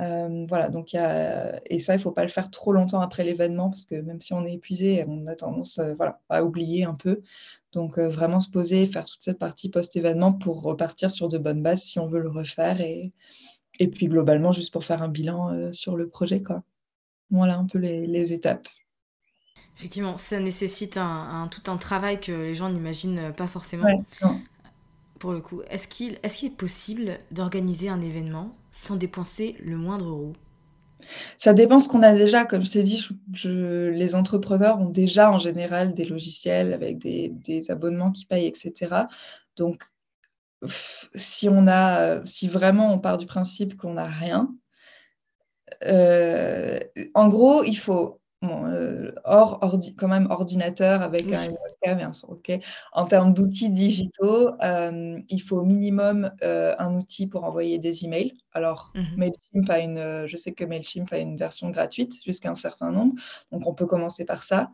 Euh, 0.00 0.44
voilà, 0.48 0.68
donc 0.70 0.94
et 0.94 1.78
ça, 1.78 1.94
il 1.94 1.96
ne 1.96 2.02
faut 2.02 2.10
pas 2.10 2.24
le 2.24 2.28
faire 2.28 2.50
trop 2.50 2.72
longtemps 2.72 3.00
après 3.00 3.22
l'événement, 3.22 3.70
parce 3.70 3.84
que 3.84 3.94
même 3.94 4.20
si 4.20 4.34
on 4.34 4.44
est 4.44 4.54
épuisé, 4.54 5.04
on 5.06 5.26
a 5.28 5.36
tendance 5.36 5.78
voilà, 5.96 6.20
à 6.28 6.44
oublier 6.44 6.84
un 6.84 6.94
peu. 6.94 7.22
Donc, 7.72 7.98
vraiment 7.98 8.40
se 8.40 8.50
poser, 8.50 8.86
faire 8.86 9.04
toute 9.04 9.22
cette 9.22 9.38
partie 9.38 9.68
post-événement 9.68 10.32
pour 10.32 10.62
repartir 10.62 11.10
sur 11.10 11.28
de 11.28 11.38
bonnes 11.38 11.62
bases 11.62 11.82
si 11.82 11.98
on 11.98 12.06
veut 12.08 12.20
le 12.20 12.30
refaire. 12.30 12.80
Et, 12.80 13.12
et 13.78 13.88
puis, 13.88 14.08
globalement, 14.08 14.52
juste 14.52 14.72
pour 14.72 14.84
faire 14.84 15.02
un 15.02 15.08
bilan 15.08 15.72
sur 15.72 15.96
le 15.96 16.08
projet. 16.08 16.42
Quoi. 16.42 16.62
Voilà 17.30 17.56
un 17.56 17.66
peu 17.66 17.78
les 17.78 18.32
étapes. 18.32 18.68
Effectivement, 19.76 20.16
ça 20.16 20.38
nécessite 20.38 20.96
un, 20.96 21.48
tout 21.50 21.70
un 21.70 21.76
travail 21.76 22.20
que 22.20 22.32
les 22.32 22.54
gens 22.54 22.68
n'imaginent 22.68 23.32
pas 23.36 23.48
forcément. 23.48 24.04
Pour 25.18 25.32
le 25.32 25.40
coup, 25.40 25.62
est-ce 25.70 25.88
qu'il 25.88 26.18
est, 26.22 26.56
possible 26.56 27.18
d'organiser 27.30 27.88
un 27.88 28.00
événement 28.00 28.56
sans 28.70 28.96
dépenser 28.96 29.56
le 29.60 29.76
moindre 29.76 30.06
euro? 30.06 30.32
Ça 31.36 31.54
dépend 31.54 31.78
ce 31.78 31.88
qu'on 31.88 32.02
a 32.02 32.14
déjà. 32.14 32.44
Comme 32.44 32.62
je 32.62 32.70
t'ai 32.70 32.82
dit, 32.82 33.08
les 33.44 34.14
entrepreneurs 34.14 34.80
ont 34.80 34.90
déjà 34.90 35.30
en 35.30 35.38
général 35.38 35.94
des 35.94 36.04
logiciels 36.04 36.72
avec 36.72 36.98
des, 36.98 37.70
abonnements 37.70 38.12
qui 38.12 38.26
payent, 38.26 38.46
etc. 38.46 39.06
Donc, 39.56 39.84
si 41.14 41.48
on 41.48 41.66
a, 41.66 42.24
si 42.24 42.48
vraiment 42.48 42.92
on 42.92 42.98
part 42.98 43.18
du 43.18 43.26
principe 43.26 43.76
qu'on 43.76 43.94
n'a 43.94 44.06
rien, 44.06 44.54
euh, 45.84 46.80
en 47.14 47.28
gros, 47.28 47.64
il 47.64 47.76
faut 47.76 48.20
euh, 48.50 49.12
hors 49.24 49.60
quand 49.96 50.08
même 50.08 50.30
ordinateur 50.30 51.02
avec 51.02 51.26
un 51.26 51.50
webcam 51.50 51.98
et 51.98 52.02
un 52.02 52.12
son. 52.12 52.38
En 52.92 53.06
termes 53.06 53.34
d'outils 53.34 53.70
digitaux, 53.70 54.50
euh, 54.62 55.20
il 55.28 55.40
faut 55.40 55.58
au 55.58 55.64
minimum 55.64 56.30
euh, 56.42 56.74
un 56.78 56.94
outil 56.94 57.26
pour 57.26 57.44
envoyer 57.44 57.78
des 57.78 58.04
emails. 58.04 58.34
Alors, 58.52 58.92
mhm. 58.94 59.16
Mailchimp 59.16 59.70
a 59.70 59.78
une, 59.80 60.26
je 60.26 60.36
sais 60.36 60.52
que 60.52 60.64
Mailchimp 60.64 61.12
a 61.12 61.18
une 61.18 61.36
version 61.36 61.70
gratuite 61.70 62.22
jusqu'à 62.24 62.50
un 62.50 62.54
certain 62.54 62.90
nombre, 62.90 63.14
donc 63.52 63.66
on 63.66 63.74
peut 63.74 63.86
commencer 63.86 64.24
par 64.24 64.42
ça. 64.42 64.70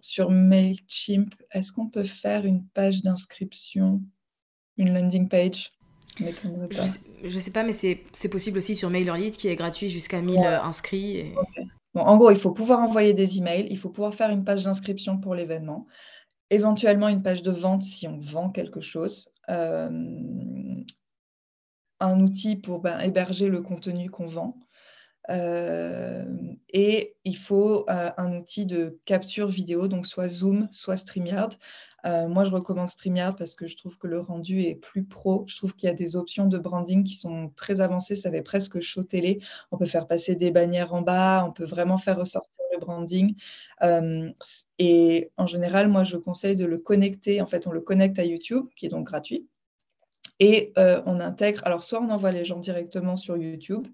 sur 0.00 0.30
Mailchimp, 0.30 1.34
est-ce 1.52 1.72
qu'on 1.72 1.88
peut 1.88 2.04
faire 2.04 2.44
une 2.44 2.64
page 2.64 3.02
d'inscription, 3.02 4.00
une 4.76 4.94
landing 4.94 5.28
page? 5.28 5.72
Je 6.18 7.28
sais, 7.28 7.40
sais 7.40 7.50
pas, 7.50 7.62
mais 7.62 7.72
c'est 7.72 8.28
possible 8.28 8.58
aussi 8.58 8.74
sur 8.74 8.90
MailerLite 8.90 9.36
qui 9.36 9.48
est 9.48 9.56
gratuit 9.56 9.88
jusqu'à 9.88 10.20
1000 10.20 10.38
inscrits. 10.38 11.18
Et 11.18 11.34
en 12.00 12.16
gros, 12.16 12.30
il 12.30 12.38
faut 12.38 12.52
pouvoir 12.52 12.80
envoyer 12.80 13.14
des 13.14 13.38
emails, 13.38 13.66
il 13.70 13.78
faut 13.78 13.90
pouvoir 13.90 14.14
faire 14.14 14.30
une 14.30 14.44
page 14.44 14.64
d'inscription 14.64 15.18
pour 15.18 15.34
l'événement, 15.34 15.86
éventuellement 16.50 17.08
une 17.08 17.22
page 17.22 17.42
de 17.42 17.50
vente 17.50 17.82
si 17.82 18.06
on 18.08 18.18
vend 18.18 18.50
quelque 18.50 18.80
chose, 18.80 19.32
euh, 19.48 19.88
un 22.00 22.20
outil 22.20 22.56
pour 22.56 22.80
ben, 22.80 22.98
héberger 23.00 23.48
le 23.48 23.62
contenu 23.62 24.10
qu'on 24.10 24.26
vend. 24.26 24.58
Euh, 25.28 26.24
et 26.68 27.16
il 27.24 27.36
faut 27.36 27.84
euh, 27.90 28.10
un 28.16 28.36
outil 28.36 28.66
de 28.66 29.00
capture 29.04 29.48
vidéo, 29.48 29.88
donc 29.88 30.06
soit 30.06 30.28
Zoom, 30.28 30.68
soit 30.70 30.96
StreamYard. 30.96 31.54
Euh, 32.06 32.28
moi, 32.28 32.44
je 32.44 32.50
recommande 32.50 32.88
StreamYard 32.88 33.36
parce 33.36 33.54
que 33.54 33.66
je 33.66 33.76
trouve 33.76 33.98
que 33.98 34.06
le 34.06 34.20
rendu 34.20 34.62
est 34.62 34.76
plus 34.76 35.04
pro. 35.04 35.44
Je 35.48 35.56
trouve 35.56 35.74
qu'il 35.74 35.88
y 35.88 35.90
a 35.90 35.94
des 35.94 36.16
options 36.16 36.46
de 36.46 36.58
branding 36.58 37.04
qui 37.04 37.14
sont 37.14 37.50
très 37.56 37.80
avancées. 37.80 38.16
Ça 38.16 38.30
fait 38.30 38.42
presque 38.42 38.80
show 38.80 39.02
télé. 39.02 39.40
On 39.72 39.76
peut 39.76 39.86
faire 39.86 40.06
passer 40.06 40.36
des 40.36 40.50
bannières 40.50 40.94
en 40.94 41.02
bas. 41.02 41.44
On 41.46 41.52
peut 41.52 41.64
vraiment 41.64 41.96
faire 41.96 42.18
ressortir 42.18 42.52
le 42.72 42.78
branding. 42.78 43.34
Euh, 43.82 44.30
et 44.78 45.30
en 45.36 45.46
général, 45.46 45.88
moi, 45.88 46.04
je 46.04 46.16
conseille 46.16 46.56
de 46.56 46.64
le 46.64 46.78
connecter. 46.78 47.40
En 47.40 47.46
fait, 47.46 47.66
on 47.66 47.72
le 47.72 47.80
connecte 47.80 48.18
à 48.18 48.24
YouTube, 48.24 48.66
qui 48.76 48.86
est 48.86 48.90
donc 48.90 49.06
gratuit. 49.06 49.48
Et 50.38 50.72
euh, 50.78 51.02
on 51.06 51.18
intègre, 51.20 51.62
alors 51.64 51.82
soit 51.82 52.00
on 52.00 52.10
envoie 52.10 52.30
les 52.30 52.44
gens 52.44 52.58
directement 52.58 53.16
sur 53.16 53.38
YouTube, 53.38 53.86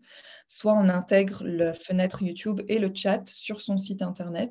soit 0.48 0.72
on 0.72 0.88
intègre 0.88 1.44
la 1.44 1.72
fenêtre 1.72 2.22
YouTube 2.22 2.62
et 2.68 2.78
le 2.80 2.90
chat 2.92 3.22
sur 3.26 3.60
son 3.60 3.78
site 3.78 4.02
internet. 4.02 4.50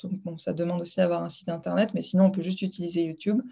Donc, 0.00 0.12
bon, 0.24 0.38
ça 0.38 0.52
demande 0.52 0.80
aussi 0.80 0.96
d'avoir 0.96 1.22
un 1.22 1.28
site 1.28 1.48
internet, 1.48 1.90
mais 1.94 2.02
sinon, 2.02 2.26
on 2.26 2.30
peut 2.30 2.42
juste 2.42 2.62
utiliser 2.62 3.04
YouTube 3.04 3.42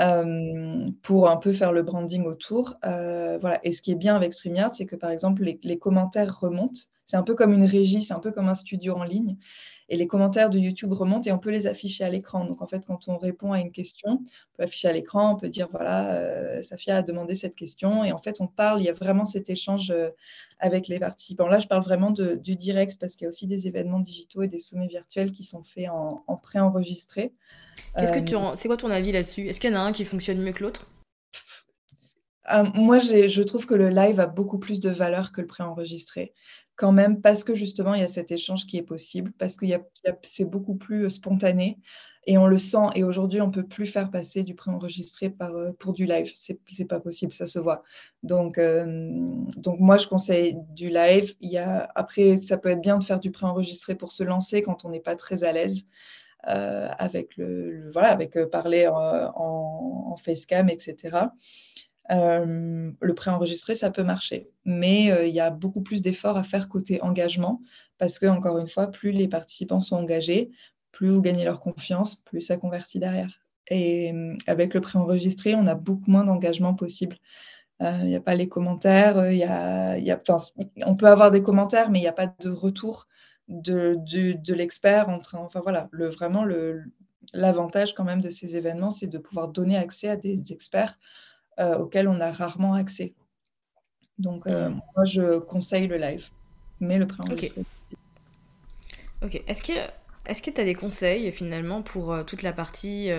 euh, 0.00 0.88
pour 1.02 1.28
un 1.28 1.36
peu 1.36 1.52
faire 1.52 1.72
le 1.72 1.82
branding 1.82 2.24
autour. 2.24 2.76
Euh, 2.84 3.38
voilà. 3.40 3.60
Et 3.62 3.72
ce 3.72 3.82
qui 3.82 3.92
est 3.92 3.96
bien 3.96 4.16
avec 4.16 4.32
StreamYard, 4.32 4.74
c'est 4.74 4.86
que 4.86 4.96
par 4.96 5.10
exemple, 5.10 5.42
les, 5.42 5.78
commentaires 5.78 6.40
remontent. 6.40 6.80
C'est 7.04 7.16
un 7.16 7.22
peu 7.22 7.34
comme 7.34 7.52
une 7.52 7.64
régie, 7.64 8.02
c'est 8.02 8.14
un 8.14 8.20
peu 8.20 8.32
comme 8.32 8.48
un 8.48 8.54
studio 8.54 8.94
en 8.94 9.04
ligne. 9.04 9.36
Et 9.92 9.96
les 9.96 10.06
commentaires 10.06 10.48
de 10.48 10.58
YouTube 10.58 10.90
remontent 10.94 11.28
et 11.28 11.32
on 11.32 11.38
peut 11.38 11.50
les 11.50 11.66
afficher 11.66 12.02
à 12.02 12.08
l'écran. 12.08 12.46
Donc, 12.46 12.62
en 12.62 12.66
fait, 12.66 12.86
quand 12.86 13.08
on 13.08 13.18
répond 13.18 13.52
à 13.52 13.60
une 13.60 13.70
question, 13.70 14.22
on 14.22 14.56
peut 14.56 14.62
afficher 14.62 14.88
à 14.88 14.92
l'écran, 14.92 15.34
on 15.34 15.36
peut 15.36 15.50
dire 15.50 15.68
voilà, 15.70 16.14
euh, 16.14 16.62
Safia 16.62 16.96
a 16.96 17.02
demandé 17.02 17.34
cette 17.34 17.54
question. 17.54 18.02
Et 18.02 18.10
en 18.10 18.16
fait, 18.18 18.40
on 18.40 18.46
parle, 18.46 18.80
il 18.80 18.84
y 18.84 18.88
a 18.88 18.94
vraiment 18.94 19.26
cet 19.26 19.50
échange 19.50 19.92
avec 20.58 20.88
les 20.88 20.98
participants. 20.98 21.46
Là, 21.46 21.58
je 21.58 21.66
parle 21.66 21.82
vraiment 21.82 22.10
du 22.10 22.56
direct 22.56 22.96
parce 22.98 23.16
qu'il 23.16 23.24
y 23.24 23.26
a 23.26 23.28
aussi 23.28 23.46
des 23.46 23.66
événements 23.66 24.00
digitaux 24.00 24.42
et 24.42 24.48
des 24.48 24.58
sommets 24.58 24.86
virtuels 24.86 25.30
qui 25.30 25.44
sont 25.44 25.62
faits 25.62 25.90
en, 25.90 26.24
en 26.26 26.36
pré-enregistré. 26.38 27.34
Qu'est-ce 27.98 28.12
que 28.12 28.20
tu 28.20 28.34
euh, 28.34 28.56
c'est 28.56 28.68
quoi 28.68 28.78
ton 28.78 28.90
avis 28.90 29.12
là-dessus? 29.12 29.46
Est-ce 29.48 29.60
qu'il 29.60 29.70
y 29.70 29.74
en 29.74 29.76
a 29.76 29.82
un 29.82 29.92
qui 29.92 30.06
fonctionne 30.06 30.38
mieux 30.38 30.52
que 30.52 30.64
l'autre? 30.64 30.86
Euh, 32.52 32.64
Moi, 32.74 32.98
je 32.98 33.42
trouve 33.42 33.66
que 33.66 33.74
le 33.74 33.88
live 33.88 34.20
a 34.20 34.26
beaucoup 34.26 34.58
plus 34.58 34.80
de 34.80 34.90
valeur 34.90 35.32
que 35.32 35.40
le 35.40 35.46
pré-enregistré. 35.46 36.32
Quand 36.76 36.92
même, 36.92 37.20
parce 37.20 37.44
que 37.44 37.54
justement, 37.54 37.94
il 37.94 38.00
y 38.00 38.04
a 38.04 38.08
cet 38.08 38.32
échange 38.32 38.66
qui 38.66 38.78
est 38.78 38.82
possible, 38.82 39.32
parce 39.38 39.56
que 39.56 39.66
c'est 40.22 40.44
beaucoup 40.44 40.74
plus 40.74 41.04
euh, 41.04 41.10
spontané 41.10 41.78
et 42.26 42.38
on 42.38 42.46
le 42.46 42.58
sent. 42.58 42.86
Et 42.94 43.04
aujourd'hui, 43.04 43.40
on 43.40 43.48
ne 43.48 43.52
peut 43.52 43.66
plus 43.66 43.86
faire 43.86 44.10
passer 44.10 44.42
du 44.42 44.54
pré-enregistré 44.54 45.34
pour 45.78 45.92
du 45.92 46.06
live. 46.06 46.32
C'est 46.36 46.58
n'est 46.78 46.84
pas 46.86 47.00
possible, 47.00 47.32
ça 47.32 47.46
se 47.46 47.58
voit. 47.58 47.82
Donc, 48.22 48.60
donc, 49.56 49.80
moi, 49.80 49.96
je 49.96 50.06
conseille 50.06 50.56
du 50.70 50.88
live. 50.88 51.34
Après, 51.96 52.36
ça 52.36 52.58
peut 52.58 52.68
être 52.68 52.80
bien 52.80 52.98
de 52.98 53.02
faire 53.02 53.18
du 53.18 53.32
pré-enregistré 53.32 53.96
pour 53.96 54.12
se 54.12 54.22
lancer 54.22 54.62
quand 54.62 54.84
on 54.84 54.90
n'est 54.90 55.00
pas 55.00 55.16
très 55.16 55.42
à 55.42 55.52
l'aise. 55.52 55.84
Euh, 56.48 56.88
avec 56.98 57.36
le, 57.36 57.92
voilà 57.92 58.08
avec 58.08 58.36
euh, 58.36 58.48
parler 58.48 58.88
en, 58.88 58.96
en, 58.96 60.16
facecam 60.16 60.68
etc 60.68 61.26
le 62.10 63.12
préenregistré, 63.14 63.74
ça 63.74 63.90
peut 63.90 64.02
marcher. 64.02 64.50
Mais 64.64 65.06
il 65.28 65.34
y 65.34 65.40
a 65.40 65.50
beaucoup 65.50 65.82
plus 65.82 66.02
d'efforts 66.02 66.36
à 66.36 66.42
faire 66.42 66.68
côté 66.68 67.00
engagement 67.02 67.60
parce 67.98 68.18
que, 68.18 68.26
encore 68.26 68.58
une 68.58 68.66
fois, 68.66 68.88
plus 68.88 69.12
les 69.12 69.28
participants 69.28 69.80
sont 69.80 69.96
engagés, 69.96 70.50
plus 70.90 71.08
vous 71.08 71.22
gagnez 71.22 71.44
leur 71.44 71.60
confiance, 71.60 72.16
plus 72.16 72.40
ça 72.40 72.56
convertit 72.56 72.98
derrière. 72.98 73.40
Et 73.68 74.12
avec 74.46 74.74
le 74.74 74.80
préenregistré, 74.80 75.54
on 75.54 75.66
a 75.66 75.74
beaucoup 75.74 76.10
moins 76.10 76.24
d'engagement 76.24 76.74
possible. 76.74 77.16
Il 77.80 78.06
n'y 78.06 78.16
a 78.16 78.20
pas 78.20 78.34
les 78.34 78.48
commentaires, 78.48 79.32
y 79.32 79.38
y 79.38 80.16
on 80.86 80.96
peut 80.96 81.08
avoir 81.08 81.30
des 81.30 81.42
commentaires, 81.42 81.90
mais 81.90 81.98
il 81.98 82.02
n'y 82.02 82.08
a 82.08 82.12
pas 82.12 82.32
de 82.40 82.50
retour 82.50 83.08
de, 83.48 84.52
l'expert. 84.52 85.08
Enfin 85.08 85.60
voilà, 85.60 85.88
vraiment 85.92 86.44
l'avantage 87.32 87.94
quand 87.94 88.04
même 88.04 88.20
de 88.20 88.30
ces 88.30 88.56
événements, 88.56 88.90
c'est 88.90 89.06
de 89.06 89.18
pouvoir 89.18 89.48
donner 89.48 89.76
accès 89.76 90.08
à 90.08 90.16
des 90.16 90.52
experts 90.52 90.98
euh, 91.58 91.78
auxquels 91.78 92.08
on 92.08 92.20
a 92.20 92.30
rarement 92.30 92.74
accès. 92.74 93.12
Donc 94.18 94.46
euh, 94.46 94.68
mm. 94.68 94.80
moi, 94.96 95.04
je 95.04 95.38
conseille 95.38 95.86
le 95.86 95.96
live, 95.96 96.26
mais 96.80 96.98
le 96.98 97.06
préenregistré. 97.06 97.62
Ok. 99.22 99.34
ok. 99.34 99.42
Est-ce 99.46 99.62
que 99.62 99.72
est-ce 100.26 100.42
que 100.42 100.50
tu 100.50 100.60
as 100.60 100.64
des 100.64 100.74
conseils 100.74 101.32
finalement 101.32 101.82
pour 101.82 102.12
euh, 102.12 102.22
toute 102.22 102.42
la 102.42 102.52
partie 102.52 103.10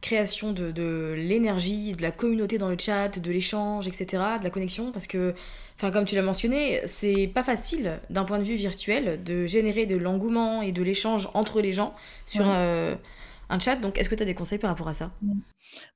création 0.00 0.52
de, 0.52 0.70
de 0.70 1.14
l'énergie, 1.16 1.94
de 1.94 2.02
la 2.02 2.12
communauté 2.12 2.58
dans 2.58 2.68
le 2.68 2.76
chat, 2.78 3.18
de 3.18 3.32
l'échange, 3.32 3.88
etc., 3.88 4.22
de 4.38 4.44
la 4.44 4.50
connexion? 4.50 4.92
Parce 4.92 5.06
que 5.06 5.34
Enfin, 5.78 5.92
comme 5.92 6.04
tu 6.04 6.16
l'as 6.16 6.22
mentionné, 6.22 6.80
c'est 6.86 7.30
pas 7.32 7.44
facile 7.44 8.00
d'un 8.10 8.24
point 8.24 8.38
de 8.38 8.42
vue 8.42 8.56
virtuel 8.56 9.22
de 9.22 9.46
générer 9.46 9.86
de 9.86 9.96
l'engouement 9.96 10.60
et 10.60 10.72
de 10.72 10.82
l'échange 10.82 11.28
entre 11.34 11.60
les 11.60 11.72
gens 11.72 11.94
sur 12.26 12.46
euh, 12.48 12.96
un 13.48 13.58
chat. 13.60 13.76
Donc, 13.76 13.96
est-ce 13.96 14.08
que 14.08 14.16
tu 14.16 14.24
as 14.24 14.26
des 14.26 14.34
conseils 14.34 14.58
par 14.58 14.70
rapport 14.70 14.88
à 14.88 14.94
ça? 14.94 15.12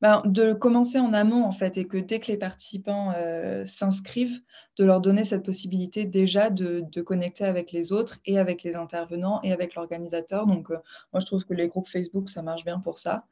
Ben, 0.00 0.22
De 0.24 0.52
commencer 0.52 0.98
en 0.98 1.12
amont, 1.12 1.44
en 1.44 1.52
fait, 1.52 1.76
et 1.76 1.86
que 1.86 1.98
dès 1.98 2.20
que 2.20 2.28
les 2.28 2.36
participants 2.36 3.12
euh, 3.16 3.64
s'inscrivent, 3.64 4.40
de 4.78 4.84
leur 4.84 5.00
donner 5.00 5.24
cette 5.24 5.44
possibilité 5.44 6.04
déjà 6.04 6.48
de, 6.48 7.00
connecter 7.02 7.44
avec 7.44 7.72
les 7.72 7.92
autres 7.92 8.18
et 8.24 8.38
avec 8.38 8.62
les 8.62 8.76
intervenants 8.76 9.40
et 9.42 9.52
avec 9.52 9.74
l'organisateur. 9.74 10.46
Donc, 10.46 10.70
euh, 10.70 10.78
moi, 11.12 11.20
je 11.20 11.26
trouve 11.26 11.44
que 11.44 11.54
les 11.54 11.68
groupes 11.68 11.88
Facebook, 11.88 12.30
ça 12.30 12.42
marche 12.42 12.64
bien 12.64 12.78
pour 12.78 12.98
ça. 12.98 13.24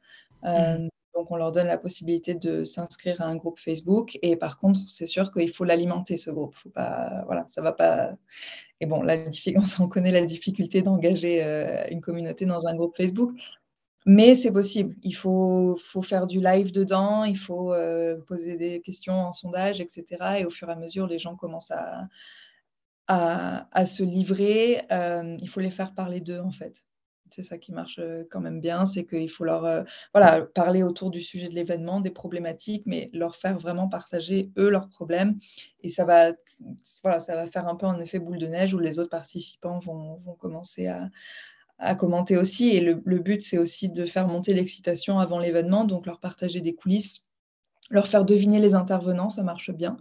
Mmh. 0.43 0.89
Donc, 1.13 1.29
on 1.29 1.35
leur 1.35 1.51
donne 1.51 1.67
la 1.67 1.77
possibilité 1.77 2.35
de 2.35 2.63
s'inscrire 2.63 3.21
à 3.21 3.25
un 3.25 3.35
groupe 3.35 3.59
Facebook. 3.59 4.17
Et 4.21 4.35
par 4.35 4.57
contre, 4.57 4.79
c'est 4.87 5.05
sûr 5.05 5.31
qu'il 5.31 5.49
faut 5.49 5.65
l'alimenter, 5.65 6.15
ce 6.15 6.31
groupe. 6.31 6.55
Faut 6.55 6.69
pas, 6.69 7.23
voilà, 7.25 7.45
ça 7.49 7.61
va 7.61 7.73
pas. 7.73 8.13
Et 8.79 8.85
bon, 8.85 9.01
la 9.03 9.17
on 9.79 9.87
connaît 9.87 10.11
la 10.11 10.25
difficulté 10.25 10.81
d'engager 10.81 11.43
euh, 11.43 11.83
une 11.89 12.01
communauté 12.01 12.45
dans 12.45 12.65
un 12.65 12.75
groupe 12.75 12.95
Facebook. 12.95 13.31
Mais 14.05 14.35
c'est 14.35 14.51
possible. 14.51 14.95
Il 15.03 15.15
faut, 15.15 15.77
faire 16.01 16.25
du 16.27 16.39
live 16.39 16.71
dedans, 16.71 17.23
il 17.23 17.37
faut 17.37 17.73
euh, 17.73 18.17
poser 18.27 18.57
des 18.57 18.81
questions 18.81 19.13
en 19.13 19.31
sondage, 19.31 19.79
etc. 19.79 20.39
Et 20.39 20.45
au 20.45 20.49
fur 20.49 20.69
et 20.69 20.73
à 20.73 20.75
mesure, 20.75 21.07
les 21.07 21.19
gens 21.19 21.35
commencent 21.35 21.71
à, 21.71 22.07
se 23.85 24.03
livrer. 24.03 24.81
Euh, 24.91 25.37
il 25.41 25.49
faut 25.49 25.59
les 25.59 25.71
faire 25.71 25.93
parler 25.93 26.21
d'eux, 26.21 26.39
en 26.39 26.51
fait 26.51 26.83
c'est 27.31 27.43
ça 27.43 27.57
qui 27.57 27.71
marche 27.71 27.99
quand 28.29 28.41
même 28.41 28.59
bien, 28.59 28.85
c'est 28.85 29.05
qu'il 29.05 29.29
faut 29.29 29.45
leur 29.45 29.85
parler 30.53 30.83
autour 30.83 31.09
du 31.09 31.21
sujet 31.21 31.47
de 31.47 31.55
l'événement, 31.55 32.01
des 32.01 32.11
problématiques, 32.11 32.83
mais 32.85 33.09
leur 33.13 33.35
faire 33.35 33.57
vraiment 33.57 33.87
partager 33.87 34.51
eux 34.57 34.69
leurs 34.69 34.89
problèmes. 34.89 35.39
Et 35.81 35.89
ça 35.89 36.05
va, 36.05 36.33
voilà, 37.03 37.19
ça 37.19 37.35
va 37.35 37.47
faire 37.47 37.67
un 37.67 37.75
peu 37.75 37.85
un 37.85 37.99
effet 37.99 38.19
boule 38.19 38.37
de 38.37 38.47
neige 38.47 38.73
où 38.73 38.79
les 38.79 38.99
autres 38.99 39.09
participants 39.09 39.79
vont 39.79 40.19
commencer 40.39 40.87
à, 40.87 41.09
à, 41.81 41.95
commenter 41.95 42.37
aussi. 42.37 42.69
Et 42.69 42.81
le, 42.81 43.01
le 43.03 43.19
but, 43.19 43.41
c'est 43.41 43.57
aussi 43.57 43.89
de 43.89 44.05
faire 44.05 44.27
monter 44.27 44.53
l'excitation 44.53 45.19
avant 45.19 45.39
l'événement, 45.39 45.85
donc 45.85 46.05
leur 46.05 46.19
partager 46.19 46.61
des 46.61 46.73
coulisses 46.73 47.23
leur 47.91 48.07
faire 48.07 48.25
deviner 48.25 48.59
les 48.59 48.73
intervenants, 48.73 49.29
ça 49.29 49.43
marche 49.43 49.71
bien. 49.71 49.97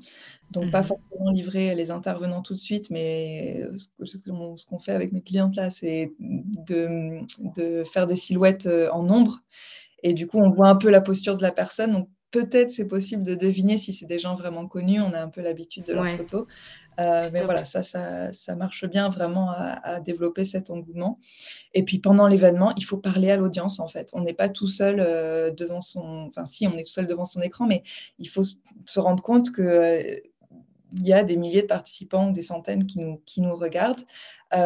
Donc, 0.52 0.70
pas 0.70 0.80
mmh 0.80 0.84
forcément 0.84 1.30
livrer 1.30 1.74
les 1.74 1.90
intervenants 1.90 2.42
tout 2.42 2.54
de 2.54 2.58
suite, 2.58 2.90
mais 2.90 3.68
ce 4.02 4.66
qu'on 4.66 4.78
fait 4.78 4.92
avec 4.92 5.12
mes 5.12 5.22
clientes 5.22 5.56
là, 5.56 5.70
c'est 5.70 6.12
de, 6.18 7.20
de, 7.56 7.84
faire 7.84 8.06
des 8.06 8.16
silhouettes 8.16 8.66
euh, 8.66 8.88
en 8.92 9.02
nombre. 9.02 9.40
Et 10.02 10.14
du 10.14 10.26
coup, 10.26 10.38
on 10.38 10.50
voit 10.50 10.68
un 10.68 10.76
peu 10.76 10.88
la 10.88 11.00
posture 11.00 11.36
de 11.36 11.42
la 11.42 11.52
personne. 11.52 11.92
Donc, 11.92 12.08
peut-être 12.30 12.70
c'est 12.70 12.86
possible 12.86 13.22
de 13.22 13.34
deviner 13.34 13.78
si 13.78 13.92
c'est 13.92 14.06
des 14.06 14.18
gens 14.18 14.34
vraiment 14.34 14.66
connus. 14.66 15.00
On 15.00 15.12
a 15.12 15.20
un 15.20 15.28
peu 15.28 15.40
l'habitude 15.40 15.84
de 15.84 15.94
leurs 15.94 16.08
photos. 16.08 16.46
Euh, 16.98 17.30
mais 17.32 17.42
voilà, 17.44 17.64
ça, 17.64 17.82
ça, 17.82 18.54
marche 18.56 18.84
bien 18.84 19.08
vraiment 19.08 19.50
à, 19.50 20.00
développer 20.00 20.44
cet 20.44 20.70
engouement. 20.70 21.18
Et 21.72 21.82
puis 21.82 21.98
pendant 21.98 22.26
l'événement, 22.26 22.74
il 22.76 22.84
faut 22.84 22.98
parler 22.98 23.30
à 23.30 23.36
l'audience 23.36 23.80
en 23.80 23.88
fait. 23.88 24.10
On 24.12 24.20
n'est 24.20 24.34
pas 24.34 24.48
tout 24.48 24.68
seul 24.68 25.00
euh, 25.00 25.50
devant 25.50 25.80
son. 25.80 26.26
Enfin, 26.28 26.44
si, 26.44 26.66
on 26.66 26.76
est 26.76 26.84
tout 26.84 26.92
seul 26.92 27.06
devant 27.06 27.24
son 27.24 27.40
écran, 27.40 27.66
mais 27.66 27.82
il 28.18 28.28
faut 28.28 28.44
se 28.44 29.00
rendre 29.00 29.22
compte 29.22 29.50
que. 29.50 29.62
Euh, 29.62 30.16
il 30.96 31.06
y 31.06 31.12
a 31.12 31.22
des 31.22 31.36
milliers 31.36 31.62
de 31.62 31.68
participants, 31.68 32.32
des 32.32 32.42
centaines 32.42 32.84
qui 32.84 32.98
nous, 32.98 33.22
qui 33.24 33.40
nous 33.40 33.54
regardent. 33.54 34.02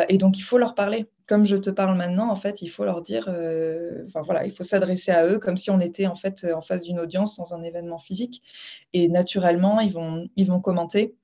Et 0.09 0.19
donc, 0.19 0.39
il 0.39 0.43
faut 0.43 0.59
leur 0.59 0.75
parler. 0.75 1.07
Comme 1.27 1.47
je 1.47 1.57
te 1.57 1.71
parle 1.71 1.97
maintenant, 1.97 2.31
en 2.31 2.37
fait, 2.37 2.63
il 2.63 2.69
faut 2.69 2.85
leur 2.85 3.03
dire, 3.03 3.29
enfin 4.07 4.23
voilà, 4.23 4.47
il 4.47 4.53
faut 4.53 4.63
s'adresser 4.63 5.11
à 5.11 5.27
eux 5.27 5.39
comme 5.39 5.57
si 5.57 5.71
on 5.71 5.81
était 5.81 6.07
en 6.07 6.15
fait 6.15 6.47
en 6.55 6.61
face 6.63 6.85
d'une 6.85 6.99
audience 7.01 7.37
dans 7.37 7.55
un 7.55 7.63
événement 7.63 7.99
physique. 7.99 8.43
Et 8.93 9.09
naturellement, 9.09 9.81
ils 9.81 9.93
vont, 9.93 10.29
ils 10.37 10.47
vont 10.47 10.61
commenter 10.61 11.15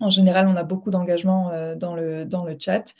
en 0.00 0.10
général, 0.10 0.46
on 0.48 0.56
a 0.56 0.62
beaucoup 0.62 0.90
d'engagement 0.90 1.50
euh, 1.50 1.74
dans, 1.74 1.94
le, 1.94 2.24
dans 2.24 2.44
le 2.44 2.56
chat. 2.58 2.94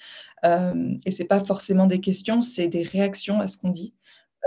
Euh, 0.44 0.94
et 1.04 1.10
ce 1.10 1.22
n'est 1.22 1.28
pas 1.28 1.40
forcément 1.40 1.86
des 1.86 2.00
questions, 2.00 2.42
c'est 2.42 2.68
des 2.68 2.82
réactions 2.82 3.40
à 3.40 3.46
ce 3.46 3.56
qu'on 3.56 3.70
dit. 3.70 3.94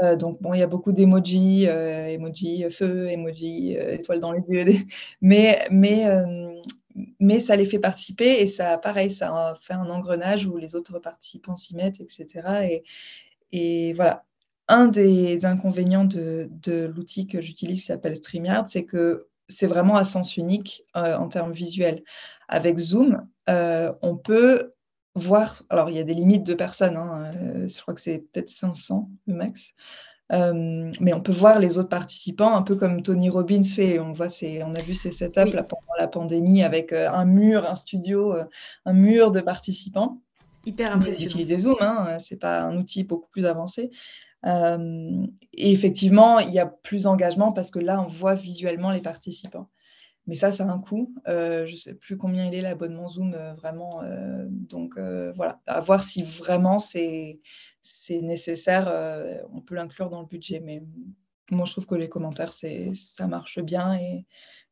Euh, 0.03 0.15
donc, 0.15 0.41
bon, 0.41 0.53
il 0.53 0.59
y 0.59 0.63
a 0.63 0.67
beaucoup 0.67 0.91
d'emojis, 0.91 1.65
emoji 1.65 2.65
feu, 2.69 3.09
emoji 3.09 3.73
étoile 3.73 4.19
dans 4.19 4.31
les 4.31 4.49
yeux. 4.49 4.65
Mais, 5.21 5.67
mais, 5.69 6.05
mais 7.21 7.39
ça 7.39 7.55
les 7.55 7.65
fait 7.65 7.79
participer 7.79 8.41
et 8.41 8.47
ça, 8.47 8.77
pareil, 8.77 9.09
ça 9.09 9.53
fait 9.61 9.73
un 9.73 9.89
engrenage 9.89 10.45
où 10.45 10.57
les 10.57 10.75
autres 10.75 10.99
participants 10.99 11.55
s'y 11.55 11.75
mettent, 11.75 12.01
etc. 12.01 12.83
Et, 13.51 13.93
voilà. 13.93 14.25
Un 14.67 14.87
des 14.87 15.45
inconvénients 15.45 16.05
de, 16.05 16.49
l'outil 16.95 17.27
que 17.27 17.41
j'utilise 17.41 17.81
qui 17.81 17.85
s'appelle 17.85 18.15
StreamYard, 18.15 18.67
c'est 18.67 18.85
que 18.85 19.27
c'est 19.49 19.67
vraiment 19.67 19.97
à 19.97 20.03
sens 20.05 20.37
unique 20.37 20.85
en 20.93 21.27
termes 21.27 21.51
visuels 21.51 22.03
avec 22.51 22.77
Zoom, 22.77 23.25
euh, 23.49 23.93
on 24.01 24.17
peut 24.17 24.73
voir, 25.15 25.63
alors 25.69 25.89
il 25.89 25.95
y 25.95 25.99
a 25.99 26.03
des 26.03 26.13
limites 26.13 26.45
de 26.45 26.53
personnes, 26.53 26.97
hein, 26.97 27.31
euh, 27.35 27.67
je 27.67 27.81
crois 27.81 27.93
que 27.93 28.01
c'est 28.01 28.19
peut-être 28.19 28.49
500 28.49 29.09
le 29.25 29.33
max, 29.33 29.73
euh, 30.31 30.91
mais 30.99 31.13
on 31.13 31.21
peut 31.21 31.31
voir 31.31 31.59
les 31.59 31.77
autres 31.77 31.89
participants, 31.89 32.55
un 32.55 32.61
peu 32.61 32.75
comme 32.75 33.03
Tony 33.03 33.29
Robbins 33.29 33.63
fait. 33.63 33.99
On, 33.99 34.13
voit 34.13 34.27
on 34.27 34.75
a 34.75 34.81
vu 34.81 34.93
ces 34.93 35.11
setups 35.11 35.53
là, 35.53 35.63
pendant 35.63 35.81
la 35.97 36.07
pandémie 36.07 36.63
avec 36.63 36.93
un 36.93 37.25
mur, 37.25 37.69
un 37.69 37.75
studio, 37.75 38.35
un 38.85 38.93
mur 38.93 39.31
de 39.31 39.41
participants. 39.41 40.21
Hyper 40.65 40.93
impressionnant. 40.93 41.31
Utiliser 41.31 41.59
Zoom, 41.59 41.77
hein, 41.81 42.19
c'est 42.19 42.39
pas 42.39 42.61
un 42.61 42.77
outil 42.77 43.03
beaucoup 43.03 43.29
plus 43.29 43.45
avancé. 43.45 43.91
et 44.45 45.71
effectivement, 45.71 46.39
il 46.39 46.51
y 46.51 46.59
a 46.59 46.65
plus 46.65 47.03
d'engagement 47.03 47.51
parce 47.51 47.71
que 47.71 47.79
là, 47.79 48.01
on 48.01 48.07
voit 48.07 48.35
visuellement 48.35 48.91
les 48.91 49.01
participants. 49.01 49.69
Mais 50.27 50.35
ça, 50.35 50.51
ça 50.51 50.65
a 50.65 50.71
un 50.71 50.79
coût. 50.79 51.13
Euh, 51.27 51.65
je 51.65 51.73
ne 51.73 51.77
sais 51.77 51.93
plus 51.93 52.17
combien 52.17 52.45
il 52.45 52.53
est 52.53 52.61
l'abonnement 52.61 53.07
Zoom, 53.09 53.33
euh, 53.33 53.53
vraiment. 53.53 54.01
Euh, 54.03 54.45
donc 54.47 54.97
voilà, 55.35 55.59
à 55.65 55.81
voir 55.81 56.03
si 56.03 56.23
vraiment 56.23 56.79
c'est 56.79 57.39
nécessaire. 58.21 58.87
on 59.53 59.61
peut 59.61 59.75
l'inclure 59.75 60.09
dans 60.09 60.21
le 60.21 60.27
budget. 60.27 60.59
Mais 60.59 60.83
moi, 61.51 61.65
je 61.65 61.71
trouve 61.71 61.87
que 61.87 61.95
les 61.95 62.09
commentaires, 62.09 62.53
ça 62.53 63.27
marche 63.27 63.59
bien. 63.59 63.95
Et, 63.95 64.25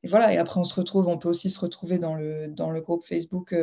voilà, 0.03 0.33
et 0.33 0.37
après, 0.37 0.59
on 0.59 0.63
se 0.63 0.75
retrouve, 0.75 1.07
on 1.07 1.17
peut 1.17 1.29
aussi 1.29 1.49
se 1.49 1.59
retrouver 1.59 1.99
dans 1.99 2.15
le, 2.15 2.47
dans 2.47 2.71
le 2.71 2.81
groupe 2.81 3.05
Facebook 3.05 3.53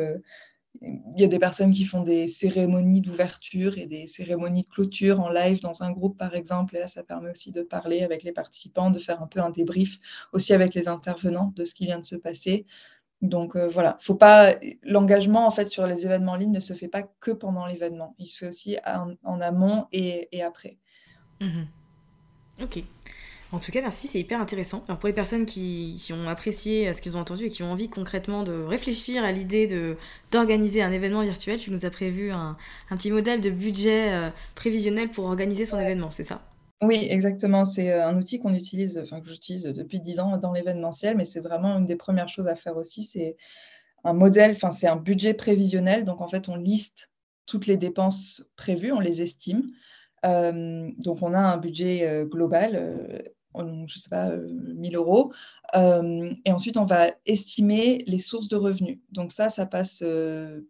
il 0.81 1.19
y 1.19 1.23
a 1.23 1.27
des 1.27 1.39
personnes 1.39 1.71
qui 1.71 1.85
font 1.85 2.01
des 2.01 2.27
cérémonies 2.27 3.01
d'ouverture 3.01 3.77
et 3.77 3.85
des 3.85 4.05
cérémonies 4.07 4.63
de 4.63 4.67
clôture 4.67 5.19
en 5.19 5.29
live 5.29 5.59
dans 5.61 5.83
un 5.83 5.91
groupe, 5.91 6.17
par 6.17 6.35
exemple. 6.35 6.75
Et 6.75 6.79
là, 6.79 6.87
ça 6.87 7.03
permet 7.03 7.31
aussi 7.31 7.51
de 7.51 7.61
parler 7.61 8.03
avec 8.03 8.23
les 8.23 8.31
participants, 8.31 8.91
de 8.91 8.99
faire 8.99 9.21
un 9.21 9.27
peu 9.27 9.39
un 9.39 9.49
débrief 9.49 9.97
aussi 10.33 10.53
avec 10.53 10.73
les 10.73 10.87
intervenants 10.87 11.53
de 11.55 11.65
ce 11.65 11.73
qui 11.73 11.85
vient 11.85 11.99
de 11.99 12.05
se 12.05 12.15
passer. 12.15 12.65
Donc 13.21 13.55
euh, 13.55 13.67
voilà, 13.67 13.97
faut 13.99 14.15
pas 14.15 14.55
l'engagement 14.83 15.47
en 15.47 15.51
fait 15.51 15.67
sur 15.67 15.87
les 15.87 16.05
événements 16.05 16.33
en 16.33 16.35
ligne 16.35 16.51
ne 16.51 16.59
se 16.59 16.73
fait 16.73 16.87
pas 16.87 17.03
que 17.03 17.31
pendant 17.31 17.65
l'événement, 17.65 18.15
il 18.19 18.27
se 18.27 18.37
fait 18.37 18.47
aussi 18.47 18.77
en, 19.23 19.41
amont 19.41 19.87
et, 19.91 20.43
après. 20.43 20.77
Mmh 21.41 21.63
ok. 22.61 22.83
En 23.53 23.59
tout 23.59 23.71
cas, 23.71 23.81
merci, 23.81 24.07
c'est 24.07 24.19
hyper 24.19 24.41
intéressant. 24.41 24.83
Alors 24.87 24.99
pour 24.99 25.07
les 25.07 25.13
personnes 25.13 25.45
qui, 25.45 26.11
ont 26.11 26.27
apprécié 26.27 26.93
ce 26.93 27.01
qu'ils 27.01 27.15
ont 27.15 27.21
entendu 27.21 27.45
et 27.45 27.49
qui 27.49 27.63
ont 27.63 27.71
envie 27.71 27.89
concrètement 27.89 28.43
de 28.43 28.51
réfléchir 28.51 29.23
à 29.23 29.31
l'idée 29.31 29.67
d'organiser 30.31 30.81
un 30.81 30.91
événement 30.91 31.21
virtuel, 31.21 31.57
tu 31.57 31.71
nous 31.71 31.85
as 31.85 31.89
prévu 31.89 32.31
un, 32.31 32.57
petit 32.89 33.09
modèle 33.09 33.39
de 33.39 33.49
budget 33.49 34.11
euh, 34.11 34.29
prévisionnel 34.55 35.09
pour 35.09 35.25
organiser 35.25 35.65
son 35.65 35.79
événement, 35.79 36.11
c'est 36.11 36.25
ça? 36.25 36.41
Oui, 36.81 37.07
exactement. 37.09 37.65
C'est 37.65 37.91
euh, 37.91 38.07
un 38.07 38.17
outil 38.17 38.39
qu'on 38.39 38.53
utilise, 38.53 38.99
enfin 38.99 39.21
que 39.21 39.29
j'utilise 39.29 39.63
depuis 39.63 39.99
10 39.99 40.19
ans 40.19 40.37
dans 40.37 40.53
l'événementiel, 40.53 41.17
mais 41.17 41.25
c'est 41.25 41.39
vraiment 41.39 41.77
une 41.77 41.85
des 41.85 41.95
premières 41.95 42.29
choses 42.29 42.47
à 42.47 42.55
faire 42.55 42.77
aussi. 42.77 43.03
C'est 43.03 43.35
un 44.03 44.13
modèle, 44.13 44.51
enfin 44.51 44.71
c'est 44.71 44.87
un 44.87 44.95
budget 44.95 45.33
prévisionnel. 45.33 46.05
Donc 46.05 46.21
en 46.21 46.27
fait, 46.27 46.49
on 46.49 46.55
liste 46.55 47.11
toutes 47.47 47.65
les 47.67 47.77
dépenses 47.77 48.45
prévues, 48.55 48.91
on 48.91 48.99
les 48.99 49.21
estime. 49.23 49.63
Euh, 50.25 50.89
donc 50.97 51.19
on 51.21 51.33
a 51.33 51.39
un 51.39 51.57
budget 51.57 52.25
global 52.25 53.23
je 53.55 53.63
ne 53.63 53.87
sais 53.87 54.09
pas, 54.09 54.29
1000 54.29 54.95
euros. 54.95 55.33
et 55.73 56.51
ensuite, 56.51 56.77
on 56.77 56.85
va 56.85 57.07
estimer 57.25 58.03
les 58.05 58.19
sources 58.19 58.47
de 58.49 58.55
revenus. 58.55 58.99
Donc 59.11 59.31
ça, 59.31 59.49
ça 59.49 59.65
passe 59.65 60.03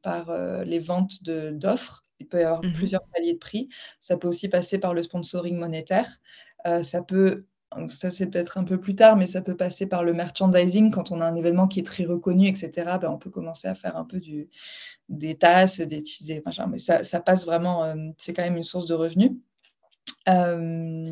par 0.04 0.32
les 0.64 0.80
ventes 0.80 1.22
d'offres. 1.24 2.07
Il 2.20 2.28
peut 2.28 2.40
y 2.40 2.44
avoir 2.44 2.64
mmh 2.64 2.74
plusieurs 2.74 3.04
paliers 3.14 3.34
de 3.34 3.40
prix. 3.40 3.70
Ça 4.00 4.18
peut 4.18 4.28
aussi 4.28 4.50
passer 4.50 4.80
par 4.80 4.94
le 4.94 5.04
sponsoring 5.04 5.58
monétaire. 5.58 6.20
ça 6.84 7.02
peut 7.02 7.46
ça 7.90 8.12
c'est 8.12 8.28
peut-être 8.28 8.58
un 8.58 8.64
peu 8.64 8.80
plus 8.80 8.96
tard, 8.96 9.18
mais 9.18 9.26
ça 9.26 9.42
peut 9.42 9.58
passer 9.58 9.88
par 9.88 10.04
le 10.04 10.14
merchandising 10.14 10.90
quand 10.90 11.12
on 11.12 11.20
a 11.20 11.26
un 11.26 11.36
événement 11.36 11.68
qui 11.68 11.82
est 11.82 11.86
très 11.86 12.06
reconnu, 12.06 12.48
etc. 12.48 12.72
Ben, 13.02 13.10
on 13.10 13.18
peut 13.18 13.30
commencer 13.30 13.68
à 13.68 13.76
faire 13.76 13.98
un 13.98 14.06
peu 14.06 14.20
du, 14.20 14.50
des 15.10 15.36
tasses, 15.36 15.82
des, 15.82 16.02
des 16.22 16.42
machins, 16.46 16.68
mais 16.70 16.78
ça, 16.80 17.04
ça 17.04 17.20
passe 17.20 17.46
vraiment, 17.46 17.94
c'est 18.18 18.34
quand 18.34 18.44
même 18.44 18.56
une 18.56 18.64
source 18.64 18.88
de 18.88 18.94
revenus. 18.94 19.32
Euh, 20.28 21.04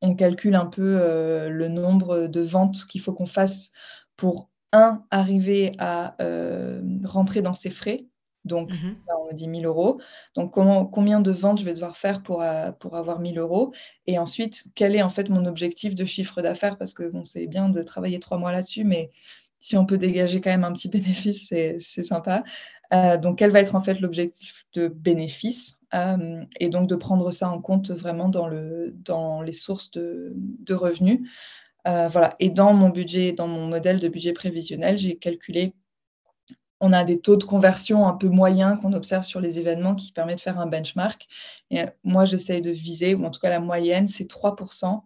on 0.00 0.14
calcule 0.14 0.54
un 0.54 0.66
peu 0.66 0.98
euh, 1.00 1.48
le 1.50 1.68
nombre 1.68 2.28
de 2.28 2.40
ventes 2.40 2.86
qu'il 2.88 3.00
faut 3.00 3.12
qu'on 3.12 3.26
fasse 3.26 3.72
pour, 4.16 4.50
un, 4.72 5.04
arriver 5.10 5.72
à 5.78 6.14
euh, 6.22 6.82
rentrer 7.04 7.42
dans 7.42 7.54
ses 7.54 7.70
frais. 7.70 8.06
Donc, 8.48 8.70
mmh 8.70 8.96
on 9.24 9.30
a 9.30 9.32
dit 9.34 9.46
1000 9.46 9.66
euros. 9.66 10.00
Donc, 10.34 10.52
comment, 10.52 10.86
combien 10.86 11.20
de 11.20 11.30
ventes 11.30 11.60
je 11.60 11.64
vais 11.64 11.74
devoir 11.74 11.96
faire 11.96 12.22
pour, 12.22 12.42
pour 12.80 12.96
avoir 12.96 13.20
1000 13.20 13.38
euros? 13.38 13.72
Et 14.06 14.18
ensuite, 14.18 14.64
quel 14.74 14.96
est 14.96 15.02
en 15.02 15.10
fait 15.10 15.28
mon 15.28 15.44
objectif 15.44 15.94
de 15.94 16.04
chiffre 16.04 16.40
d'affaires? 16.40 16.78
Parce 16.78 16.94
que 16.94 17.08
bon, 17.08 17.24
c'est 17.24 17.46
bien 17.46 17.68
de 17.68 17.82
travailler 17.82 18.18
trois 18.20 18.38
mois 18.38 18.52
là-dessus, 18.52 18.84
mais 18.84 19.10
si 19.60 19.76
on 19.76 19.84
peut 19.84 19.98
dégager 19.98 20.40
quand 20.40 20.50
même 20.50 20.64
un 20.64 20.72
petit 20.72 20.88
bénéfice, 20.88 21.46
c'est 21.48 22.02
sympa. 22.02 22.42
donc, 22.90 23.38
quel 23.38 23.50
va 23.50 23.60
être 23.60 23.74
en 23.74 23.82
fait 23.82 24.00
l'objectif 24.00 24.66
de 24.72 24.88
bénéfice? 24.88 25.78
Euh, 25.94 26.44
et 26.60 26.68
donc 26.68 26.86
de 26.86 26.96
prendre 26.96 27.30
ça 27.30 27.48
en 27.48 27.60
compte 27.60 27.90
vraiment 27.90 28.28
dans, 28.28 28.46
le, 28.46 28.94
dans 29.04 29.40
les 29.40 29.52
sources 29.52 29.90
de, 29.90 30.34
revenus. 30.70 31.20
Euh, 31.86 32.08
voilà. 32.08 32.36
Et 32.40 32.50
dans 32.50 32.74
mon 32.74 32.90
budget, 32.90 33.32
dans 33.32 33.48
mon 33.48 33.66
modèle 33.66 34.00
de 34.00 34.08
budget 34.08 34.32
prévisionnel, 34.32 34.98
j'ai 34.98 35.16
calculé, 35.16 35.72
on 36.80 36.92
a 36.92 37.04
des 37.04 37.20
taux 37.20 37.36
de 37.36 37.44
conversion 37.44 38.06
un 38.06 38.14
peu 38.14 38.28
moyens 38.28 38.80
qu'on 38.80 38.92
observe 38.92 39.24
sur 39.24 39.40
les 39.40 39.58
événements 39.58 39.94
qui 39.94 40.12
permettent 40.12 40.38
de 40.38 40.42
faire 40.42 40.60
un 40.60 40.66
benchmark. 40.66 41.26
Et 41.70 41.84
moi, 42.04 42.24
j'essaye 42.24 42.62
de 42.62 42.70
viser, 42.70 43.14
ou 43.14 43.24
en 43.24 43.30
tout 43.30 43.40
cas 43.40 43.50
la 43.50 43.60
moyenne, 43.60 44.06
c'est 44.06 44.30
3% 44.30 45.02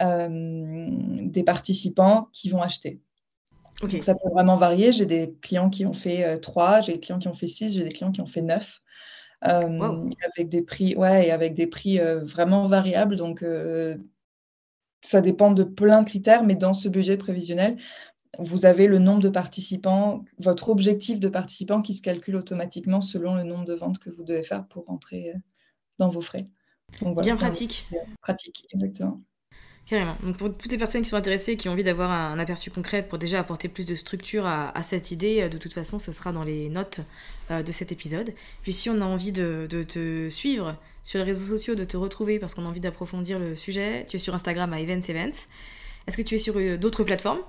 euh, 0.00 0.88
des 1.22 1.42
participants 1.44 2.28
qui 2.32 2.48
vont 2.48 2.62
acheter. 2.62 3.00
Donc 3.80 4.02
ça 4.02 4.14
peut 4.14 4.28
vraiment 4.30 4.56
varier. 4.56 4.92
J'ai 4.92 5.06
des 5.06 5.34
clients 5.42 5.70
qui 5.70 5.86
ont 5.86 5.94
fait 5.94 6.40
3, 6.40 6.82
j'ai 6.82 6.92
des 6.94 7.00
clients 7.00 7.18
qui 7.18 7.28
ont 7.28 7.34
fait 7.34 7.46
6, 7.46 7.74
j'ai 7.74 7.84
des 7.84 7.90
clients 7.90 8.12
qui 8.12 8.20
ont 8.20 8.26
fait 8.26 8.42
9. 8.42 8.80
Euh, 9.44 10.08
avec 10.36 10.48
des 10.48 10.62
prix, 10.62 10.94
ouais, 10.94 11.26
et 11.26 11.30
avec 11.32 11.54
des 11.54 11.66
prix 11.66 11.98
euh, 11.98 12.20
vraiment 12.20 12.68
variables. 12.68 13.16
Donc, 13.16 13.42
euh, 13.42 13.96
ça 15.00 15.20
dépend 15.20 15.50
de 15.50 15.64
plein 15.64 16.02
de 16.02 16.08
critères, 16.08 16.44
mais 16.44 16.54
dans 16.54 16.74
ce 16.74 16.88
budget 16.88 17.16
prévisionnel, 17.16 17.76
vous 18.38 18.64
avez 18.64 18.86
le 18.86 18.98
nombre 18.98 19.20
de 19.20 19.28
participants, 19.28 20.24
votre 20.38 20.70
objectif 20.70 21.20
de 21.20 21.28
participants 21.28 21.82
qui 21.82 21.94
se 21.94 22.02
calcule 22.02 22.36
automatiquement 22.36 23.00
selon 23.00 23.34
le 23.34 23.42
nombre 23.42 23.64
de 23.64 23.74
ventes 23.74 23.98
que 23.98 24.10
vous 24.10 24.24
devez 24.24 24.42
faire 24.42 24.66
pour 24.66 24.86
rentrer 24.86 25.32
dans 25.98 26.08
vos 26.08 26.22
frais. 26.22 26.48
Bien 27.22 27.36
pratique. 27.36 27.88
Pratique, 28.20 28.66
exactement. 28.72 29.22
Carrément. 29.86 30.16
Donc 30.22 30.36
pour 30.36 30.56
toutes 30.56 30.70
les 30.70 30.78
personnes 30.78 31.02
qui 31.02 31.08
sont 31.08 31.16
intéressées, 31.16 31.56
qui 31.56 31.68
ont 31.68 31.72
envie 31.72 31.82
d'avoir 31.82 32.10
un, 32.10 32.38
aperçu 32.38 32.70
concret 32.70 33.02
pour 33.02 33.18
déjà 33.18 33.40
apporter 33.40 33.68
plus 33.68 33.84
de 33.84 33.96
structure 33.96 34.46
à, 34.46 34.82
cette 34.82 35.10
idée, 35.10 35.42
euh, 35.42 35.48
de 35.48 35.58
toute 35.58 35.72
façon, 35.72 35.98
ce 35.98 36.12
sera 36.12 36.32
dans 36.32 36.44
les 36.44 36.68
notes 36.68 37.00
euh, 37.50 37.62
de 37.62 37.72
cet 37.72 37.90
épisode. 37.90 38.32
Puis 38.62 38.72
si 38.72 38.90
on 38.90 39.00
a 39.00 39.04
envie 39.04 39.32
de, 39.32 39.66
te 39.68 40.28
suivre 40.30 40.76
sur 41.02 41.18
les 41.18 41.24
réseaux 41.24 41.46
sociaux, 41.46 41.74
de 41.74 41.84
te 41.84 41.96
retrouver 41.96 42.38
parce 42.38 42.54
qu'on 42.54 42.64
a 42.64 42.68
envie 42.68 42.80
d'approfondir 42.80 43.40
le 43.40 43.56
sujet, 43.56 44.06
tu 44.08 44.16
es 44.16 44.18
sur 44.20 44.34
Instagram 44.34 44.72
à 44.72 44.80
Events 44.80 45.08
Events. 45.08 45.48
Est-ce 46.06 46.16
que 46.16 46.22
tu 46.22 46.36
es 46.36 46.38
sur 46.38 46.56
euh, 46.58 46.76
d'autres 46.76 47.02
plateformes? 47.02 47.40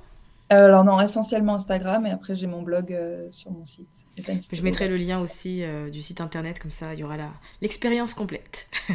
Alors 0.54 0.84
non, 0.84 1.00
essentiellement 1.00 1.56
Instagram 1.56 2.06
et 2.06 2.12
après 2.12 2.36
j'ai 2.36 2.48
mon 2.48 2.62
blog 2.62 2.98
sur 3.32 3.52
mon 3.52 3.66
site. 3.66 4.06
Je 4.52 4.62
mettrai 4.62 4.88
le 4.88 4.98
lien 4.98 5.20
aussi 5.20 5.64
du 5.92 6.02
site 6.02 6.22
internet, 6.22 6.60
comme 6.60 6.72
ça 6.72 6.94
il 6.94 7.00
y 7.00 7.04
aura 7.04 7.18
l'expérience 7.62 8.14
complète. 8.14 8.68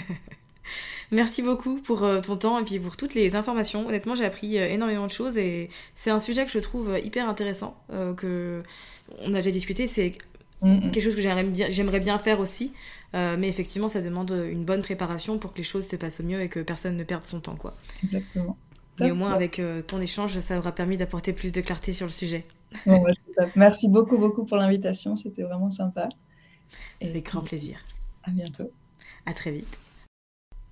Merci 1.11 1.43
beaucoup 1.43 1.77
pour 1.77 2.05
euh, 2.05 2.21
ton 2.21 2.37
temps 2.37 2.59
et 2.59 2.65
puis 2.65 2.79
pour 2.79 2.97
toutes 2.97 3.15
les 3.15 3.35
informations. 3.35 3.87
Honnêtement, 3.87 4.15
j'ai 4.15 4.25
appris 4.25 4.59
euh, 4.59 4.69
énormément 4.69 5.07
de 5.07 5.11
choses 5.11 5.39
et 5.39 5.71
c'est 5.95 6.11
un 6.11 6.19
sujet 6.19 6.45
que 6.45 6.53
je 6.53 6.59
trouve 6.59 6.91
euh, 6.91 6.99
hyper 6.99 7.29
intéressant, 7.29 7.77
que 8.17 8.63
on 9.21 9.33
a 9.33 9.37
déjà 9.37 9.51
discuté. 9.51 9.87
C'est 9.87 10.19
quelque 10.63 11.01
chose 11.01 11.15
que 11.15 11.23
j'aimerais 11.23 11.45
bien, 11.45 11.99
bien 12.01 12.19
faire 12.19 12.41
aussi. 12.41 12.73
mais 13.15 13.49
effectivement, 13.49 13.89
ça 13.89 14.01
demande 14.01 14.31
une 14.51 14.65
bonne 14.65 14.83
préparation 14.83 15.39
pour 15.39 15.53
que 15.53 15.59
les 15.59 15.65
choses 15.65 15.87
se 15.87 15.97
passent 15.97 16.21
au 16.21 16.25
mieux 16.25 16.43
et 16.43 16.49
que 16.49 16.61
personne 16.61 16.97
ne 16.97 17.05
perde 17.05 17.25
son 17.25 17.41
temps. 17.41 17.57
Quoi. 17.57 17.75
Exactement. 18.05 18.57
Mais 19.01 19.11
au 19.11 19.15
moins, 19.15 19.33
avec 19.33 19.61
ton 19.87 20.01
échange, 20.01 20.39
ça 20.41 20.59
aura 20.59 20.73
permis 20.73 20.97
d'apporter 20.97 21.33
plus 21.33 21.53
de 21.53 21.61
clarté 21.61 21.93
sur 21.93 22.07
le 22.07 22.13
sujet. 22.13 22.45
Merci 23.57 23.89
beaucoup, 23.89 24.19
beaucoup 24.19 24.45
pour 24.45 24.57
l'invitation. 24.57 25.17
C'était 25.17 25.43
vraiment 25.43 25.71
sympa. 25.71 26.09
avec 27.03 27.25
grand 27.27 27.43
plaisir. 27.43 27.79
À 28.25 28.31
bientôt. 28.31 28.71
À 29.27 29.33
très 29.33 29.53
vite. 29.53 29.79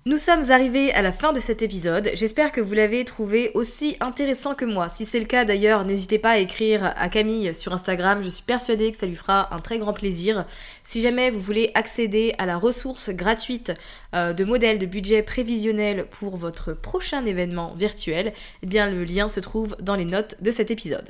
Nous 0.07 0.17
sommes 0.17 0.51
arrivés 0.51 0.93
à 0.93 1.01
la 1.01 1.11
fin 1.11 1.33
de 1.33 1.39
cet 1.41 1.61
épisode, 1.61 2.11
j'espère 2.13 2.53
que 2.53 2.61
vous 2.61 2.73
l'avez 2.73 3.03
trouvé 3.03 3.51
aussi 3.55 3.97
intéressant 3.99 4.55
que 4.55 4.63
moi. 4.63 4.87
Si 4.87 5.05
c'est 5.05 5.19
le 5.19 5.25
cas 5.25 5.43
d'ailleurs, 5.43 5.83
n'hésitez 5.83 6.17
pas 6.17 6.29
à 6.29 6.37
écrire 6.37 6.93
à 6.95 7.09
Camille 7.09 7.53
sur 7.53 7.73
Instagram, 7.73 8.23
je 8.23 8.29
suis 8.29 8.45
persuadée 8.45 8.89
que 8.89 8.97
ça 8.97 9.05
lui 9.05 9.17
fera 9.17 9.53
un 9.53 9.59
très 9.59 9.79
grand 9.79 9.91
plaisir. 9.91 10.45
Si 10.85 11.01
jamais 11.01 11.29
vous 11.29 11.41
voulez 11.41 11.71
accéder 11.73 12.33
à 12.37 12.45
la 12.45 12.55
ressource 12.55 13.09
gratuite 13.09 13.73
euh, 14.15 14.31
de 14.31 14.45
modèles 14.45 14.79
de 14.79 14.85
budget 14.85 15.23
prévisionnel 15.23 16.05
pour 16.09 16.37
votre 16.37 16.71
prochain 16.71 17.25
événement 17.25 17.73
virtuel, 17.75 18.31
eh 18.63 18.65
bien 18.65 18.89
le 18.89 19.03
lien 19.03 19.27
se 19.27 19.41
trouve 19.41 19.75
dans 19.81 19.95
les 19.95 20.05
notes 20.05 20.41
de 20.41 20.51
cet 20.51 20.71
épisode. 20.71 21.09